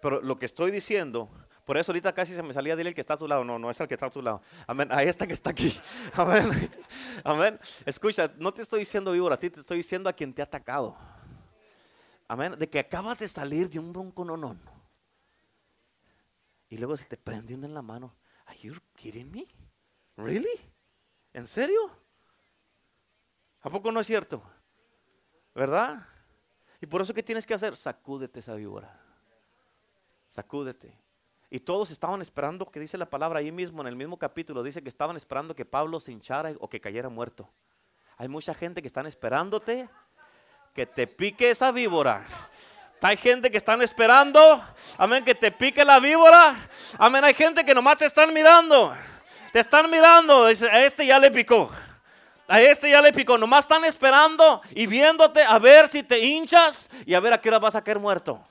Pero 0.00 0.22
lo 0.22 0.38
que 0.38 0.46
estoy 0.46 0.70
diciendo, 0.70 1.30
por 1.66 1.76
eso 1.76 1.92
ahorita 1.92 2.14
casi 2.14 2.34
se 2.34 2.42
me 2.42 2.54
salía 2.54 2.76
de 2.76 2.82
el 2.82 2.94
que 2.94 3.02
está 3.02 3.14
a 3.14 3.18
tu 3.18 3.28
lado. 3.28 3.44
No, 3.44 3.58
no 3.58 3.70
es 3.70 3.78
el 3.78 3.88
que 3.88 3.94
está 3.94 4.06
a 4.06 4.10
tu 4.10 4.22
lado. 4.22 4.40
Amén. 4.66 4.88
A 4.90 5.02
esta 5.02 5.26
que 5.26 5.34
está 5.34 5.50
aquí. 5.50 5.78
Amén. 6.14 6.70
Amén. 7.24 7.60
Escucha, 7.84 8.32
no 8.38 8.54
te 8.54 8.62
estoy 8.62 8.80
diciendo 8.80 9.12
víbora 9.12 9.34
a 9.34 9.38
ti, 9.38 9.50
te 9.50 9.60
estoy 9.60 9.76
diciendo 9.76 10.08
a 10.08 10.14
quien 10.14 10.32
te 10.32 10.40
ha 10.40 10.46
atacado. 10.46 10.96
Amén. 12.26 12.54
De 12.58 12.70
que 12.70 12.78
acabas 12.78 13.18
de 13.18 13.28
salir 13.28 13.68
de 13.68 13.78
un 13.78 13.92
bronco 13.92 14.24
no. 14.24 14.73
Y 16.74 16.76
luego 16.76 16.96
se 16.96 17.04
te 17.04 17.16
prende 17.16 17.54
uno 17.54 17.66
en 17.66 17.72
la 17.72 17.82
mano. 17.82 18.16
Are 18.46 18.58
you 18.58 18.74
kidding 18.96 19.30
me? 19.30 19.46
Really? 20.16 20.60
¿En 21.32 21.46
serio? 21.46 21.78
¿A 23.60 23.70
poco 23.70 23.92
no 23.92 24.00
es 24.00 24.08
cierto? 24.08 24.42
¿Verdad? 25.54 26.04
Y 26.80 26.86
por 26.86 27.00
eso 27.00 27.14
que 27.14 27.22
tienes 27.22 27.46
que 27.46 27.54
hacer, 27.54 27.76
sacúdete 27.76 28.40
esa 28.40 28.56
víbora. 28.56 29.00
Sacúdete. 30.26 30.98
Y 31.48 31.60
todos 31.60 31.92
estaban 31.92 32.20
esperando, 32.20 32.68
que 32.68 32.80
dice 32.80 32.98
la 32.98 33.08
palabra 33.08 33.38
ahí 33.38 33.52
mismo, 33.52 33.80
en 33.82 33.86
el 33.86 33.94
mismo 33.94 34.18
capítulo, 34.18 34.64
dice 34.64 34.82
que 34.82 34.88
estaban 34.88 35.16
esperando 35.16 35.54
que 35.54 35.64
Pablo 35.64 36.00
se 36.00 36.10
hinchara 36.10 36.54
o 36.58 36.68
que 36.68 36.80
cayera 36.80 37.08
muerto. 37.08 37.48
Hay 38.16 38.26
mucha 38.26 38.52
gente 38.52 38.82
que 38.82 38.88
están 38.88 39.06
esperándote 39.06 39.88
que 40.74 40.86
te 40.86 41.06
pique 41.06 41.50
esa 41.50 41.70
víbora. 41.70 42.26
Hay 43.04 43.18
gente 43.18 43.50
que 43.50 43.58
están 43.58 43.82
esperando, 43.82 44.64
amén, 44.96 45.22
que 45.26 45.34
te 45.34 45.52
pique 45.52 45.84
la 45.84 46.00
víbora. 46.00 46.56
Amén, 46.96 47.22
hay 47.22 47.34
gente 47.34 47.62
que 47.62 47.74
nomás 47.74 47.98
te 47.98 48.06
están 48.06 48.32
mirando. 48.32 48.96
Te 49.52 49.60
están 49.60 49.90
mirando, 49.90 50.46
dice, 50.46 50.70
a 50.70 50.82
este 50.82 51.04
ya 51.04 51.18
le 51.18 51.30
picó. 51.30 51.70
A 52.48 52.62
este 52.62 52.88
ya 52.88 53.02
le 53.02 53.12
picó. 53.12 53.36
Nomás 53.36 53.66
están 53.66 53.84
esperando 53.84 54.62
y 54.70 54.86
viéndote 54.86 55.42
a 55.42 55.58
ver 55.58 55.86
si 55.88 56.02
te 56.02 56.18
hinchas 56.18 56.88
y 57.04 57.12
a 57.12 57.20
ver 57.20 57.34
a 57.34 57.40
qué 57.42 57.50
hora 57.50 57.58
vas 57.58 57.74
a 57.74 57.84
caer 57.84 57.98
muerto. 57.98 58.42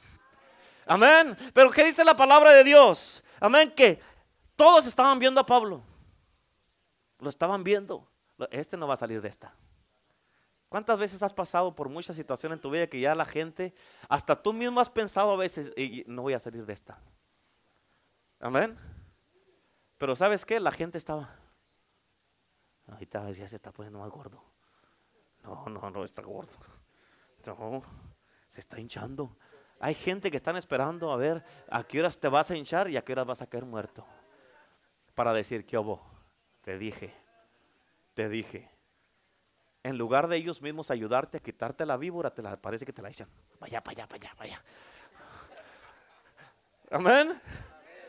Amén. 0.85 1.35
Pero 1.51 1.71
¿qué 1.71 1.85
dice 1.85 2.05
la 2.05 2.15
palabra 2.15 2.53
de 2.53 2.63
Dios? 2.63 3.23
Amén, 3.39 3.73
que 3.75 3.99
todos 4.55 4.85
estaban 4.85 5.17
viendo 5.17 5.41
a 5.41 5.47
Pablo. 5.47 5.83
Lo 7.17 7.29
estaban 7.29 7.63
viendo. 7.63 8.07
Este 8.51 8.77
no 8.77 8.87
va 8.87 8.93
a 8.93 8.97
salir 8.97 9.19
de 9.19 9.29
esta. 9.29 9.51
¿Cuántas 10.73 10.97
veces 10.97 11.21
has 11.21 11.35
pasado 11.35 11.75
por 11.75 11.87
muchas 11.87 12.15
situaciones 12.15 12.57
en 12.57 12.61
tu 12.63 12.71
vida 12.71 12.87
que 12.87 12.99
ya 12.99 13.13
la 13.13 13.25
gente, 13.25 13.75
hasta 14.09 14.41
tú 14.41 14.53
mismo 14.53 14.81
has 14.81 14.89
pensado 14.89 15.29
a 15.29 15.35
veces, 15.35 15.71
no 16.07 16.23
voy 16.23 16.33
a 16.33 16.39
salir 16.39 16.65
de 16.65 16.73
esta? 16.73 16.99
Amén. 18.39 18.75
Pero 19.99 20.15
¿sabes 20.15 20.43
qué? 20.47 20.59
La 20.59 20.71
gente 20.71 20.97
estaba, 20.97 21.29
ahorita 22.87 23.29
ya 23.33 23.47
se 23.47 23.55
está 23.55 23.71
poniendo 23.71 23.99
más 23.99 24.09
gordo. 24.09 24.43
No, 25.43 25.63
no, 25.67 25.91
no 25.91 26.05
está 26.05 26.23
gordo. 26.23 26.53
No, 27.45 27.83
se 28.47 28.59
está 28.59 28.79
hinchando. 28.79 29.37
Hay 29.79 29.93
gente 29.93 30.31
que 30.31 30.37
están 30.37 30.57
esperando 30.57 31.11
a 31.11 31.17
ver 31.17 31.45
a 31.69 31.83
qué 31.83 31.99
horas 31.99 32.17
te 32.17 32.29
vas 32.29 32.49
a 32.49 32.57
hinchar 32.57 32.89
y 32.89 32.97
a 32.97 33.03
qué 33.03 33.11
horas 33.11 33.27
vas 33.27 33.41
a 33.43 33.45
caer 33.45 33.65
muerto. 33.65 34.07
Para 35.13 35.33
decir, 35.33 35.67
que 35.67 35.77
hubo? 35.77 36.01
Te 36.63 36.79
dije, 36.79 37.13
te 38.15 38.27
dije 38.27 38.72
en 39.83 39.97
lugar 39.97 40.27
de 40.27 40.37
ellos 40.37 40.61
mismos 40.61 40.89
ayudarte 40.89 41.37
a 41.37 41.39
quitarte 41.41 41.85
la 41.85 41.97
víbora, 41.97 42.33
te 42.33 42.41
la, 42.41 42.55
parece 42.55 42.85
que 42.85 42.93
te 42.93 43.01
la 43.01 43.09
echan. 43.09 43.27
Vaya, 43.59 43.81
vaya, 43.81 44.07
vaya, 44.07 44.33
vaya. 44.39 44.63
Amén. 46.89 47.39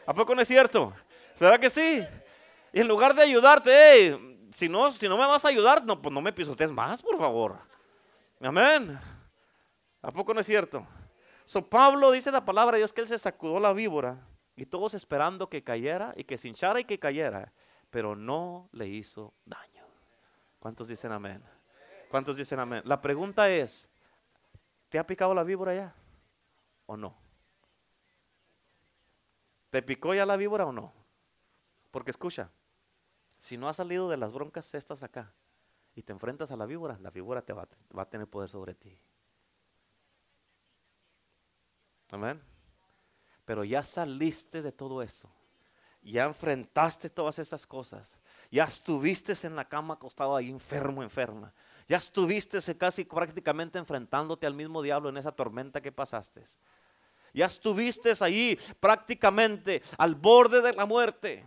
¿A 0.06 0.14
poco 0.14 0.34
no 0.34 0.40
es 0.40 0.48
cierto? 0.48 0.94
¿Verdad 1.40 1.58
que 1.58 1.70
sí? 1.70 2.06
Y 2.72 2.80
en 2.80 2.86
lugar 2.86 3.14
de 3.14 3.22
ayudarte, 3.22 4.18
si, 4.52 4.68
no, 4.68 4.92
si 4.92 5.08
no 5.08 5.16
me 5.16 5.26
vas 5.26 5.44
a 5.44 5.48
ayudar, 5.48 5.84
no, 5.84 6.00
pues 6.00 6.14
no 6.14 6.20
me 6.20 6.32
pisotees 6.32 6.70
más, 6.70 7.02
por 7.02 7.18
favor. 7.18 7.58
Amén. 8.40 8.98
¿A 10.00 10.12
poco 10.12 10.32
no 10.32 10.40
es 10.40 10.46
cierto? 10.46 10.86
So 11.44 11.68
Pablo 11.68 12.12
dice 12.12 12.30
la 12.30 12.44
palabra 12.44 12.76
de 12.76 12.80
Dios 12.80 12.92
que 12.92 13.00
él 13.00 13.08
se 13.08 13.18
sacudó 13.18 13.58
la 13.58 13.72
víbora 13.72 14.26
y 14.54 14.66
todos 14.66 14.94
esperando 14.94 15.48
que 15.48 15.64
cayera 15.64 16.14
y 16.16 16.24
que 16.24 16.38
se 16.38 16.48
hinchara 16.48 16.78
y 16.78 16.84
que 16.84 16.98
cayera, 16.98 17.52
pero 17.90 18.14
no 18.14 18.68
le 18.72 18.86
hizo 18.86 19.34
daño. 19.44 19.84
¿Cuántos 20.58 20.88
dicen 20.88 21.12
amén? 21.12 21.42
¿Cuántos 22.14 22.36
dicen 22.36 22.60
amén? 22.60 22.80
La 22.84 23.00
pregunta 23.00 23.50
es, 23.50 23.88
¿te 24.88 25.00
ha 25.00 25.04
picado 25.04 25.34
la 25.34 25.42
víbora 25.42 25.74
ya? 25.74 25.92
¿O 26.86 26.96
no? 26.96 27.12
¿Te 29.70 29.82
picó 29.82 30.14
ya 30.14 30.24
la 30.24 30.36
víbora 30.36 30.64
o 30.64 30.70
no? 30.70 30.92
Porque 31.90 32.12
escucha, 32.12 32.52
si 33.36 33.56
no 33.56 33.68
has 33.68 33.74
salido 33.74 34.08
de 34.08 34.16
las 34.16 34.32
broncas 34.32 34.72
estas 34.74 35.02
acá 35.02 35.32
y 35.96 36.04
te 36.04 36.12
enfrentas 36.12 36.52
a 36.52 36.56
la 36.56 36.66
víbora, 36.66 36.96
la 37.00 37.10
víbora 37.10 37.42
te 37.42 37.52
va, 37.52 37.66
va 37.98 38.02
a 38.02 38.08
tener 38.08 38.28
poder 38.28 38.48
sobre 38.48 38.74
ti. 38.74 38.96
Amén. 42.12 42.40
Pero 43.44 43.64
ya 43.64 43.82
saliste 43.82 44.62
de 44.62 44.70
todo 44.70 45.02
eso. 45.02 45.28
Ya 46.00 46.26
enfrentaste 46.26 47.10
todas 47.10 47.40
esas 47.40 47.66
cosas. 47.66 48.18
Ya 48.52 48.62
estuviste 48.62 49.34
en 49.44 49.56
la 49.56 49.68
cama 49.68 49.94
acostado 49.94 50.36
ahí 50.36 50.48
enfermo, 50.48 51.02
enferma. 51.02 51.52
Ya 51.88 51.98
estuviste 51.98 52.58
casi 52.76 53.04
prácticamente 53.04 53.78
enfrentándote 53.78 54.46
al 54.46 54.54
mismo 54.54 54.82
diablo 54.82 55.10
en 55.10 55.18
esa 55.18 55.32
tormenta 55.32 55.80
que 55.80 55.92
pasaste. 55.92 56.42
Ya 57.34 57.46
estuviste 57.46 58.12
ahí 58.20 58.58
prácticamente 58.80 59.82
al 59.98 60.14
borde 60.14 60.62
de 60.62 60.72
la 60.72 60.86
muerte. 60.86 61.44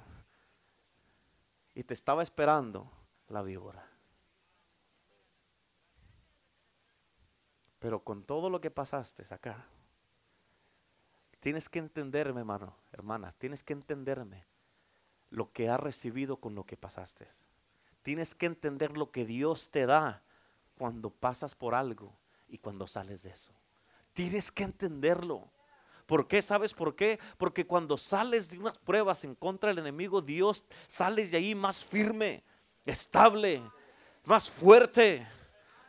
Y 1.73 1.83
te 1.83 1.93
estaba 1.93 2.23
esperando 2.23 2.91
la 3.29 3.41
víbora. 3.41 3.88
Pero 7.79 8.03
con 8.03 8.23
todo 8.23 8.49
lo 8.49 8.59
que 8.59 8.71
pasaste 8.71 9.23
acá, 9.33 9.65
tienes 11.39 11.69
que 11.69 11.79
entenderme, 11.79 12.41
hermano, 12.41 12.75
hermana, 12.91 13.33
tienes 13.38 13.63
que 13.63 13.73
entenderme 13.73 14.45
lo 15.29 15.51
que 15.51 15.69
has 15.69 15.79
recibido 15.79 16.38
con 16.38 16.55
lo 16.55 16.65
que 16.65 16.77
pasaste. 16.77 17.27
Tienes 18.01 18.35
que 18.35 18.47
entender 18.47 18.97
lo 18.97 19.11
que 19.11 19.25
Dios 19.25 19.69
te 19.69 19.85
da 19.85 20.23
cuando 20.78 21.09
pasas 21.09 21.55
por 21.55 21.75
algo 21.75 22.15
y 22.47 22.57
cuando 22.57 22.88
sales 22.88 23.23
de 23.23 23.32
eso. 23.32 23.51
Tienes 24.13 24.51
que 24.51 24.63
entenderlo. 24.63 25.49
¿Por 26.05 26.28
qué? 26.28 26.41
¿Sabes 26.41 26.73
por 26.73 26.95
qué? 26.95 27.19
Porque 27.38 27.67
cuando 27.67 27.97
sales 27.97 28.49
de 28.49 28.59
unas 28.59 28.78
pruebas 28.78 29.23
en 29.23 29.36
contra 29.36 29.69
del 29.69 29.80
enemigo, 29.80 30.21
Dios 30.21 30.63
sales 30.88 31.32
de 31.32 31.38
ahí 31.38 31.53
más 31.53 31.84
firme, 31.84 32.43
estable, 32.86 33.61
más 34.23 34.49
fuerte, 34.49 35.28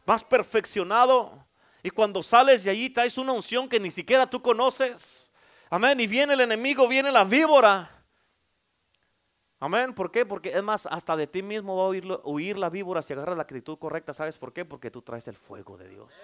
más 0.04 0.24
perfeccionado. 0.24 1.46
Y 1.82 1.90
cuando 1.90 2.22
sales 2.22 2.64
de 2.64 2.70
allí 2.70 2.90
traes 2.90 3.16
una 3.16 3.32
unción 3.32 3.68
que 3.68 3.78
ni 3.78 3.90
siquiera 3.90 4.28
tú 4.28 4.42
conoces. 4.42 5.30
Amén. 5.70 6.00
Y 6.00 6.06
viene 6.06 6.34
el 6.34 6.40
enemigo, 6.40 6.88
viene 6.88 7.12
la 7.12 7.24
víbora. 7.24 7.97
Amén. 9.60 9.92
¿Por 9.92 10.10
qué? 10.12 10.24
Porque 10.24 10.50
es 10.50 10.62
más, 10.62 10.86
hasta 10.86 11.16
de 11.16 11.26
ti 11.26 11.42
mismo 11.42 11.76
va 11.76 11.84
a 11.84 11.88
huir, 11.88 12.06
huir 12.24 12.58
la 12.58 12.70
víbora 12.70 13.02
si 13.02 13.12
agarras 13.12 13.36
la 13.36 13.42
actitud 13.42 13.76
correcta. 13.78 14.12
¿Sabes 14.12 14.38
por 14.38 14.52
qué? 14.52 14.64
Porque 14.64 14.90
tú 14.90 15.02
traes 15.02 15.26
el 15.26 15.36
fuego 15.36 15.76
de 15.76 15.88
Dios. 15.88 16.14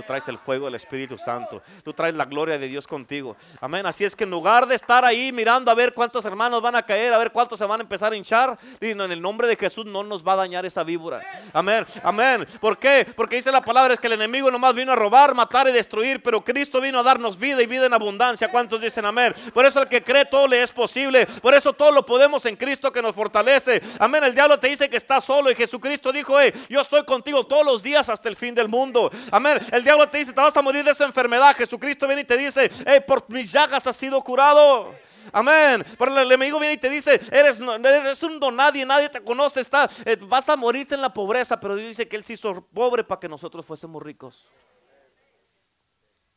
Tú 0.00 0.06
traes 0.06 0.26
el 0.28 0.38
fuego 0.38 0.64
del 0.64 0.76
Espíritu 0.76 1.18
Santo. 1.18 1.60
Tú 1.84 1.92
traes 1.92 2.14
la 2.14 2.24
gloria 2.24 2.58
de 2.58 2.66
Dios 2.66 2.86
contigo. 2.86 3.36
Amén. 3.60 3.84
Así 3.84 4.02
es 4.02 4.16
que 4.16 4.24
en 4.24 4.30
lugar 4.30 4.66
de 4.66 4.74
estar 4.74 5.04
ahí 5.04 5.30
mirando 5.30 5.70
a 5.70 5.74
ver 5.74 5.92
cuántos 5.92 6.24
hermanos 6.24 6.62
van 6.62 6.74
a 6.74 6.82
caer, 6.82 7.12
a 7.12 7.18
ver 7.18 7.30
cuántos 7.30 7.58
se 7.58 7.66
van 7.66 7.80
a 7.80 7.82
empezar 7.82 8.14
a 8.14 8.16
hinchar, 8.16 8.58
en 8.80 8.98
el 8.98 9.20
nombre 9.20 9.46
de 9.46 9.56
Jesús 9.56 9.84
no 9.84 10.02
nos 10.02 10.26
va 10.26 10.32
a 10.32 10.36
dañar 10.36 10.64
esa 10.64 10.84
víbora. 10.84 11.20
Amén. 11.52 11.84
Amén. 12.02 12.46
¿Por 12.60 12.78
qué? 12.78 13.06
Porque 13.14 13.36
dice 13.36 13.52
la 13.52 13.60
palabra 13.60 13.92
es 13.92 14.00
que 14.00 14.06
el 14.06 14.14
enemigo 14.14 14.50
nomás 14.50 14.74
vino 14.74 14.90
a 14.90 14.96
robar, 14.96 15.34
matar 15.34 15.68
y 15.68 15.72
destruir, 15.72 16.22
pero 16.22 16.42
Cristo 16.42 16.80
vino 16.80 17.00
a 17.00 17.02
darnos 17.02 17.38
vida 17.38 17.60
y 17.60 17.66
vida 17.66 17.84
en 17.84 17.92
abundancia. 17.92 18.50
¿Cuántos 18.50 18.80
dicen 18.80 19.04
amén? 19.04 19.34
Por 19.52 19.66
eso 19.66 19.82
el 19.82 19.88
que 19.88 20.02
cree 20.02 20.24
todo 20.24 20.48
le 20.48 20.62
es 20.62 20.72
posible. 20.72 21.26
Por 21.42 21.52
eso 21.52 21.74
todo 21.74 21.92
lo 21.92 22.06
podemos 22.06 22.46
en 22.46 22.56
Cristo 22.56 22.90
que 22.90 23.02
nos 23.02 23.14
fortalece. 23.14 23.82
Amén. 23.98 24.24
El 24.24 24.34
diablo 24.34 24.58
te 24.58 24.68
dice 24.68 24.88
que 24.88 24.96
está 24.96 25.20
solo 25.20 25.50
y 25.50 25.54
Jesucristo 25.54 26.10
dijo, 26.10 26.40
hey, 26.40 26.54
yo 26.70 26.80
estoy 26.80 27.04
contigo 27.04 27.44
todos 27.44 27.66
los 27.66 27.82
días 27.82 28.08
hasta 28.08 28.30
el 28.30 28.36
fin 28.36 28.54
del 28.54 28.68
mundo. 28.68 29.10
Amén. 29.30 29.60
Diablo 29.90 30.08
te 30.08 30.18
dice, 30.18 30.32
te 30.32 30.40
vas 30.40 30.56
a 30.56 30.62
morir 30.62 30.84
de 30.84 30.92
esa 30.92 31.04
enfermedad. 31.04 31.54
Jesucristo 31.56 32.06
viene 32.06 32.22
y 32.22 32.24
te 32.24 32.36
dice, 32.36 32.70
por 33.06 33.28
mis 33.28 33.50
llagas 33.50 33.86
has 33.86 33.96
sido 33.96 34.22
curado. 34.22 34.94
Amén. 35.32 35.84
Pero 35.98 36.12
el 36.16 36.26
enemigo 36.26 36.58
viene 36.58 36.74
y 36.74 36.78
te 36.78 36.88
dice, 36.88 37.20
eres, 37.32 37.58
eres 37.60 38.22
un 38.22 38.38
don 38.38 38.54
nadie, 38.54 38.86
nadie 38.86 39.08
te 39.08 39.22
conoce, 39.22 39.60
está, 39.60 39.88
eh, 40.04 40.16
vas 40.16 40.48
a 40.48 40.56
morirte 40.56 40.94
en 40.94 41.02
la 41.02 41.12
pobreza. 41.12 41.58
Pero 41.58 41.74
Dios 41.74 41.88
dice 41.88 42.08
que 42.08 42.16
Él 42.16 42.24
se 42.24 42.34
hizo 42.34 42.64
pobre 42.66 43.02
para 43.04 43.20
que 43.20 43.28
nosotros 43.28 43.66
fuésemos 43.66 44.02
ricos. 44.02 44.48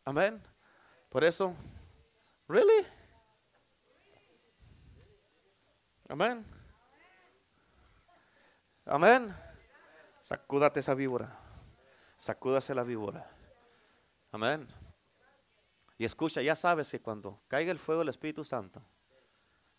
Amén. 0.03 0.41
Por 1.09 1.23
eso, 1.23 1.55
¿really? 2.47 2.85
Amén. 6.09 6.45
Amén. 8.85 9.35
Sacúdate 10.21 10.79
esa 10.79 10.93
víbora. 10.93 11.39
Sacúdase 12.17 12.73
la 12.73 12.83
víbora. 12.83 13.32
Amén. 14.33 14.67
Y 15.97 16.05
escucha, 16.05 16.41
ya 16.41 16.55
sabes 16.55 16.89
que 16.89 16.99
cuando 16.99 17.39
caiga 17.47 17.71
el 17.71 17.79
fuego 17.79 17.99
del 17.99 18.09
Espíritu 18.09 18.43
Santo, 18.43 18.81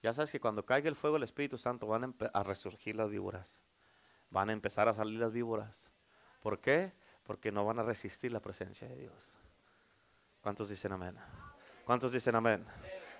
ya 0.00 0.12
sabes 0.12 0.30
que 0.30 0.38
cuando 0.38 0.64
caiga 0.64 0.88
el 0.88 0.94
fuego 0.94 1.14
del 1.14 1.24
Espíritu 1.24 1.58
Santo 1.58 1.88
van 1.88 2.14
a, 2.32 2.42
resurgir 2.44 2.94
las 2.94 3.10
víboras. 3.10 3.58
Van 4.30 4.50
a 4.50 4.52
empezar 4.52 4.88
a 4.88 4.94
salir 4.94 5.18
las 5.18 5.32
víboras. 5.32 5.90
¿Por 6.40 6.60
qué? 6.60 6.92
Porque 7.24 7.50
no 7.50 7.64
van 7.64 7.80
a 7.80 7.82
resistir 7.82 8.30
la 8.30 8.40
presencia 8.40 8.86
de 8.86 8.96
Dios. 8.96 9.32
¿Cuántos 10.40 10.68
dicen 10.68 10.92
amén? 10.92 11.16
¿Cuántos 11.84 12.12
dicen 12.12 12.36
amén? 12.36 12.64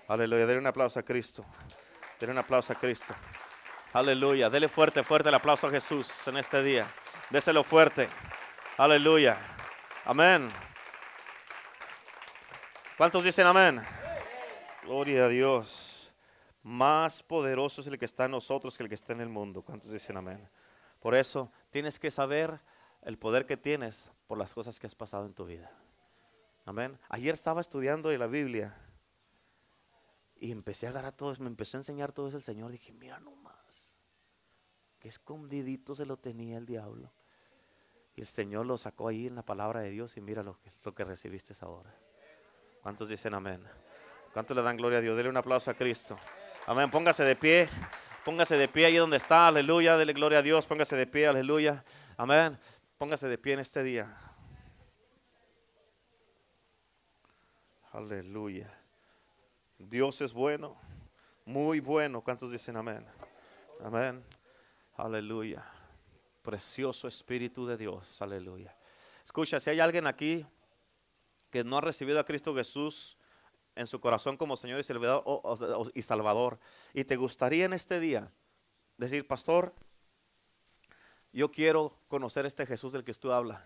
Aleluya. 0.07 0.45
Denle 0.45 0.61
un 0.61 0.67
aplauso 0.67 0.99
a 0.99 1.03
Cristo. 1.03 1.43
Denle 2.19 2.33
un 2.33 2.39
aplauso 2.39 2.71
a 2.71 2.77
Cristo. 2.77 3.13
Aleluya. 3.91 4.49
Dele 4.49 4.69
fuerte, 4.69 5.03
fuerte 5.03 5.29
el 5.29 5.35
aplauso 5.35 5.67
a 5.67 5.71
Jesús 5.71 6.27
en 6.27 6.37
este 6.37 6.63
día. 6.63 6.87
Déselo 7.29 7.63
fuerte. 7.63 8.07
Aleluya. 8.77 9.37
Amén. 10.05 10.49
¿Cuántos 12.97 13.25
dicen 13.25 13.45
amén? 13.45 13.81
Gloria 14.83 15.25
a 15.25 15.27
Dios. 15.27 16.13
Más 16.63 17.21
poderoso 17.21 17.81
es 17.81 17.87
el 17.87 17.99
que 17.99 18.05
está 18.05 18.23
en 18.23 18.31
nosotros 18.31 18.77
que 18.77 18.83
el 18.83 18.89
que 18.89 18.95
está 18.95 19.11
en 19.11 19.19
el 19.19 19.27
mundo. 19.27 19.61
¿Cuántos 19.63 19.91
dicen 19.91 20.15
amén? 20.15 20.47
Por 21.01 21.13
eso 21.13 21.51
tienes 21.71 21.99
que 21.99 22.09
saber 22.09 22.57
el 23.01 23.17
poder 23.17 23.45
que 23.45 23.57
tienes 23.57 24.09
por 24.27 24.37
las 24.37 24.53
cosas 24.53 24.79
que 24.79 24.87
has 24.87 24.95
pasado 24.95 25.25
en 25.25 25.33
tu 25.33 25.45
vida. 25.45 25.69
Amén. 26.63 26.97
Ayer 27.09 27.33
estaba 27.33 27.59
estudiando 27.59 28.15
la 28.17 28.27
Biblia 28.27 28.77
y 30.37 30.53
empecé 30.53 30.87
a 30.87 30.91
agarrar 30.91 31.11
todo 31.11 31.33
eso, 31.33 31.43
me 31.43 31.49
empezó 31.49 31.75
a 31.75 31.81
enseñar 31.81 32.13
todo 32.13 32.29
eso 32.29 32.37
el 32.37 32.43
Señor. 32.43 32.71
Dije, 32.71 32.93
mira 32.93 33.19
nomás, 33.19 33.93
qué 34.99 35.09
escondidito 35.09 35.95
se 35.95 36.05
lo 36.05 36.15
tenía 36.15 36.57
el 36.57 36.65
diablo. 36.65 37.11
Y 38.15 38.21
el 38.21 38.27
Señor 38.27 38.65
lo 38.65 38.77
sacó 38.77 39.09
ahí 39.09 39.27
en 39.27 39.35
la 39.35 39.43
palabra 39.43 39.81
de 39.81 39.89
Dios 39.89 40.15
y 40.15 40.21
mira 40.21 40.43
lo 40.43 40.57
que, 40.61 40.71
lo 40.81 40.95
que 40.95 41.03
recibiste 41.03 41.53
ahora. 41.59 41.93
¿Cuántos 42.85 43.09
dicen 43.09 43.33
amén? 43.33 43.63
¿Cuántos 44.31 44.55
le 44.55 44.61
dan 44.61 44.77
gloria 44.77 44.99
a 44.99 45.01
Dios? 45.01 45.17
Dele 45.17 45.27
un 45.27 45.37
aplauso 45.37 45.71
a 45.71 45.73
Cristo. 45.73 46.19
Amén. 46.67 46.91
Póngase 46.91 47.23
de 47.23 47.35
pie. 47.35 47.67
Póngase 48.23 48.57
de 48.57 48.67
pie 48.67 48.85
ahí 48.85 48.97
donde 48.97 49.17
está. 49.17 49.47
Aleluya. 49.47 49.97
Dele 49.97 50.13
gloria 50.13 50.37
a 50.37 50.41
Dios. 50.43 50.67
Póngase 50.67 50.95
de 50.95 51.07
pie. 51.07 51.25
Aleluya. 51.25 51.83
Amén. 52.15 52.59
Póngase 52.99 53.27
de 53.27 53.39
pie 53.39 53.53
en 53.53 53.61
este 53.61 53.81
día. 53.81 54.15
Aleluya. 57.91 58.71
Dios 59.79 60.21
es 60.21 60.31
bueno. 60.31 60.77
Muy 61.43 61.79
bueno. 61.79 62.21
¿Cuántos 62.21 62.51
dicen 62.51 62.77
amén? 62.77 63.03
Amén. 63.83 64.23
Aleluya. 64.95 65.65
Precioso 66.43 67.07
Espíritu 67.07 67.65
de 67.65 67.77
Dios. 67.77 68.21
Aleluya. 68.21 68.75
Escucha, 69.25 69.59
si 69.59 69.71
hay 69.71 69.79
alguien 69.79 70.05
aquí 70.05 70.45
que 71.55 71.63
no 71.63 71.77
ha 71.77 71.81
recibido 71.81 72.19
a 72.19 72.25
Cristo 72.25 72.53
Jesús 72.53 73.17
en 73.77 73.87
su 73.87 74.01
corazón 74.01 74.35
como 74.35 74.57
Señor 74.57 74.81
y 74.81 76.01
Salvador, 76.01 76.59
y 76.93 77.05
te 77.05 77.15
gustaría 77.15 77.63
en 77.63 77.71
este 77.71 78.01
día 78.01 78.29
decir, 78.97 79.25
pastor, 79.25 79.73
yo 81.31 81.53
quiero 81.53 81.97
conocer 82.09 82.45
este 82.45 82.65
Jesús 82.65 82.91
del 82.91 83.05
que 83.05 83.13
tú 83.13 83.31
hablas. 83.31 83.61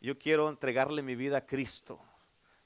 Yo 0.00 0.18
quiero 0.18 0.48
entregarle 0.48 1.02
mi 1.02 1.14
vida 1.14 1.36
a 1.36 1.46
Cristo. 1.46 2.00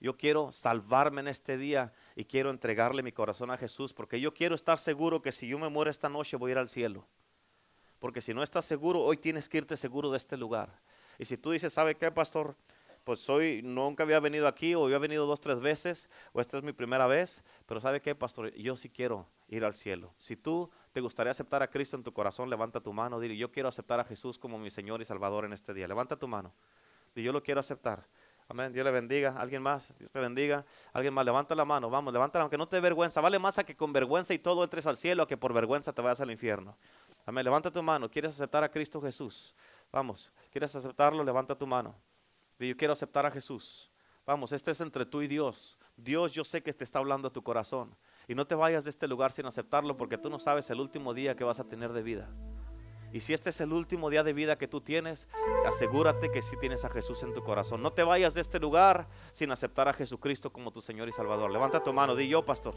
Yo 0.00 0.16
quiero 0.16 0.50
salvarme 0.50 1.20
en 1.20 1.28
este 1.28 1.58
día 1.58 1.92
y 2.16 2.24
quiero 2.24 2.48
entregarle 2.48 3.02
mi 3.02 3.12
corazón 3.12 3.50
a 3.50 3.58
Jesús 3.58 3.92
porque 3.92 4.18
yo 4.18 4.32
quiero 4.32 4.54
estar 4.54 4.78
seguro 4.78 5.20
que 5.20 5.30
si 5.30 5.46
yo 5.46 5.58
me 5.58 5.68
muero 5.68 5.90
esta 5.90 6.08
noche 6.08 6.38
voy 6.38 6.52
a 6.52 6.52
ir 6.52 6.58
al 6.58 6.70
cielo. 6.70 7.06
Porque 7.98 8.22
si 8.22 8.32
no 8.32 8.42
estás 8.42 8.64
seguro, 8.64 9.02
hoy 9.02 9.18
tienes 9.18 9.46
que 9.46 9.58
irte 9.58 9.76
seguro 9.76 10.10
de 10.10 10.16
este 10.16 10.38
lugar. 10.38 10.80
Y 11.18 11.26
si 11.26 11.36
tú 11.36 11.50
dices, 11.50 11.70
¿sabe 11.70 11.96
qué, 11.96 12.10
pastor? 12.10 12.56
Pues 13.08 13.20
soy, 13.20 13.62
nunca 13.62 14.02
había 14.02 14.20
venido 14.20 14.46
aquí 14.46 14.74
o 14.74 14.84
había 14.84 14.98
venido 14.98 15.24
dos, 15.24 15.40
tres 15.40 15.60
veces 15.60 16.10
o 16.34 16.42
esta 16.42 16.58
es 16.58 16.62
mi 16.62 16.74
primera 16.74 17.06
vez, 17.06 17.42
pero 17.64 17.80
¿sabe 17.80 18.02
qué, 18.02 18.14
pastor? 18.14 18.52
Yo 18.52 18.76
sí 18.76 18.90
quiero 18.90 19.26
ir 19.48 19.64
al 19.64 19.72
cielo. 19.72 20.12
Si 20.18 20.36
tú 20.36 20.70
te 20.92 21.00
gustaría 21.00 21.30
aceptar 21.30 21.62
a 21.62 21.70
Cristo 21.70 21.96
en 21.96 22.02
tu 22.02 22.12
corazón, 22.12 22.50
levanta 22.50 22.82
tu 22.82 22.92
mano, 22.92 23.18
dile, 23.18 23.34
yo 23.34 23.50
quiero 23.50 23.70
aceptar 23.70 23.98
a 23.98 24.04
Jesús 24.04 24.38
como 24.38 24.58
mi 24.58 24.68
Señor 24.68 25.00
y 25.00 25.06
Salvador 25.06 25.46
en 25.46 25.54
este 25.54 25.72
día. 25.72 25.88
Levanta 25.88 26.16
tu 26.16 26.28
mano. 26.28 26.52
Dile, 27.14 27.24
yo 27.24 27.32
lo 27.32 27.42
quiero 27.42 27.60
aceptar. 27.60 28.06
Amén. 28.46 28.74
Dios 28.74 28.84
le 28.84 28.90
bendiga. 28.90 29.36
¿Alguien 29.38 29.62
más? 29.62 29.90
Dios 29.98 30.12
te 30.12 30.20
bendiga. 30.20 30.66
Alguien 30.92 31.14
más, 31.14 31.24
levanta 31.24 31.54
la 31.54 31.64
mano. 31.64 31.88
Vamos, 31.88 32.12
levántala, 32.12 32.42
aunque 32.42 32.58
no 32.58 32.68
te 32.68 32.76
dé 32.76 32.82
vergüenza. 32.82 33.22
Vale 33.22 33.38
más 33.38 33.58
a 33.58 33.64
que 33.64 33.74
con 33.74 33.90
vergüenza 33.90 34.34
y 34.34 34.38
todo 34.38 34.62
entres 34.62 34.84
al 34.84 34.98
cielo 34.98 35.22
a 35.22 35.26
que 35.26 35.38
por 35.38 35.54
vergüenza 35.54 35.94
te 35.94 36.02
vayas 36.02 36.20
al 36.20 36.30
infierno. 36.30 36.76
Amén. 37.24 37.42
Levanta 37.42 37.70
tu 37.70 37.82
mano. 37.82 38.10
¿Quieres 38.10 38.34
aceptar 38.34 38.64
a 38.64 38.70
Cristo 38.70 39.00
Jesús? 39.00 39.54
Vamos. 39.90 40.30
¿Quieres 40.50 40.76
aceptarlo? 40.76 41.24
Levanta 41.24 41.56
tu 41.56 41.66
mano 41.66 41.94
yo 42.66 42.76
quiero 42.76 42.92
aceptar 42.92 43.26
a 43.26 43.30
Jesús. 43.30 43.90
Vamos, 44.26 44.52
este 44.52 44.72
es 44.72 44.80
entre 44.80 45.06
tú 45.06 45.22
y 45.22 45.26
Dios. 45.26 45.78
Dios 45.96 46.32
yo 46.32 46.44
sé 46.44 46.62
que 46.62 46.72
te 46.72 46.84
está 46.84 46.98
hablando 46.98 47.28
a 47.28 47.32
tu 47.32 47.42
corazón. 47.42 47.94
Y 48.26 48.34
no 48.34 48.46
te 48.46 48.54
vayas 48.54 48.84
de 48.84 48.90
este 48.90 49.08
lugar 49.08 49.32
sin 49.32 49.46
aceptarlo 49.46 49.96
porque 49.96 50.18
tú 50.18 50.28
no 50.28 50.38
sabes 50.38 50.68
el 50.70 50.80
último 50.80 51.14
día 51.14 51.34
que 51.34 51.44
vas 51.44 51.60
a 51.60 51.64
tener 51.64 51.92
de 51.92 52.02
vida. 52.02 52.28
Y 53.10 53.20
si 53.20 53.32
este 53.32 53.50
es 53.50 53.60
el 53.62 53.72
último 53.72 54.10
día 54.10 54.22
de 54.22 54.34
vida 54.34 54.58
que 54.58 54.68
tú 54.68 54.82
tienes, 54.82 55.28
asegúrate 55.66 56.30
que 56.30 56.42
sí 56.42 56.56
tienes 56.60 56.84
a 56.84 56.90
Jesús 56.90 57.22
en 57.22 57.32
tu 57.32 57.42
corazón. 57.42 57.82
No 57.82 57.92
te 57.92 58.02
vayas 58.02 58.34
de 58.34 58.42
este 58.42 58.58
lugar 58.58 59.08
sin 59.32 59.50
aceptar 59.50 59.88
a 59.88 59.94
Jesucristo 59.94 60.52
como 60.52 60.72
tu 60.72 60.82
Señor 60.82 61.08
y 61.08 61.12
Salvador. 61.12 61.50
Levanta 61.50 61.82
tu 61.82 61.92
mano, 61.94 62.14
di 62.14 62.28
yo, 62.28 62.44
pastor. 62.44 62.74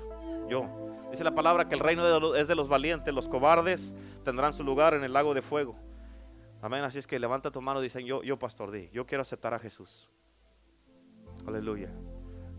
Yo. 0.47 0.69
Dice 1.11 1.25
la 1.25 1.35
palabra 1.35 1.67
que 1.67 1.75
el 1.75 1.81
reino 1.81 2.33
es 2.35 2.47
de 2.47 2.55
los 2.55 2.69
valientes, 2.69 3.13
los 3.13 3.27
cobardes 3.27 3.93
tendrán 4.23 4.53
su 4.53 4.63
lugar 4.63 4.93
en 4.93 5.03
el 5.03 5.11
lago 5.11 5.33
de 5.33 5.41
fuego. 5.41 5.75
Amén. 6.61 6.83
Así 6.83 6.99
es 6.99 7.07
que 7.07 7.17
levanta 7.19 7.49
tu 7.49 7.59
mano 7.59 7.79
y 7.79 7.83
dicen, 7.83 8.05
yo, 8.05 8.21
yo 8.21 8.37
pastor, 8.37 8.69
di, 8.71 8.89
yo 8.93 9.05
quiero 9.05 9.23
aceptar 9.23 9.53
a 9.53 9.59
Jesús. 9.59 10.07
Aleluya. 11.47 11.89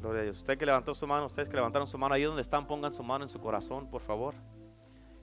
Gloria 0.00 0.22
a 0.22 0.24
Dios. 0.24 0.38
Usted 0.38 0.58
que 0.58 0.66
levantó 0.66 0.92
su 0.94 1.06
mano, 1.06 1.26
ustedes 1.26 1.48
que 1.48 1.54
levantaron 1.54 1.86
su 1.86 1.96
mano, 1.96 2.14
ahí 2.14 2.24
donde 2.24 2.42
están, 2.42 2.66
pongan 2.66 2.92
su 2.92 3.04
mano 3.04 3.24
en 3.24 3.28
su 3.28 3.40
corazón, 3.40 3.88
por 3.88 4.02
favor. 4.02 4.34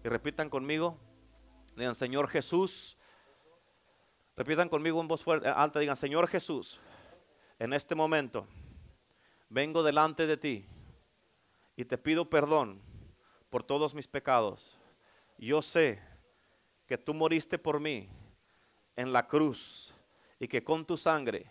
Y 0.03 0.07
repitan 0.07 0.49
conmigo. 0.49 0.97
Digan, 1.75 1.93
Señor 1.93 2.29
Jesús. 2.29 2.97
Repitan 4.37 4.69
conmigo 4.69 5.01
en 5.01 5.09
voz 5.09 5.21
fuerte, 5.21 5.49
alta. 5.49 5.79
Digan, 5.79 5.97
Señor 5.97 6.27
Jesús, 6.29 6.79
en 7.59 7.73
este 7.73 7.95
momento 7.95 8.47
vengo 9.49 9.83
delante 9.83 10.25
de 10.25 10.37
ti 10.37 10.65
y 11.75 11.83
te 11.83 11.97
pido 11.97 12.29
perdón 12.29 12.81
por 13.49 13.63
todos 13.63 13.93
mis 13.93 14.07
pecados. 14.07 14.79
Yo 15.37 15.61
sé 15.61 16.01
que 16.87 16.97
tú 16.97 17.13
moriste 17.13 17.57
por 17.57 17.81
mí 17.81 18.09
en 18.99 19.13
la 19.13 19.25
cruz 19.27 19.93
y 20.41 20.49
que 20.49 20.61
con 20.61 20.83
tu 20.83 20.97
sangre 20.97 21.49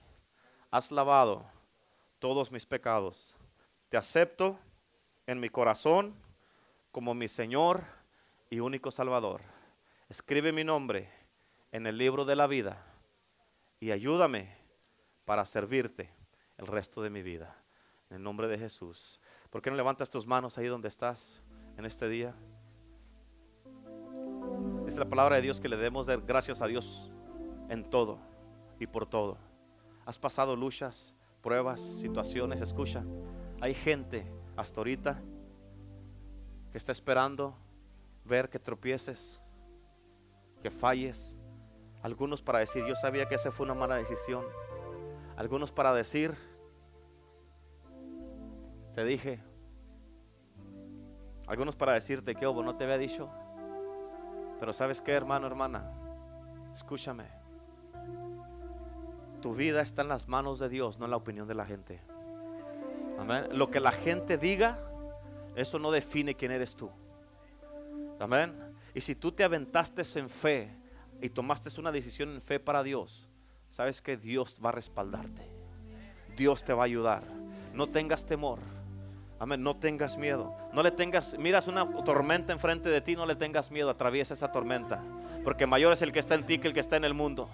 has 0.71 0.93
lavado 0.93 1.51
todos 2.19 2.53
mis 2.53 2.67
pecados. 2.67 3.35
Te 3.89 3.97
acepto 3.97 4.59
en 5.27 5.41
mi 5.41 5.49
corazón 5.49 6.15
como 6.93 7.15
mi 7.15 7.27
Señor 7.27 7.85
y 8.51 8.61
único 8.61 8.91
Salvador. 8.91 9.41
Escribe 10.11 10.53
mi 10.53 10.63
nombre 10.63 11.11
en 11.73 11.87
el 11.87 11.97
libro 11.97 12.27
de 12.27 12.37
la 12.37 12.47
vida 12.47 12.85
y 13.81 13.93
ayúdame 13.93 14.55
para 15.25 15.47
servirte 15.47 16.13
el 16.59 16.67
resto 16.67 17.01
de 17.01 17.09
mi 17.09 17.23
vida. 17.23 17.57
En 18.11 18.19
el 18.19 18.23
nombre 18.23 18.47
de 18.49 18.59
Jesús. 18.59 19.23
¿Por 19.49 19.63
qué 19.63 19.71
no 19.71 19.77
levantas 19.77 20.11
tus 20.11 20.27
manos 20.27 20.59
ahí 20.59 20.67
donde 20.67 20.89
estás 20.89 21.41
en 21.79 21.87
este 21.87 22.11
día? 22.11 22.35
Es 24.87 24.99
la 24.99 25.09
palabra 25.09 25.37
de 25.37 25.43
Dios 25.43 25.61
que 25.61 25.71
le 25.71 25.77
debemos 25.79 26.07
dar 26.07 26.21
gracias 26.21 26.61
a 26.61 26.67
Dios 26.67 27.11
en 27.69 27.89
todo 27.89 28.19
y 28.79 28.87
por 28.87 29.07
todo. 29.07 29.39
Has 30.07 30.19
pasado 30.19 30.57
luchas, 30.57 31.15
pruebas, 31.43 31.81
situaciones. 31.81 32.61
Escucha, 32.61 33.05
hay 33.61 33.75
gente 33.75 34.27
hasta 34.57 34.81
ahorita 34.81 35.21
que 36.71 36.79
está 36.79 36.93
esperando 36.93 37.55
ver 38.25 38.49
que 38.49 38.59
tropieces, 38.59 39.41
que 40.63 40.71
falles. 40.71 41.37
Algunos 42.03 42.43
para 42.43 42.61
decir, 42.61 42.85
yo 42.87 42.95
sabía 42.95 43.27
que 43.29 43.35
esa 43.35 43.51
fue 43.51 43.65
una 43.65 43.75
mala 43.75 43.97
decisión. 43.97 44.45
Algunos 45.37 45.73
para 45.73 45.93
decir, 45.95 46.35
te 48.95 49.05
dije. 49.05 49.41
Algunos 51.47 51.77
para 51.77 51.95
decirte 51.95 52.35
que, 52.35 52.47
oh, 52.47 52.63
no 52.63 52.77
te 52.77 52.85
había 52.85 52.99
dicho. 52.99 53.31
Pero 54.61 54.73
sabes 54.73 55.01
qué, 55.01 55.13
hermano, 55.13 55.47
hermana, 55.47 55.91
escúchame. 56.75 57.38
Tu 59.43 59.55
vida 59.55 59.81
está 59.81 60.03
en 60.03 60.09
las 60.09 60.29
manos 60.29 60.59
de 60.59 60.69
Dios, 60.69 60.99
no 60.99 61.05
en 61.05 61.11
la 61.13 61.17
opinión 61.17 61.47
de 61.47 61.55
la 61.55 61.65
gente. 61.65 62.01
Amén. 63.19 63.47
Lo 63.53 63.71
que 63.71 63.81
la 63.81 63.93
gente 63.93 64.39
diga, 64.39 64.79
eso 65.57 65.79
no 65.79 65.91
define 65.91 66.35
quién 66.35 66.53
eres 66.53 66.77
tú. 66.77 66.91
Amén. 68.21 68.55
Y 68.95 69.01
si 69.01 69.15
tú 69.15 69.33
te 69.33 69.45
aventaste 69.45 70.03
en 70.19 70.29
fe 70.29 70.71
y 71.21 71.29
tomaste 71.29 71.69
una 71.81 71.93
decisión 71.93 72.31
en 72.31 72.41
fe 72.41 72.59
para 72.59 72.83
Dios, 72.83 73.29
sabes 73.71 74.03
que 74.03 74.17
Dios 74.17 74.59
va 74.65 74.71
a 74.71 74.73
respaldarte. 74.73 75.43
Dios 76.37 76.65
te 76.65 76.73
va 76.73 76.83
a 76.83 76.87
ayudar. 76.87 77.23
No 77.75 77.87
tengas 77.87 78.25
temor. 78.25 78.59
Amén, 79.41 79.63
no 79.63 79.77
tengas 79.77 80.17
miedo. 80.17 80.53
No 80.73 80.83
le 80.83 80.91
tengas, 80.91 81.39
miras 81.39 81.69
una 81.69 81.87
tormenta 82.05 82.53
enfrente 82.53 82.89
de 82.89 83.01
ti, 83.01 83.15
no 83.15 83.25
le 83.25 83.37
tengas 83.37 83.71
miedo, 83.71 83.91
atraviesa 83.91 84.35
esa 84.35 84.51
tormenta. 84.51 85.01
Porque 85.45 85.67
mayor 85.67 85.93
es 85.93 86.03
el 86.03 86.13
que 86.13 86.19
está 86.19 86.35
en 86.35 86.45
ti 86.45 86.59
que 86.59 86.69
el 86.69 86.75
que 86.75 86.81
está 86.81 86.97
en 86.97 87.05
el 87.05 87.15
mundo. 87.15 87.49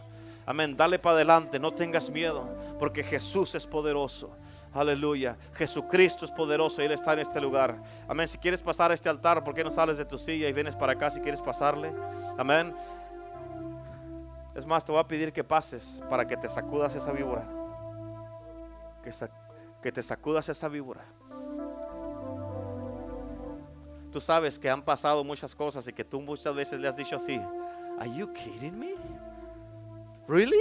Amén, 0.47 0.77
dale 0.77 0.99
para 0.99 1.17
adelante, 1.17 1.59
no 1.59 1.73
tengas 1.73 2.11
miedo, 2.11 2.49
porque 2.79 3.03
Jesús 3.03 3.55
es 3.55 3.67
poderoso. 3.67 4.31
Aleluya, 4.73 5.37
Jesucristo 5.55 6.25
es 6.25 6.33
poderoso 6.33 6.83
y 6.83 6.87
Él 6.87 6.93
está 6.93 7.13
en 7.13 7.21
este 7.21 7.41
lugar. 7.41 7.77
Amén, 8.09 8.27
si 8.27 8.39
quieres 8.39 8.61
pasar 8.61 8.91
a 8.91 8.95
este 8.95 9.09
altar, 9.09 9.45
¿por 9.45 9.55
qué 9.55 9.63
no 9.63 9.71
sales 9.71 9.97
de 9.97 10.05
tu 10.05 10.19
silla 10.19 10.49
y 10.49 10.53
vienes 10.53 10.75
para 10.75 10.93
acá 10.93 11.11
si 11.11 11.21
quieres 11.21 11.41
pasarle? 11.41 11.93
Amén. 12.37 12.75
Es 14.55 14.67
más, 14.67 14.85
te 14.85 14.93
voy 14.93 15.01
a 15.01 15.07
pedir 15.07 15.33
que 15.33 15.43
pases 15.43 16.01
para 16.11 16.27
que 16.27 16.37
te 16.37 16.49
sacudas 16.49 16.95
esa 16.95 17.13
víbora. 17.13 17.45
Que, 19.03 19.11
que 19.83 19.93
te 19.93 20.03
sacudas 20.03 20.49
esa 20.49 20.69
víbora. 20.69 21.05
Tú 24.13 24.21
sabes 24.21 24.59
que 24.59 24.71
han 24.71 24.83
pasado 24.83 25.25
muchas 25.25 25.55
cosas 25.55 25.87
y 25.89 25.93
que 25.93 26.05
tú 26.05 26.21
muchas 26.21 26.55
veces 26.55 26.81
le 26.81 26.87
has 26.87 26.97
dicho 26.97 27.17
así, 27.17 27.41
¿Are 27.99 28.13
you 28.13 28.33
kidding 28.33 28.79
me? 28.79 28.95
¿Really? 30.27 30.57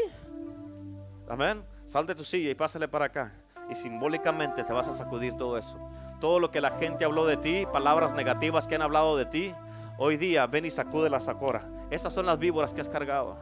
Amén. 1.29 1.63
Sal 1.85 2.05
de 2.05 2.15
tu 2.15 2.25
silla 2.25 2.49
y 2.49 2.55
pásale 2.55 2.87
para 2.87 3.05
acá. 3.05 3.33
Y 3.69 3.75
simbólicamente 3.75 4.63
te 4.63 4.73
vas 4.73 4.89
a 4.89 4.93
sacudir 4.93 5.35
todo 5.35 5.57
eso. 5.57 5.77
Todo 6.19 6.39
lo 6.39 6.51
que 6.51 6.59
la 6.59 6.71
gente 6.71 7.05
habló 7.05 7.25
de 7.25 7.37
ti, 7.37 7.65
palabras 7.71 8.13
negativas 8.13 8.67
que 8.67 8.75
han 8.75 8.81
hablado 8.81 9.15
de 9.15 9.25
ti, 9.25 9.53
hoy 9.97 10.17
día 10.17 10.45
ven 10.47 10.65
y 10.65 10.69
sacude 10.69 11.09
la 11.09 11.21
sacora. 11.21 11.65
Esas 11.89 12.13
son 12.13 12.25
las 12.25 12.39
víboras 12.39 12.73
que 12.73 12.81
has 12.81 12.89
cargado. 12.89 13.37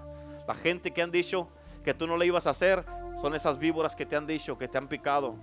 La 0.48 0.54
gente 0.54 0.92
que 0.92 1.02
han 1.02 1.12
dicho 1.12 1.48
que 1.84 1.94
tú 1.94 2.06
no 2.06 2.18
le 2.18 2.28
ibas 2.28 2.46
a 2.46 2.52
hacer, 2.52 2.84
son 3.20 3.34
esas 3.34 3.58
víboras 3.58 3.96
que 3.96 4.06
te 4.06 4.16
han 4.16 4.28
dicho, 4.28 4.58
que 4.58 4.68
te 4.68 4.78
han 4.78 4.88
picado. 4.88 5.36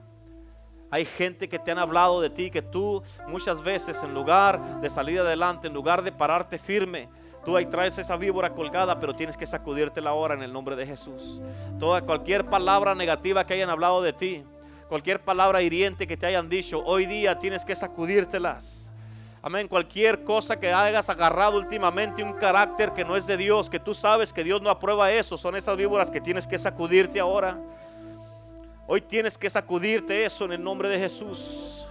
Hay 0.91 1.05
gente 1.05 1.49
que 1.49 1.59
te 1.59 1.72
han 1.72 1.79
hablado 1.79 2.20
de 2.20 2.31
ti, 2.31 2.51
que 2.51 2.62
tú 2.62 3.03
muchas 3.26 3.62
veces 3.62 4.03
en 4.03 4.14
lugar 4.14 4.81
de 4.81 4.89
salir 4.89 5.18
adelante, 5.18 5.66
en 5.66 5.74
lugar 5.74 6.03
de 6.03 6.12
pararte 6.12 6.57
firme, 6.57 7.09
tú 7.45 7.57
ahí 7.57 7.66
traes 7.66 7.99
esa 7.99 8.16
víbora 8.16 8.51
colgada, 8.51 8.99
pero 8.99 9.14
tienes 9.14 9.36
que 9.36 9.47
sacudírtela 9.47 10.11
ahora 10.11 10.34
en 10.34 10.43
el 10.43 10.53
nombre 10.53 10.76
de 10.76 10.86
Jesús. 10.86 11.41
Toda 11.78 12.03
cualquier 12.03 12.45
palabra 12.45 12.95
negativa 12.95 13.47
que 13.47 13.55
hayan 13.55 13.70
hablado 13.70 14.03
de 14.03 14.12
ti, 14.12 14.45
cualquier 14.89 15.20
palabra 15.20 15.62
hiriente 15.62 16.07
que 16.07 16.16
te 16.16 16.26
hayan 16.26 16.49
dicho, 16.49 16.82
hoy 16.84 17.07
día 17.07 17.39
tienes 17.39 17.64
que 17.64 17.76
sacudírtelas. 17.76 18.93
Amén. 19.41 19.68
Cualquier 19.68 20.24
cosa 20.24 20.59
que 20.59 20.72
hayas 20.72 21.09
agarrado 21.09 21.59
últimamente, 21.59 22.22
un 22.22 22.32
carácter 22.32 22.93
que 22.93 23.05
no 23.05 23.16
es 23.16 23.26
de 23.26 23.36
Dios, 23.36 23.70
que 23.70 23.78
tú 23.78 23.95
sabes 23.95 24.32
que 24.32 24.43
Dios 24.43 24.61
no 24.61 24.68
aprueba 24.68 25.12
eso, 25.12 25.39
son 25.39 25.55
esas 25.57 25.76
víboras 25.76 26.11
que 26.11 26.20
tienes 26.20 26.47
que 26.47 26.59
sacudirte 26.59 27.20
ahora. 27.20 27.57
Hoy 28.86 29.01
tienes 29.01 29.39
que 29.39 29.49
sacudirte 29.49 30.24
eso 30.24 30.45
en 30.45 30.53
el 30.53 30.62
nombre 30.62 30.89
de 30.89 30.99
Jesús. 30.99 31.86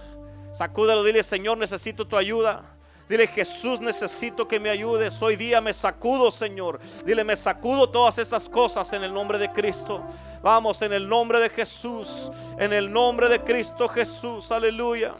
Sacúdelo, 0.52 1.02
dile, 1.04 1.22
Señor, 1.22 1.56
necesito 1.56 2.06
tu 2.06 2.16
ayuda. 2.16 2.64
Dile, 3.08 3.26
Jesús, 3.26 3.80
necesito 3.80 4.46
que 4.46 4.60
me 4.60 4.68
ayudes. 4.68 5.20
Hoy 5.22 5.34
día 5.36 5.60
me 5.62 5.72
sacudo, 5.72 6.30
Señor. 6.30 6.78
Dile, 7.06 7.24
me 7.24 7.36
sacudo 7.36 7.88
todas 7.88 8.18
esas 8.18 8.48
cosas 8.48 8.92
en 8.92 9.02
el 9.02 9.14
nombre 9.14 9.38
de 9.38 9.50
Cristo. 9.50 10.02
Vamos, 10.42 10.82
en 10.82 10.92
el 10.92 11.08
nombre 11.08 11.40
de 11.40 11.48
Jesús. 11.48 12.30
En 12.58 12.72
el 12.72 12.92
nombre 12.92 13.30
de 13.30 13.40
Cristo 13.40 13.88
Jesús. 13.88 14.52
Aleluya. 14.52 15.14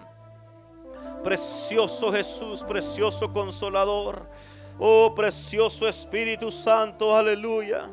Precioso 1.25 2.13
Jesús, 2.13 2.63
precioso 2.63 3.33
consolador. 3.33 4.27
Oh, 4.79 5.15
precioso 5.15 5.89
Espíritu 5.89 6.53
Santo. 6.53 7.17
Aleluya. 7.17 7.89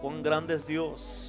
Cuán 0.00 0.22
grande 0.22 0.54
es 0.54 0.66
Dios. 0.66 1.27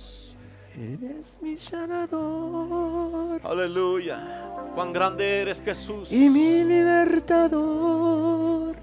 Eres 0.80 1.36
mi 1.41 1.57
sanador. 1.57 3.41
Aleluya. 3.43 4.71
Cuán 4.73 4.93
grande 4.93 5.41
eres 5.41 5.61
Jesús. 5.61 6.09
Y 6.09 6.30
mi 6.30 6.63
libertador. 6.63 8.77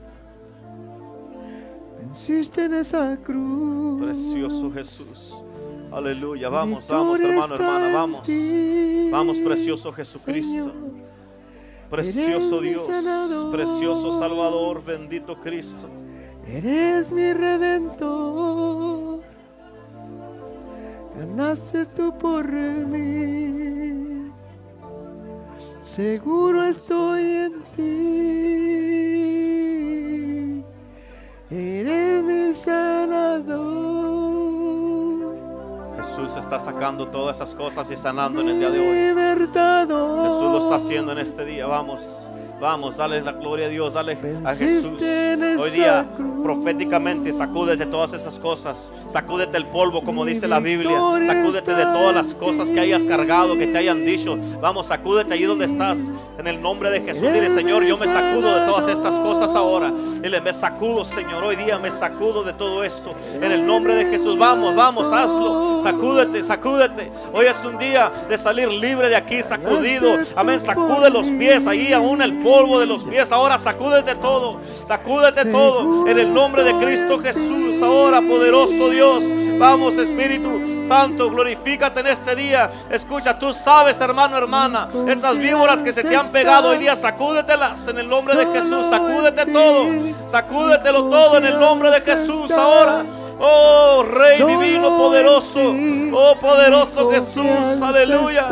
Venciste 1.99 2.67
en 2.67 2.75
esa 2.75 3.17
cruz. 3.17 4.03
Precioso 4.03 4.71
Jesús. 4.73 5.35
Aleluya. 5.91 6.51
Vamos, 6.51 6.87
vamos, 6.87 7.19
hermano, 7.19 7.55
hermana. 7.55 7.91
Vamos. 7.91 8.29
Vamos, 9.11 9.41
precioso 9.41 9.91
Jesucristo. 9.91 10.75
Precioso 11.89 12.61
Dios. 12.61 12.87
Precioso 13.51 14.19
Salvador. 14.19 14.85
Bendito 14.85 15.41
Cristo. 15.41 15.89
Eres 16.47 17.11
mi 17.11 17.33
redentor 17.33 19.23
ganaste 21.19 21.87
tú 21.87 22.17
por 22.19 22.51
mí. 22.51 24.31
Seguro 25.83 26.65
estoy 26.65 27.23
en 27.23 27.63
ti. 27.77 28.27
Eres 31.51 32.25
mi 32.25 32.55
sanador. 32.55 33.77
Jesús 35.97 36.37
está 36.37 36.59
sacando 36.59 37.09
todas 37.09 37.37
esas 37.37 37.55
cosas 37.55 37.91
y 37.91 37.97
sanando 37.97 38.41
en 38.41 38.49
el 38.49 38.59
día 38.59 38.71
de 38.71 38.81
hoy. 38.81 38.97
Jesús 40.27 40.53
lo 40.53 40.59
está 40.59 40.75
haciendo 40.77 41.13
en 41.13 41.19
este 41.19 41.45
día. 41.45 41.67
Vamos. 41.67 42.26
Vamos, 42.61 42.97
dale 42.97 43.21
la 43.21 43.33
gloria 43.33 43.67
a 43.67 43.69
Dios, 43.69 43.93
dale 43.95 44.17
a 44.45 44.55
Jesús. 44.55 44.99
Hoy 45.59 45.71
día, 45.71 46.07
proféticamente, 46.43 47.31
sacúdete 47.33 47.85
todas 47.85 48.15
esas 48.15 48.39
cosas. 48.39 48.91
Sacúdete 49.11 49.59
el 49.59 49.67
polvo, 49.67 50.03
como 50.03 50.25
dice 50.25 50.49
la 50.49 50.59
Biblia. 50.59 50.99
Sacúdete 51.27 51.75
de 51.75 51.85
todas 51.85 52.15
las 52.15 52.35
cosas 52.35 52.71
que 52.71 52.81
hayas 52.81 53.05
cargado, 53.05 53.59
que 53.59 53.67
te 53.67 53.77
hayan 53.77 54.05
dicho. 54.07 54.39
Vamos, 54.61 54.87
sacúdete 54.87 55.35
allí 55.35 55.45
donde 55.45 55.67
estás. 55.67 55.99
En 56.39 56.47
el 56.47 56.63
nombre 56.63 56.91
de 56.91 57.01
Jesús, 57.03 57.31
dile, 57.33 57.51
Señor, 57.51 57.85
yo 57.85 57.99
me 57.99 58.07
sacudo 58.07 58.55
de 58.55 58.67
todas 58.67 58.89
estas 58.89 59.15
cosas 59.17 59.55
ahora. 59.55 59.93
Dile, 60.23 60.41
me 60.41 60.53
sacudo, 60.53 61.05
Señor. 61.05 61.45
Hoy 61.45 61.57
día 61.57 61.79
me 61.79 61.91
sacudo 61.91 62.43
de 62.43 62.55
todo 62.55 62.85
esto. 62.85 63.15
En 63.35 63.53
el 63.53 63.67
nombre 63.67 63.95
de 63.95 64.07
Jesús, 64.07 64.39
vamos, 64.39 64.75
vamos, 64.75 65.13
hazlo. 65.13 65.83
Sacúdete, 65.83 66.43
sacúdete. 66.43 67.13
Hoy 67.35 67.47
es 67.47 67.63
un 67.65 67.77
día 67.77 68.11
de 68.29 68.39
salir 68.39 68.69
libre 68.69 69.11
de 69.11 69.17
aquí, 69.17 69.43
sacudido. 69.43 70.17
Amén. 70.35 70.59
Sacude 70.59 71.11
los 71.11 71.27
pies 71.27 71.67
ahí, 71.67 71.93
aún 71.93 72.23
el 72.23 72.46
polvo 72.47 72.79
de 72.79 72.87
los 72.87 73.03
pies. 73.03 73.33
Ahora 73.33 73.59
sacúdete 73.59 74.15
todo, 74.15 74.61
sacúdete 74.87 75.47
todo 75.47 76.07
en 76.07 76.17
el 76.17 76.33
nombre 76.33 76.63
de 76.63 76.79
Cristo 76.79 77.19
Jesús. 77.19 77.83
Ahora, 77.83 78.21
poderoso 78.21 78.89
Dios, 78.91 79.25
vamos 79.59 79.97
Espíritu 79.97 80.85
Santo, 80.87 81.29
glorifícate 81.29 82.01
en 82.01 82.07
este 82.07 82.37
día. 82.37 82.71
Escucha, 82.89 83.37
tú 83.37 83.53
sabes, 83.53 84.01
hermano, 84.01 84.39
hermana, 84.39 84.89
esas 85.09 85.37
víboras 85.37 85.83
que 85.83 85.93
se 85.93 86.05
te 86.05 86.15
han 86.15 86.31
pegado 86.31 86.69
hoy 86.71 86.79
día, 86.79 86.95
sacúdetelas 86.95 87.89
en 87.89 87.99
el 87.99 88.09
nombre 88.09 88.37
de 88.37 88.47
Jesús. 88.47 88.87
Sacúdete 88.89 89.47
todo, 89.47 89.87
sacúdetelo 90.27 91.11
todo 91.11 91.39
en 91.39 91.47
el 91.47 91.59
nombre 91.59 91.91
de 91.91 92.01
Jesús. 92.01 92.51
Ahora. 92.53 93.05
Oh 93.39 94.03
Rey 94.03 94.39
divino, 94.43 94.97
poderoso. 94.97 95.75
Oh 96.13 96.37
poderoso 96.41 97.11
Jesús. 97.11 97.83
Aleluya. 97.83 98.47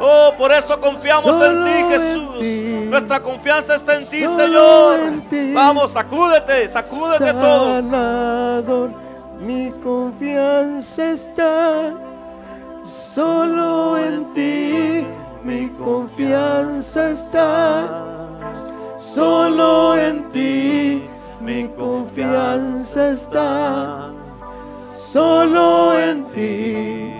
Oh, 0.00 0.32
por 0.36 0.52
eso 0.52 0.78
confiamos 0.80 1.42
en 1.42 1.64
ti, 1.64 1.84
Jesús. 1.90 2.86
Nuestra 2.90 3.20
confianza 3.20 3.76
está 3.76 3.96
en 3.96 4.06
ti, 4.06 4.26
Señor. 4.28 4.98
Vamos, 5.54 5.92
sacúdete, 5.92 6.68
sacúdete 6.68 7.32
todo. 7.32 8.90
mi 9.40 9.70
confianza 9.82 11.12
está 11.12 11.94
solo 12.84 13.96
en 13.98 14.32
ti. 14.32 15.06
Mi 15.42 15.68
confianza 15.82 17.10
está 17.10 18.04
solo 18.98 19.96
en 19.96 20.28
ti. 20.30 21.08
Mi 21.40 21.68
confianza 21.68 23.10
está 23.10 24.10
solo 25.12 25.98
en 25.98 26.26
ti. 26.34 27.12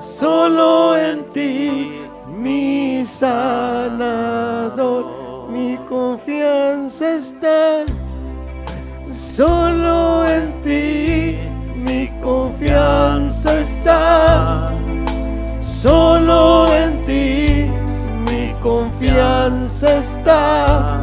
Solo 0.00 0.96
en 0.96 1.24
ti, 1.32 1.92
mi 2.28 3.04
sanador. 3.06 5.02
Mi 5.50 5.78
confianza 5.88 7.14
está 7.14 7.84
Solo 9.12 10.24
en 10.26 10.52
ti 10.64 11.38
mi 11.84 12.08
confianza 12.22 13.60
está. 13.60 14.66
Solo 15.60 16.66
en 16.72 16.92
ti 17.04 17.66
mi 18.28 18.54
confianza 18.62 19.98
está. 19.98 20.98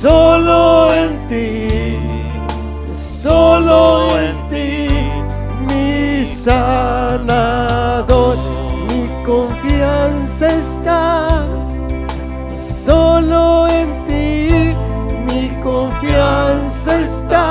Solo 0.00 0.92
en 0.92 1.12
ti, 1.28 1.98
solo 3.26 4.06
en 4.20 4.36
ti, 4.46 4.88
mi 5.68 6.24
sanador, 6.44 8.36
mi 8.88 9.02
confianza 9.24 10.46
está. 10.46 11.02
Solo 12.86 13.66
en 13.78 13.90
ti 14.06 14.28
mi 15.26 15.42
confianza 15.68 16.90
está. 17.06 17.46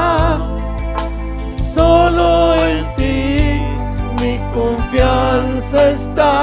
Solo 1.76 2.30
en 2.72 2.84
ti 2.98 3.20
mi 4.22 4.34
confianza 4.58 5.78
está. 5.98 6.34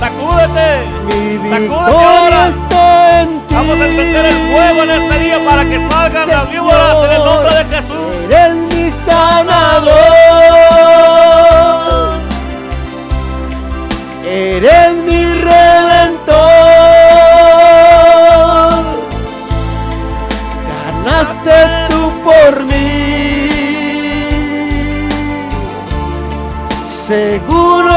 sacúdete. 0.00 0.68
Mi 1.06 1.22
victoria 1.38 2.40
está 2.48 2.84
en 3.22 3.28
ti. 3.46 3.54
Vamos 3.54 3.76
a 3.80 3.86
encender 3.86 4.24
el 4.26 4.38
fuego 4.50 4.78
en 4.82 4.90
este 4.90 5.14
día 5.24 5.38
para 5.48 5.62
que 5.64 5.78
salgan 5.90 6.28
las 6.28 6.50
víboras 6.50 6.98
en 7.04 7.12
el 7.12 7.24
nombre 7.24 7.50
de 7.58 7.64
Jesús. 7.64 8.12
Eres 8.30 8.54
mi 8.74 8.86
sanador. 8.90 9.98
Eres 14.58 14.94
mi 15.06 15.22
redentor. 15.34 16.34
Ganaste 21.04 21.58
tú 21.90 22.02
por 22.24 22.64
mí. 22.64 22.88
Seguro 27.06 27.87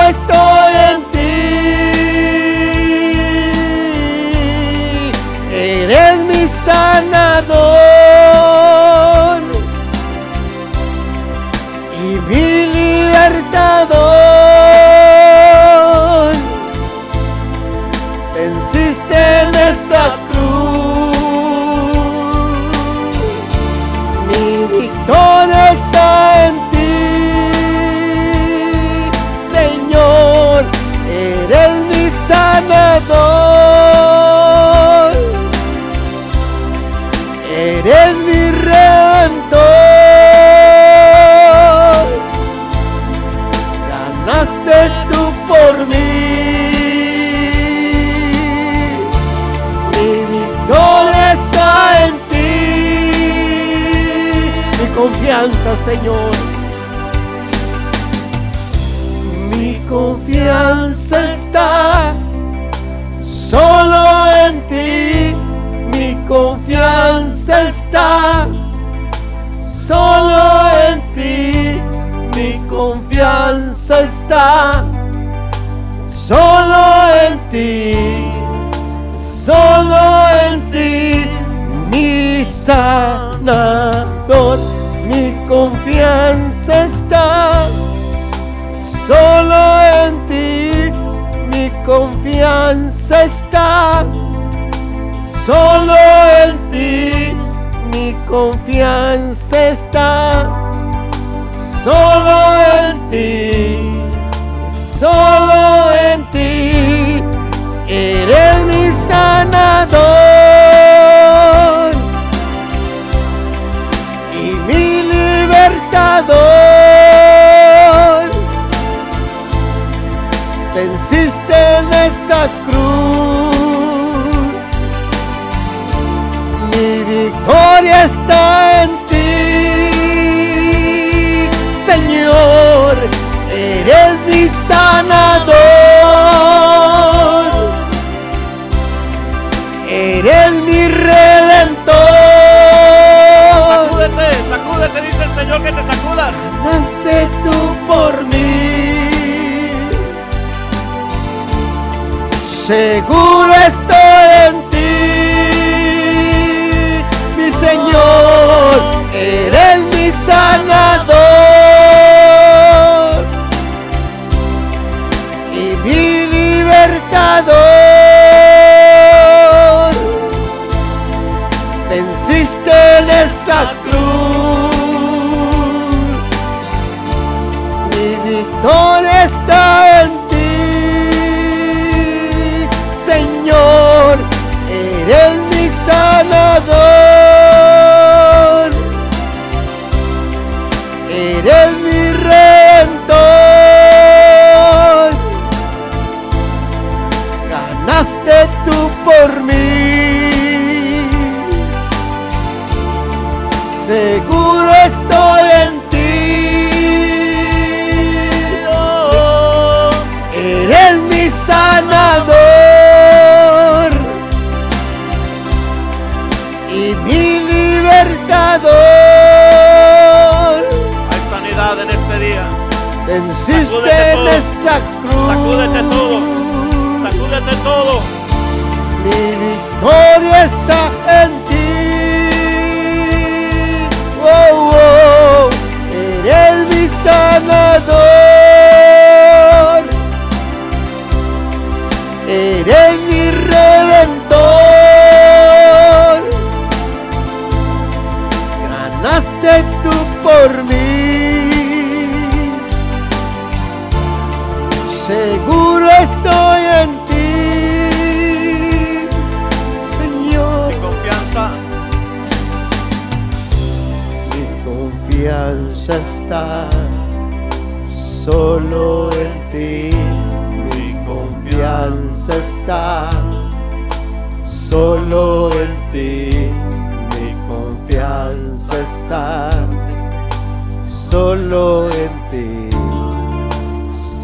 en. 282.04 282.70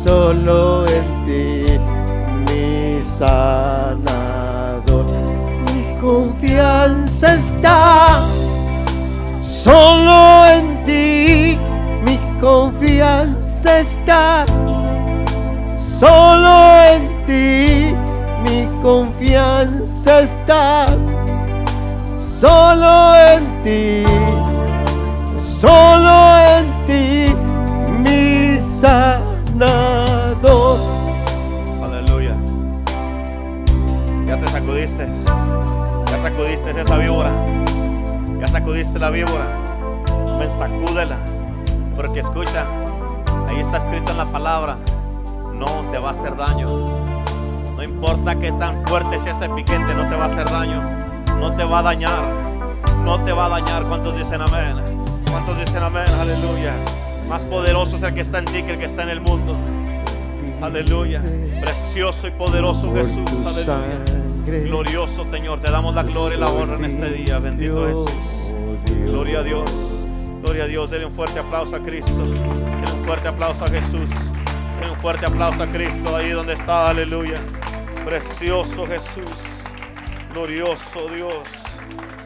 Solo 0.04 0.86
en 0.88 1.08
ti, 1.26 1.66
mi 2.48 3.02
sanador. 3.18 5.06
Mi 5.74 5.84
confianza 6.00 7.28
está 7.36 8.22
Solo 9.68 10.46
en 10.46 10.86
ti 10.86 11.58
mi 12.06 12.18
confianza 12.40 13.80
está. 13.80 14.46
Solo 16.00 16.84
en 16.94 17.26
ti 17.26 17.94
mi 18.44 18.66
confianza 18.82 20.22
está. 20.22 20.86
Solo 22.40 23.16
en 23.16 23.44
ti. 23.66 24.06
Solo 25.60 26.38
en 26.56 26.86
ti 26.86 27.27
sanador. 28.88 30.80
Aleluya. 31.84 32.36
Ya 34.26 34.38
te 34.38 34.48
sacudiste. 34.48 35.08
Ya 36.12 36.22
sacudiste 36.22 36.72
esa 36.72 36.98
víbora. 36.98 37.32
Ya 38.40 38.48
sacudiste 38.48 39.00
la 39.00 39.10
víbora. 39.10 39.46
Me 40.40 40.48
sacúdela. 40.48 41.18
Porque 41.96 42.20
escucha, 42.20 42.66
ahí 43.50 43.60
está 43.60 43.78
escrito 43.78 44.12
en 44.12 44.18
la 44.20 44.26
palabra. 44.26 44.78
No 45.54 45.66
te 45.92 45.98
va 45.98 46.10
a 46.10 46.12
hacer 46.12 46.36
daño. 46.38 46.86
No 47.76 47.84
importa 47.84 48.36
que 48.36 48.52
tan 48.54 48.86
fuerte 48.88 49.20
sea 49.20 49.34
ese 49.34 49.50
piquete, 49.50 49.94
no 49.96 50.06
te 50.06 50.16
va 50.16 50.24
a 50.24 50.28
hacer 50.28 50.50
daño. 50.50 50.82
No 51.40 51.56
te 51.56 51.64
va 51.64 51.80
a 51.80 51.84
dañar. 51.84 52.24
No 53.04 53.20
te 53.24 53.34
va 53.34 53.46
a 53.46 53.50
dañar. 53.50 53.84
¿Cuántos 53.84 54.16
dicen 54.16 54.42
amén? 54.42 54.76
¿Cuántos 55.30 55.58
dicen 55.58 55.84
amén? 55.84 56.06
Aleluya. 56.22 56.74
Más 57.28 57.44
poderoso 57.44 57.98
es 57.98 58.04
el 58.04 58.14
que 58.14 58.22
está 58.22 58.40
en 58.40 58.46
ti 58.46 58.64
que 58.64 58.74
el 58.74 58.80
que 58.80 58.86
está 58.86 59.04
en 59.04 59.10
el 59.10 59.22
mundo. 59.22 59.58
Aleluya. 60.62 61.22
Precioso 61.60 62.28
y 62.28 62.32
poderoso 62.32 62.94
Jesús. 62.94 63.46
Aleluya. 63.46 64.00
Glorioso 64.46 65.28
Señor, 65.28 65.60
te 65.60 65.70
damos 65.70 65.94
la 65.94 66.04
gloria 66.04 66.38
y 66.38 66.40
la 66.40 66.48
honra 66.48 66.78
en 66.78 66.86
este 66.86 67.10
día. 67.10 67.38
Bendito 67.40 67.86
Jesús. 67.86 68.12
Gloria 69.06 69.40
a 69.40 69.44
Dios. 69.44 69.70
Gloria 70.42 70.64
a 70.64 70.68
Dios. 70.68 70.90
Denle 70.90 71.08
un 71.08 71.14
fuerte 71.14 71.40
aplauso 71.40 71.76
a 71.76 71.80
Cristo. 71.80 72.18
Denle 72.18 72.92
un 72.94 73.06
fuerte 73.06 73.28
aplauso 73.28 73.66
a 73.66 73.68
Jesús. 73.68 74.10
Denle 74.80 74.94
un 74.94 74.98
fuerte 75.02 75.26
aplauso 75.26 75.64
a 75.64 75.68
Cristo 75.68 76.16
ahí 76.16 76.30
donde 76.30 76.54
está. 76.54 76.90
Aleluya. 76.90 77.40
Precioso 78.06 78.86
Jesús. 78.88 79.34
Glorioso 80.32 81.08
Dios. 81.14 81.44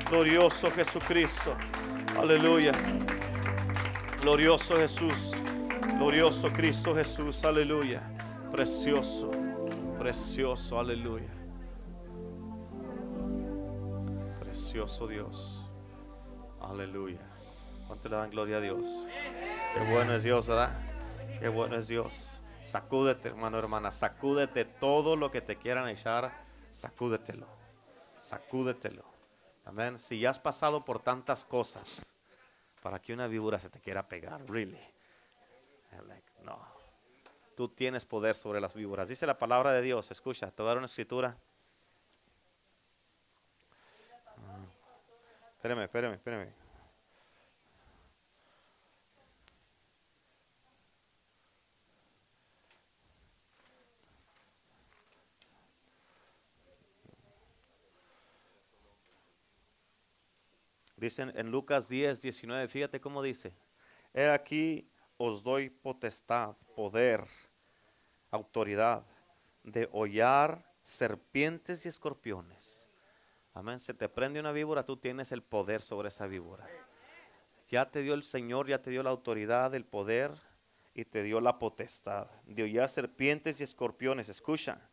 Glorioso 0.09 0.69
Jesucristo. 0.71 1.55
Aleluya. 2.19 2.71
Glorioso 4.21 4.77
Jesús. 4.77 5.31
Glorioso 5.97 6.53
Cristo 6.53 6.93
Jesús. 6.93 7.43
Aleluya. 7.43 8.03
Precioso. 8.51 9.31
Precioso. 9.97 10.79
Aleluya. 10.79 11.31
Precioso 14.39 15.07
Dios. 15.07 15.65
Aleluya. 16.61 17.21
¿Cuánto 17.87 18.09
le 18.09 18.15
dan 18.15 18.29
gloria 18.29 18.57
a 18.57 18.61
Dios? 18.61 18.85
Qué 19.73 19.91
bueno 19.91 20.13
es 20.13 20.21
Dios, 20.21 20.45
¿verdad? 20.45 20.69
Qué 21.39 21.49
bueno 21.49 21.77
es 21.77 21.87
Dios. 21.87 22.43
Sacúdete, 22.61 23.29
hermano, 23.29 23.57
hermana. 23.57 23.89
Sacúdete 23.89 24.65
todo 24.65 25.15
lo 25.15 25.31
que 25.31 25.41
te 25.41 25.55
quieran 25.55 25.89
echar. 25.89 26.31
Sacúdetelo. 26.71 27.47
Sacúdetelo. 28.19 29.03
Amén. 29.65 29.97
Si 29.97 30.19
ya 30.19 30.29
has 30.29 30.37
pasado 30.37 30.85
por 30.85 31.01
tantas 31.01 31.43
cosas 31.43 32.13
para 32.81 32.99
que 32.99 33.13
una 33.13 33.27
víbora 33.27 33.59
se 33.59 33.69
te 33.69 33.79
quiera 33.79 34.07
pegar, 34.07 34.41
really. 34.49 34.79
Like, 36.07 36.31
no. 36.43 36.59
Tú 37.55 37.69
tienes 37.69 38.05
poder 38.05 38.35
sobre 38.35 38.59
las 38.59 38.73
víboras. 38.73 39.09
Dice 39.09 39.25
la 39.27 39.37
palabra 39.37 39.71
de 39.71 39.81
Dios. 39.81 40.09
Escucha, 40.09 40.49
te 40.51 40.61
voy 40.61 40.67
a 40.67 40.69
dar 40.69 40.77
una 40.77 40.87
escritura. 40.87 41.37
Espérame, 45.57 45.83
espérame, 45.83 46.13
espérame. 46.13 46.60
Dicen 61.01 61.33
en 61.35 61.49
Lucas 61.49 61.89
10, 61.89 62.21
19, 62.21 62.67
fíjate 62.67 63.01
cómo 63.01 63.23
dice. 63.23 63.55
He 64.13 64.29
aquí 64.29 64.87
os 65.17 65.41
doy 65.41 65.71
potestad, 65.71 66.55
poder, 66.75 67.25
autoridad 68.29 69.03
de 69.63 69.89
hollar 69.93 70.63
serpientes 70.83 71.87
y 71.87 71.89
escorpiones. 71.89 72.85
Amén. 73.55 73.79
Se 73.79 73.95
te 73.95 74.09
prende 74.09 74.39
una 74.39 74.51
víbora, 74.51 74.85
tú 74.85 74.95
tienes 74.95 75.31
el 75.31 75.41
poder 75.41 75.81
sobre 75.81 76.09
esa 76.09 76.27
víbora. 76.27 76.69
Ya 77.67 77.89
te 77.89 78.03
dio 78.03 78.13
el 78.13 78.23
Señor, 78.23 78.67
ya 78.67 78.83
te 78.83 78.91
dio 78.91 79.01
la 79.01 79.09
autoridad, 79.09 79.73
el 79.73 79.85
poder 79.85 80.31
y 80.93 81.05
te 81.05 81.23
dio 81.23 81.41
la 81.41 81.57
potestad 81.57 82.27
de 82.45 82.61
hollar 82.61 82.89
serpientes 82.89 83.59
y 83.59 83.63
escorpiones. 83.63 84.29
Escucha. 84.29 84.87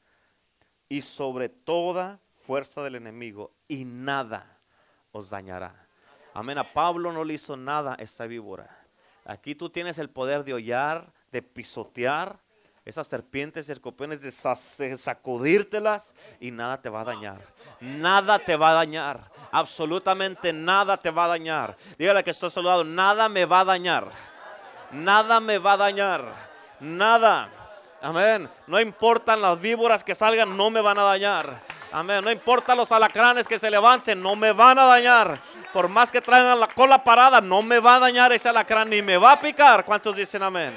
Y 0.88 1.02
sobre 1.02 1.50
toda 1.50 2.18
fuerza 2.34 2.82
del 2.82 2.94
enemigo 2.94 3.52
y 3.68 3.84
nada 3.84 4.58
os 5.12 5.28
dañará. 5.28 5.87
Amén. 6.38 6.56
A 6.56 6.72
Pablo 6.72 7.12
no 7.12 7.24
le 7.24 7.34
hizo 7.34 7.56
nada 7.56 7.96
esa 7.98 8.24
víbora. 8.26 8.68
Aquí 9.24 9.56
tú 9.56 9.68
tienes 9.70 9.98
el 9.98 10.08
poder 10.08 10.44
de 10.44 10.54
hollar, 10.54 11.12
de 11.32 11.42
pisotear 11.42 12.38
esas 12.84 13.08
serpientes 13.08 13.66
sa- 14.30 14.54
de 14.78 14.96
sacudírtelas 14.96 16.14
y 16.38 16.52
nada 16.52 16.80
te 16.80 16.88
va 16.88 17.00
a 17.00 17.04
dañar. 17.04 17.40
Nada 17.80 18.38
te 18.38 18.56
va 18.56 18.70
a 18.70 18.74
dañar. 18.74 19.30
Absolutamente 19.50 20.52
nada 20.52 20.96
te 20.96 21.10
va 21.10 21.24
a 21.24 21.28
dañar. 21.28 21.76
Dígale 21.98 22.22
que 22.22 22.30
estoy 22.30 22.50
saludado. 22.52 22.84
Nada 22.84 23.28
me 23.28 23.44
va 23.44 23.60
a 23.60 23.64
dañar. 23.64 24.08
Nada 24.92 25.40
me 25.40 25.58
va 25.58 25.72
a 25.72 25.76
dañar. 25.76 26.32
Nada. 26.78 27.50
Amén. 28.00 28.48
No 28.68 28.80
importan 28.80 29.42
las 29.42 29.60
víboras 29.60 30.04
que 30.04 30.14
salgan, 30.14 30.56
no 30.56 30.70
me 30.70 30.80
van 30.80 30.98
a 30.98 31.02
dañar. 31.02 31.60
Amén. 31.92 32.22
No 32.22 32.30
importa 32.30 32.74
los 32.74 32.92
alacranes 32.92 33.46
que 33.46 33.58
se 33.58 33.70
levanten, 33.70 34.22
no 34.22 34.36
me 34.36 34.52
van 34.52 34.78
a 34.78 34.84
dañar. 34.84 35.40
Por 35.72 35.88
más 35.88 36.12
que 36.12 36.20
traigan 36.20 36.60
la 36.60 36.68
cola 36.68 37.02
parada, 37.02 37.40
no 37.40 37.62
me 37.62 37.78
va 37.78 37.96
a 37.96 38.00
dañar 38.00 38.32
ese 38.32 38.48
alacrán 38.48 38.90
ni 38.90 39.02
me 39.02 39.16
va 39.16 39.32
a 39.32 39.40
picar. 39.40 39.84
¿Cuántos 39.84 40.16
dicen 40.16 40.42
amén? 40.42 40.74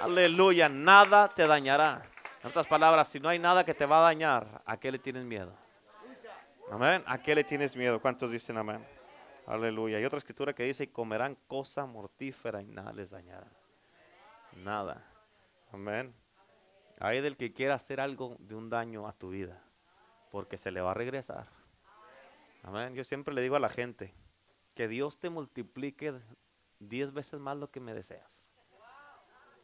Aleluya, 0.00 0.68
nada 0.68 1.28
te 1.28 1.46
dañará. 1.46 2.02
En 2.42 2.48
otras 2.48 2.66
palabras, 2.66 3.08
si 3.08 3.20
no 3.20 3.28
hay 3.28 3.38
nada 3.38 3.64
que 3.64 3.74
te 3.74 3.86
va 3.86 3.98
a 3.98 4.02
dañar, 4.02 4.62
¿a 4.64 4.76
qué 4.78 4.90
le 4.90 4.98
tienes 4.98 5.24
miedo? 5.24 5.52
Amén. 6.70 7.02
¿A 7.06 7.18
qué 7.18 7.34
le 7.34 7.44
tienes 7.44 7.74
miedo? 7.74 8.00
¿Cuántos 8.00 8.30
dicen 8.30 8.56
amén? 8.56 8.86
Aleluya. 9.46 9.98
Hay 9.98 10.04
otra 10.04 10.18
escritura 10.18 10.52
que 10.52 10.62
dice, 10.62 10.90
comerán 10.90 11.36
cosa 11.46 11.84
mortífera 11.84 12.62
y 12.62 12.66
nada 12.66 12.92
les 12.92 13.10
dañará. 13.10 13.48
Nada. 14.56 15.04
Amén. 15.72 16.14
Hay 17.00 17.20
del 17.20 17.36
que 17.36 17.52
quiera 17.52 17.74
hacer 17.74 18.00
algo 18.00 18.36
de 18.38 18.54
un 18.54 18.70
daño 18.70 19.08
a 19.08 19.12
tu 19.12 19.30
vida, 19.30 19.60
porque 20.30 20.56
se 20.56 20.70
le 20.70 20.80
va 20.80 20.92
a 20.92 20.94
regresar. 20.94 21.46
Amén. 22.62 22.94
Yo 22.94 23.04
siempre 23.04 23.34
le 23.34 23.42
digo 23.42 23.56
a 23.56 23.60
la 23.60 23.68
gente, 23.68 24.12
que 24.74 24.88
Dios 24.88 25.18
te 25.18 25.30
multiplique 25.30 26.14
diez 26.78 27.12
veces 27.12 27.40
más 27.40 27.56
lo 27.56 27.70
que 27.70 27.80
me 27.80 27.94
deseas. 27.94 28.48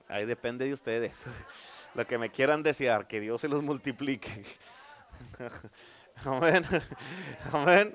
Ahí 0.09 0.25
depende 0.25 0.64
de 0.67 0.73
ustedes. 0.73 1.25
Lo 1.95 2.07
que 2.07 2.19
me 2.19 2.31
quieran 2.31 2.62
desear, 2.62 3.09
que 3.09 3.21
Dios 3.21 3.41
se 3.41 3.49
los 3.49 3.62
multiplique. 3.62 4.45
Amén. 6.25 6.64
Amén. 7.53 7.93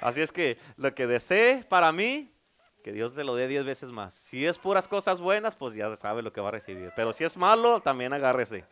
Así 0.00 0.20
es 0.20 0.30
que 0.30 0.58
lo 0.76 0.94
que 0.94 1.06
desee 1.06 1.64
para 1.64 1.90
mí, 1.90 2.30
que 2.84 2.92
Dios 2.92 3.14
te 3.14 3.24
lo 3.24 3.34
dé 3.34 3.48
diez 3.48 3.64
veces 3.64 3.90
más. 3.90 4.12
Si 4.12 4.46
es 4.46 4.58
puras 4.58 4.86
cosas 4.86 5.20
buenas, 5.20 5.56
pues 5.56 5.74
ya 5.74 5.94
sabe 5.96 6.22
lo 6.22 6.32
que 6.32 6.40
va 6.40 6.48
a 6.48 6.52
recibir. 6.52 6.92
Pero 6.94 7.12
si 7.12 7.24
es 7.24 7.36
malo, 7.36 7.80
también 7.80 8.12
agárrese. 8.12 8.64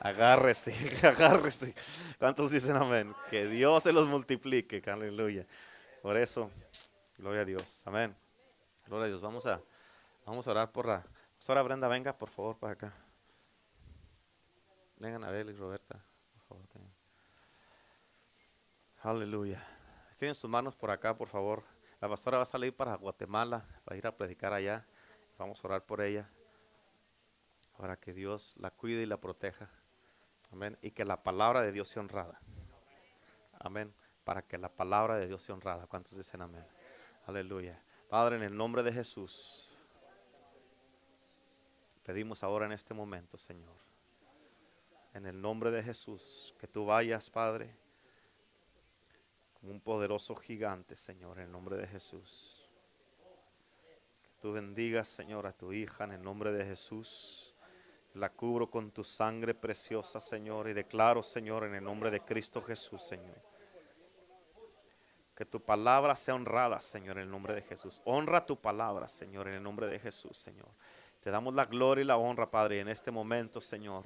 Agárrese, 0.00 0.74
agárrese. 1.06 1.74
¿Cuántos 2.18 2.50
dicen 2.50 2.76
amén? 2.76 3.14
Que 3.30 3.46
Dios 3.46 3.82
se 3.82 3.92
los 3.92 4.06
multiplique. 4.06 4.82
Aleluya. 4.90 5.46
Por 6.02 6.16
eso, 6.16 6.50
gloria 7.18 7.42
a 7.42 7.44
Dios. 7.44 7.82
Amén. 7.86 8.14
Gloria 8.86 9.06
a 9.06 9.08
Dios. 9.08 9.20
Vamos 9.20 9.46
a, 9.46 9.60
vamos 10.24 10.46
a 10.46 10.50
orar 10.50 10.72
por 10.72 10.86
la. 10.86 11.04
Pastora 11.36 11.62
Brenda, 11.62 11.88
venga 11.88 12.16
por 12.16 12.30
favor 12.30 12.58
para 12.58 12.72
acá. 12.72 12.92
Vengan 14.98 15.24
a 15.24 15.30
ver, 15.30 15.56
Roberta, 15.58 16.02
por 16.32 16.42
favor. 16.42 16.66
Aleluya. 19.02 19.62
Tienen 20.18 20.34
sus 20.34 20.48
manos 20.48 20.74
por 20.74 20.90
acá, 20.90 21.16
por 21.16 21.28
favor. 21.28 21.62
La 22.00 22.08
pastora 22.08 22.38
va 22.38 22.42
a 22.42 22.46
salir 22.46 22.74
para 22.74 22.96
Guatemala, 22.96 23.64
va 23.88 23.94
a 23.94 23.96
ir 23.96 24.06
a 24.06 24.16
predicar 24.16 24.52
allá. 24.52 24.86
Vamos 25.38 25.62
a 25.62 25.68
orar 25.68 25.84
por 25.84 26.00
ella. 26.00 26.28
Para 27.76 27.96
que 27.96 28.12
Dios 28.14 28.54
la 28.56 28.70
cuide 28.70 29.02
y 29.02 29.06
la 29.06 29.20
proteja. 29.20 29.70
Amén. 30.56 30.78
Y 30.80 30.90
que 30.92 31.04
la 31.04 31.22
palabra 31.22 31.60
de 31.60 31.70
Dios 31.70 31.86
sea 31.86 32.00
honrada. 32.00 32.40
Amén. 33.60 33.92
Para 34.24 34.40
que 34.40 34.56
la 34.56 34.70
palabra 34.70 35.18
de 35.18 35.26
Dios 35.26 35.42
sea 35.42 35.54
honrada. 35.54 35.86
¿Cuántos 35.86 36.16
dicen 36.16 36.40
amén? 36.40 36.64
Aleluya. 37.26 37.78
Padre, 38.08 38.36
en 38.36 38.42
el 38.42 38.56
nombre 38.56 38.82
de 38.82 38.90
Jesús, 38.90 39.68
pedimos 42.04 42.42
ahora 42.42 42.64
en 42.64 42.72
este 42.72 42.94
momento, 42.94 43.36
Señor, 43.36 43.76
en 45.12 45.26
el 45.26 45.38
nombre 45.38 45.70
de 45.70 45.82
Jesús, 45.82 46.54
que 46.58 46.66
tú 46.66 46.86
vayas, 46.86 47.28
Padre, 47.28 47.76
como 49.60 49.72
un 49.72 49.80
poderoso 49.82 50.34
gigante, 50.36 50.96
Señor, 50.96 51.38
en 51.38 51.44
el 51.44 51.52
nombre 51.52 51.76
de 51.76 51.86
Jesús. 51.86 52.66
Que 54.22 54.40
tú 54.40 54.52
bendigas, 54.52 55.06
Señor, 55.06 55.46
a 55.46 55.52
tu 55.52 55.74
hija 55.74 56.04
en 56.04 56.12
el 56.12 56.22
nombre 56.22 56.50
de 56.50 56.64
Jesús. 56.64 57.45
La 58.16 58.30
cubro 58.30 58.70
con 58.70 58.92
tu 58.92 59.04
sangre 59.04 59.52
preciosa, 59.52 60.22
Señor, 60.22 60.70
y 60.70 60.72
declaro, 60.72 61.22
Señor, 61.22 61.64
en 61.64 61.74
el 61.74 61.84
nombre 61.84 62.10
de 62.10 62.20
Cristo 62.20 62.62
Jesús, 62.62 63.02
Señor. 63.02 63.36
Que 65.34 65.44
tu 65.44 65.60
palabra 65.60 66.16
sea 66.16 66.34
honrada, 66.34 66.80
Señor, 66.80 67.18
en 67.18 67.24
el 67.24 67.30
nombre 67.30 67.54
de 67.54 67.60
Jesús. 67.60 68.00
Honra 68.06 68.46
tu 68.46 68.56
palabra, 68.58 69.06
Señor, 69.06 69.48
en 69.48 69.54
el 69.54 69.62
nombre 69.62 69.86
de 69.86 69.98
Jesús, 69.98 70.34
Señor. 70.34 70.68
Te 71.20 71.30
damos 71.30 71.54
la 71.54 71.66
gloria 71.66 72.02
y 72.04 72.06
la 72.06 72.16
honra, 72.16 72.50
Padre, 72.50 72.80
en 72.80 72.88
este 72.88 73.10
momento, 73.10 73.60
Señor. 73.60 74.04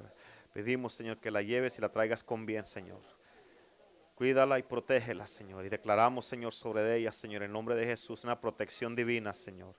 Pedimos, 0.51 0.93
Señor, 0.93 1.17
que 1.19 1.31
la 1.31 1.41
lleves 1.41 1.77
y 1.77 1.81
la 1.81 1.87
traigas 1.87 2.21
con 2.21 2.45
bien, 2.45 2.65
Señor. 2.65 2.99
Cuídala 4.15 4.59
y 4.59 4.63
protégela, 4.63 5.25
Señor. 5.25 5.65
Y 5.65 5.69
declaramos, 5.69 6.25
Señor, 6.25 6.53
sobre 6.53 6.97
ella, 6.97 7.13
Señor, 7.13 7.43
en 7.43 7.47
el 7.47 7.53
nombre 7.53 7.75
de 7.75 7.85
Jesús, 7.85 8.25
una 8.25 8.41
protección 8.41 8.93
divina, 8.93 9.33
Señor. 9.33 9.73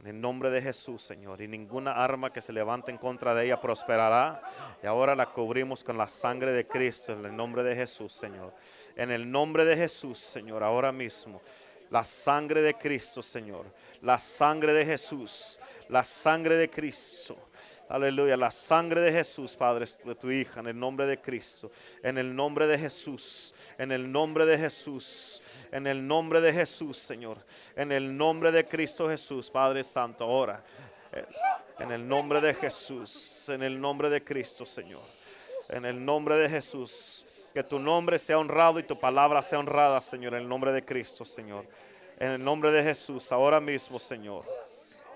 En 0.00 0.08
el 0.08 0.20
nombre 0.20 0.50
de 0.50 0.60
Jesús, 0.60 1.02
Señor. 1.02 1.40
Y 1.40 1.48
ninguna 1.48 1.92
arma 1.92 2.32
que 2.32 2.42
se 2.42 2.52
levante 2.52 2.90
en 2.90 2.98
contra 2.98 3.34
de 3.34 3.46
ella 3.46 3.60
prosperará. 3.60 4.42
Y 4.82 4.86
ahora 4.86 5.14
la 5.14 5.26
cubrimos 5.26 5.84
con 5.84 5.96
la 5.96 6.08
sangre 6.08 6.52
de 6.52 6.66
Cristo, 6.66 7.12
en 7.12 7.24
el 7.24 7.36
nombre 7.36 7.62
de 7.62 7.76
Jesús, 7.76 8.12
Señor. 8.12 8.52
En 8.96 9.10
el 9.10 9.30
nombre 9.30 9.64
de 9.64 9.76
Jesús, 9.76 10.18
Señor, 10.18 10.62
ahora 10.62 10.92
mismo. 10.92 11.40
La 11.90 12.02
sangre 12.02 12.60
de 12.62 12.74
Cristo, 12.74 13.22
Señor. 13.22 13.66
La 14.02 14.18
sangre 14.18 14.74
de 14.74 14.84
Jesús. 14.84 15.58
La 15.88 16.02
sangre 16.02 16.56
de 16.56 16.68
Cristo. 16.68 17.36
Aleluya, 17.88 18.36
la 18.36 18.50
sangre 18.50 19.02
de 19.02 19.12
Jesús, 19.12 19.56
Padre, 19.56 19.84
de 20.04 20.14
tu 20.14 20.30
hija, 20.30 20.60
en 20.60 20.68
el 20.68 20.78
nombre 20.78 21.06
de 21.06 21.20
Cristo, 21.20 21.70
en 22.02 22.16
el 22.16 22.34
nombre 22.34 22.66
de 22.66 22.78
Jesús, 22.78 23.54
en 23.76 23.92
el 23.92 24.10
nombre 24.10 24.46
de 24.46 24.56
Jesús, 24.56 25.42
en 25.70 25.86
el 25.86 26.06
nombre 26.06 26.40
de 26.40 26.52
Jesús, 26.52 26.96
Señor, 26.96 27.36
en 27.76 27.92
el 27.92 28.16
nombre 28.16 28.52
de 28.52 28.66
Cristo 28.66 29.08
Jesús, 29.08 29.50
Padre 29.50 29.84
Santo, 29.84 30.24
ahora, 30.24 30.64
eh, 31.12 31.26
en 31.78 31.92
el 31.92 32.08
nombre 32.08 32.40
de 32.40 32.54
Jesús, 32.54 33.50
en 33.50 33.62
el 33.62 33.78
nombre 33.78 34.08
de 34.08 34.24
Cristo, 34.24 34.64
Señor, 34.64 35.02
en 35.68 35.84
el 35.84 36.02
nombre 36.02 36.36
de 36.36 36.48
Jesús, 36.48 37.26
que 37.52 37.62
tu 37.62 37.78
nombre 37.78 38.18
sea 38.18 38.38
honrado 38.38 38.78
y 38.78 38.84
tu 38.84 38.98
palabra 38.98 39.42
sea 39.42 39.58
honrada, 39.58 40.00
Señor, 40.00 40.34
en 40.34 40.40
el 40.40 40.48
nombre 40.48 40.72
de 40.72 40.84
Cristo, 40.86 41.26
Señor, 41.26 41.66
en 42.18 42.30
el 42.32 42.42
nombre 42.42 42.72
de 42.72 42.82
Jesús, 42.82 43.30
ahora 43.30 43.60
mismo, 43.60 43.98
Señor. 43.98 44.63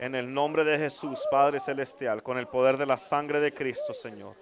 En 0.01 0.15
el 0.15 0.33
nombre 0.33 0.65
de 0.65 0.79
Jesús, 0.79 1.27
Padre 1.31 1.59
Celestial, 1.59 2.23
con 2.23 2.39
el 2.39 2.47
poder 2.47 2.77
de 2.77 2.87
la 2.87 2.97
sangre 2.97 3.41
de 3.41 3.53
Cristo, 3.53 3.93
Señor. 3.93 4.37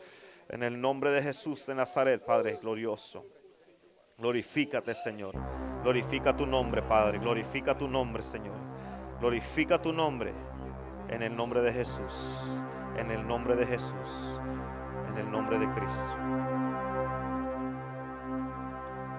En 0.48 0.62
el 0.62 0.78
nombre 0.80 1.10
de 1.10 1.22
Jesús 1.22 1.66
de 1.66 1.74
Nazaret, 1.74 2.22
Padre 2.24 2.58
glorioso. 2.60 3.24
Glorifícate, 4.18 4.94
Señor. 4.94 5.34
Glorifica 5.82 6.36
tu 6.36 6.46
nombre, 6.46 6.82
Padre. 6.82 7.18
Glorifica 7.18 7.76
tu 7.76 7.88
nombre, 7.88 8.22
Señor. 8.22 8.56
Glorifica 9.18 9.80
tu 9.80 9.92
nombre. 9.92 10.32
En 11.08 11.22
el 11.22 11.34
nombre 11.34 11.62
de 11.62 11.72
Jesús. 11.72 12.62
En 12.96 13.10
el 13.10 13.26
nombre 13.26 13.56
de 13.56 13.66
Jesús. 13.66 14.40
En 15.08 15.18
el 15.18 15.30
nombre 15.30 15.58
de 15.58 15.68
Cristo. 15.70 16.16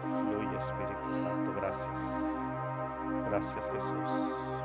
Fluye, 0.01 0.57
Espíritu 0.57 1.13
Santo. 1.23 1.53
Gracias. 1.55 1.99
Gracias, 3.29 3.71
Jesús. 3.71 4.56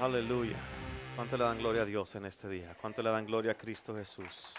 Aleluya. 0.00 0.56
¿Cuánto 1.14 1.36
le 1.36 1.44
dan 1.44 1.58
gloria 1.58 1.82
a 1.82 1.84
Dios 1.84 2.14
en 2.14 2.24
este 2.24 2.48
día? 2.48 2.74
¿Cuánto 2.80 3.02
le 3.02 3.10
dan 3.10 3.26
gloria 3.26 3.52
a 3.52 3.54
Cristo 3.54 3.94
Jesús? 3.94 4.54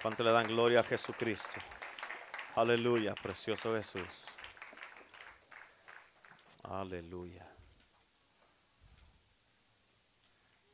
¿Cuánto 0.00 0.22
le 0.22 0.30
dan 0.30 0.46
gloria 0.46 0.78
a 0.78 0.82
Jesucristo? 0.84 1.58
Aleluya, 2.54 3.12
precioso 3.20 3.74
Jesús. 3.74 4.28
Aleluya. 6.62 7.44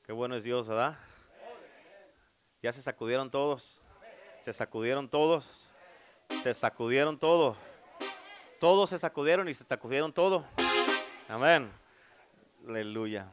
Qué 0.04 0.12
bueno 0.12 0.36
es 0.36 0.44
Dios, 0.44 0.68
¿verdad? 0.68 0.98
Ya 2.60 2.74
se 2.74 2.82
sacudieron 2.82 3.30
todos. 3.30 3.80
Se 4.42 4.52
sacudieron 4.52 5.08
todos. 5.08 5.70
Se 6.42 6.52
sacudieron 6.52 7.18
todos. 7.18 7.56
Todos 8.60 8.90
se 8.90 8.98
sacudieron 8.98 9.48
y 9.48 9.54
se 9.54 9.64
sacudieron 9.64 10.12
todo. 10.12 10.44
Amén. 11.26 11.72
Aleluya. 12.68 13.32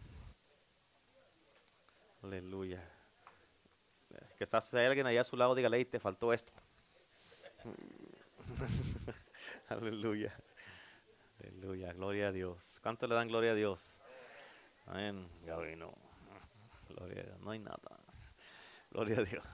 Aleluya. 2.25 2.81
Que 4.35 4.43
está 4.43 4.59
si 4.59 4.75
hay 4.75 4.87
alguien 4.87 5.05
allá 5.05 5.21
a 5.21 5.23
su 5.23 5.37
lado, 5.37 5.53
dígale, 5.53 5.77
"Ey, 5.77 5.85
te 5.85 5.99
faltó 5.99 6.33
esto. 6.33 6.51
Aleluya. 9.69 10.35
Aleluya. 11.39 11.93
Gloria 11.93 12.29
a 12.29 12.31
Dios. 12.31 12.79
¿Cuánto 12.81 13.05
le 13.05 13.13
dan 13.13 13.27
gloria 13.27 13.51
a 13.51 13.53
Dios? 13.53 14.01
Amén. 14.87 15.29
Gaby, 15.45 15.75
no. 15.75 15.93
Gloria 16.89 17.21
a 17.21 17.25
Dios. 17.25 17.39
No 17.41 17.51
hay 17.51 17.59
nada. 17.59 17.99
Gloria 18.89 19.19
a 19.19 19.23
Dios. 19.23 19.45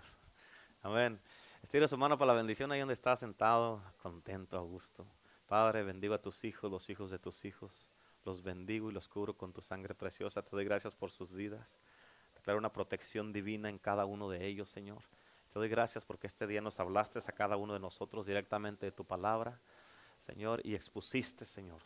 Amén. 0.81 1.19
Estira 1.61 1.89
su 1.89 1.97
mano 1.97 2.17
para 2.17 2.31
la 2.31 2.37
bendición 2.37 2.71
ahí 2.71 2.79
donde 2.79 2.93
está 2.93 3.17
sentado, 3.17 3.83
contento, 4.01 4.57
a 4.57 4.61
gusto. 4.61 5.05
Padre, 5.45 5.83
bendigo 5.83 6.13
a 6.13 6.21
tus 6.21 6.45
hijos, 6.45 6.71
los 6.71 6.89
hijos 6.89 7.11
de 7.11 7.19
tus 7.19 7.43
hijos. 7.43 7.89
Los 8.23 8.41
bendigo 8.41 8.89
y 8.89 8.93
los 8.93 9.09
cubro 9.09 9.35
con 9.35 9.51
tu 9.51 9.61
sangre 9.61 9.93
preciosa. 9.93 10.41
Te 10.41 10.51
doy 10.51 10.63
gracias 10.63 10.95
por 10.95 11.11
sus 11.11 11.33
vidas. 11.33 11.77
Declaro 12.41 12.57
una 12.57 12.73
protección 12.73 13.31
divina 13.31 13.69
en 13.69 13.77
cada 13.77 14.05
uno 14.05 14.27
de 14.27 14.47
ellos, 14.47 14.67
Señor. 14.67 15.03
Te 15.53 15.59
doy 15.59 15.69
gracias 15.69 16.05
porque 16.05 16.25
este 16.25 16.47
día 16.47 16.59
nos 16.59 16.79
hablaste 16.79 17.19
a 17.19 17.31
cada 17.33 17.55
uno 17.55 17.73
de 17.73 17.79
nosotros 17.79 18.25
directamente 18.25 18.87
de 18.87 18.91
tu 18.91 19.05
palabra, 19.05 19.59
Señor, 20.17 20.59
y 20.63 20.73
expusiste, 20.73 21.45
Señor, 21.45 21.83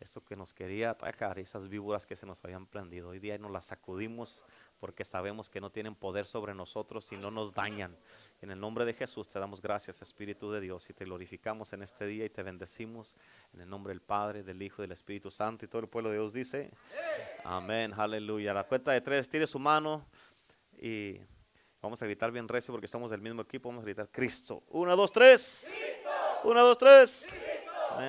eso 0.00 0.24
que 0.24 0.36
nos 0.36 0.54
quería 0.54 0.88
atacar, 0.88 1.38
esas 1.38 1.68
víboras 1.68 2.06
que 2.06 2.16
se 2.16 2.24
nos 2.24 2.42
habían 2.42 2.64
prendido. 2.64 3.10
Hoy 3.10 3.18
día 3.18 3.36
nos 3.36 3.50
las 3.50 3.66
sacudimos 3.66 4.42
porque 4.82 5.04
sabemos 5.04 5.48
que 5.48 5.60
no 5.60 5.70
tienen 5.70 5.94
poder 5.94 6.26
sobre 6.26 6.56
nosotros 6.56 7.12
y 7.12 7.16
no 7.16 7.30
nos 7.30 7.54
dañan. 7.54 7.96
En 8.40 8.50
el 8.50 8.58
nombre 8.58 8.84
de 8.84 8.92
Jesús 8.92 9.28
te 9.28 9.38
damos 9.38 9.62
gracias, 9.62 10.02
Espíritu 10.02 10.50
de 10.50 10.60
Dios, 10.60 10.90
y 10.90 10.92
te 10.92 11.04
glorificamos 11.04 11.72
en 11.72 11.84
este 11.84 12.04
día 12.04 12.24
y 12.24 12.30
te 12.30 12.42
bendecimos 12.42 13.14
en 13.54 13.60
el 13.60 13.70
nombre 13.70 13.92
del 13.92 14.00
Padre, 14.00 14.42
del 14.42 14.60
Hijo 14.60 14.82
y 14.82 14.86
del 14.86 14.90
Espíritu 14.90 15.30
Santo. 15.30 15.64
Y 15.64 15.68
todo 15.68 15.82
el 15.82 15.88
pueblo 15.88 16.10
de 16.10 16.16
Dios 16.16 16.32
dice, 16.32 16.72
amén, 17.44 17.94
aleluya. 17.96 18.50
A 18.50 18.54
la 18.54 18.64
cuenta 18.64 18.90
de 18.90 19.00
tres, 19.00 19.28
tire 19.28 19.46
su 19.46 19.60
mano 19.60 20.04
y 20.76 21.16
vamos 21.80 22.02
a 22.02 22.06
gritar 22.06 22.32
bien 22.32 22.48
recio 22.48 22.74
porque 22.74 22.88
somos 22.88 23.12
del 23.12 23.20
mismo 23.20 23.42
equipo. 23.42 23.68
Vamos 23.68 23.82
a 23.82 23.84
gritar 23.84 24.08
Cristo. 24.10 24.64
Uno, 24.70 24.96
dos, 24.96 25.12
tres. 25.12 25.72
Uno, 26.42 26.60
dos, 26.60 26.76
tres. 26.76 27.32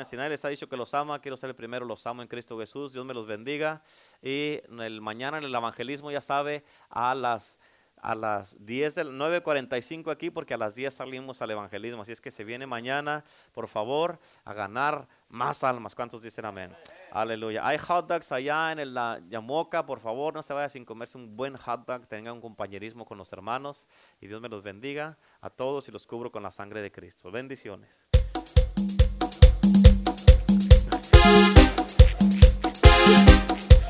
Si 0.05 0.15
nadie 0.15 0.29
les 0.31 0.43
ha 0.45 0.49
dicho 0.49 0.67
que 0.67 0.77
los 0.77 0.93
ama, 0.93 1.19
quiero 1.19 1.37
ser 1.37 1.49
el 1.49 1.55
primero, 1.55 1.85
los 1.85 2.05
amo 2.07 2.21
en 2.21 2.27
Cristo 2.27 2.57
Jesús. 2.59 2.93
Dios 2.93 3.05
me 3.05 3.13
los 3.13 3.25
bendiga. 3.27 3.81
Y 4.21 4.61
el 4.79 5.01
mañana 5.01 5.37
en 5.37 5.43
el 5.43 5.53
evangelismo, 5.55 6.11
ya 6.11 6.21
sabe, 6.21 6.63
a 6.89 7.13
las 7.15 7.59
a 8.05 8.15
las 8.15 8.57
10 8.65 8.95
del 8.95 9.11
9.45 9.13 10.11
aquí 10.11 10.29
porque 10.29 10.53
a 10.53 10.57
las 10.57 10.75
10 10.75 10.93
salimos 10.93 11.41
al 11.41 11.51
evangelismo. 11.51 12.01
Así 12.01 12.11
es 12.11 12.19
que 12.19 12.31
se 12.31 12.43
viene 12.43 12.67
mañana, 12.67 13.23
por 13.53 13.69
favor, 13.69 14.19
a 14.43 14.53
ganar 14.53 15.07
más 15.29 15.63
almas. 15.63 15.95
¿Cuántos 15.95 16.21
dicen 16.21 16.43
amén? 16.43 16.75
Aleluya. 17.13 17.65
Hay 17.65 17.77
hot 17.77 18.09
dogs 18.09 18.33
allá 18.33 18.73
en 18.73 18.79
el- 18.79 18.93
la 18.93 19.21
Yamoca, 19.29 19.85
por 19.85 20.01
favor, 20.01 20.33
no 20.33 20.43
se 20.43 20.51
vaya 20.51 20.67
sin 20.67 20.83
comerse 20.83 21.17
un 21.17 21.37
buen 21.37 21.55
hot 21.55 21.85
dog, 21.87 22.05
tengan 22.07 22.33
un 22.33 22.41
compañerismo 22.41 23.05
con 23.05 23.17
los 23.17 23.31
hermanos 23.31 23.87
y 24.19 24.27
Dios 24.27 24.41
me 24.41 24.49
los 24.49 24.63
bendiga 24.63 25.17
a 25.39 25.49
todos 25.49 25.87
y 25.87 25.93
los 25.93 26.05
cubro 26.05 26.29
con 26.29 26.43
la 26.43 26.51
sangre 26.51 26.81
de 26.81 26.91
Cristo. 26.91 27.31
Bendiciones. 27.31 28.05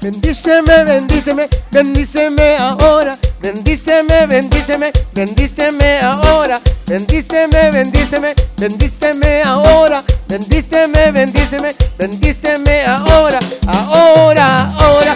Bendíceme, 0.03 0.83
bendíceme, 0.83 1.47
bendíceme 1.71 2.57
ahora. 2.57 3.17
Bendíceme, 3.39 4.27
bendíceme, 4.27 4.91
bendíceme 5.13 6.01
ahora. 6.01 6.59
Bendíceme, 6.85 7.71
bendíceme, 7.71 8.35
bendíceme 8.57 9.43
ahora. 9.43 10.03
Bendíceme, 10.27 11.09
bendíceme, 11.13 11.73
bendíceme 11.97 12.85
ahora. 12.85 13.39
Ahora, 13.65 14.69
ahora. 14.77 15.15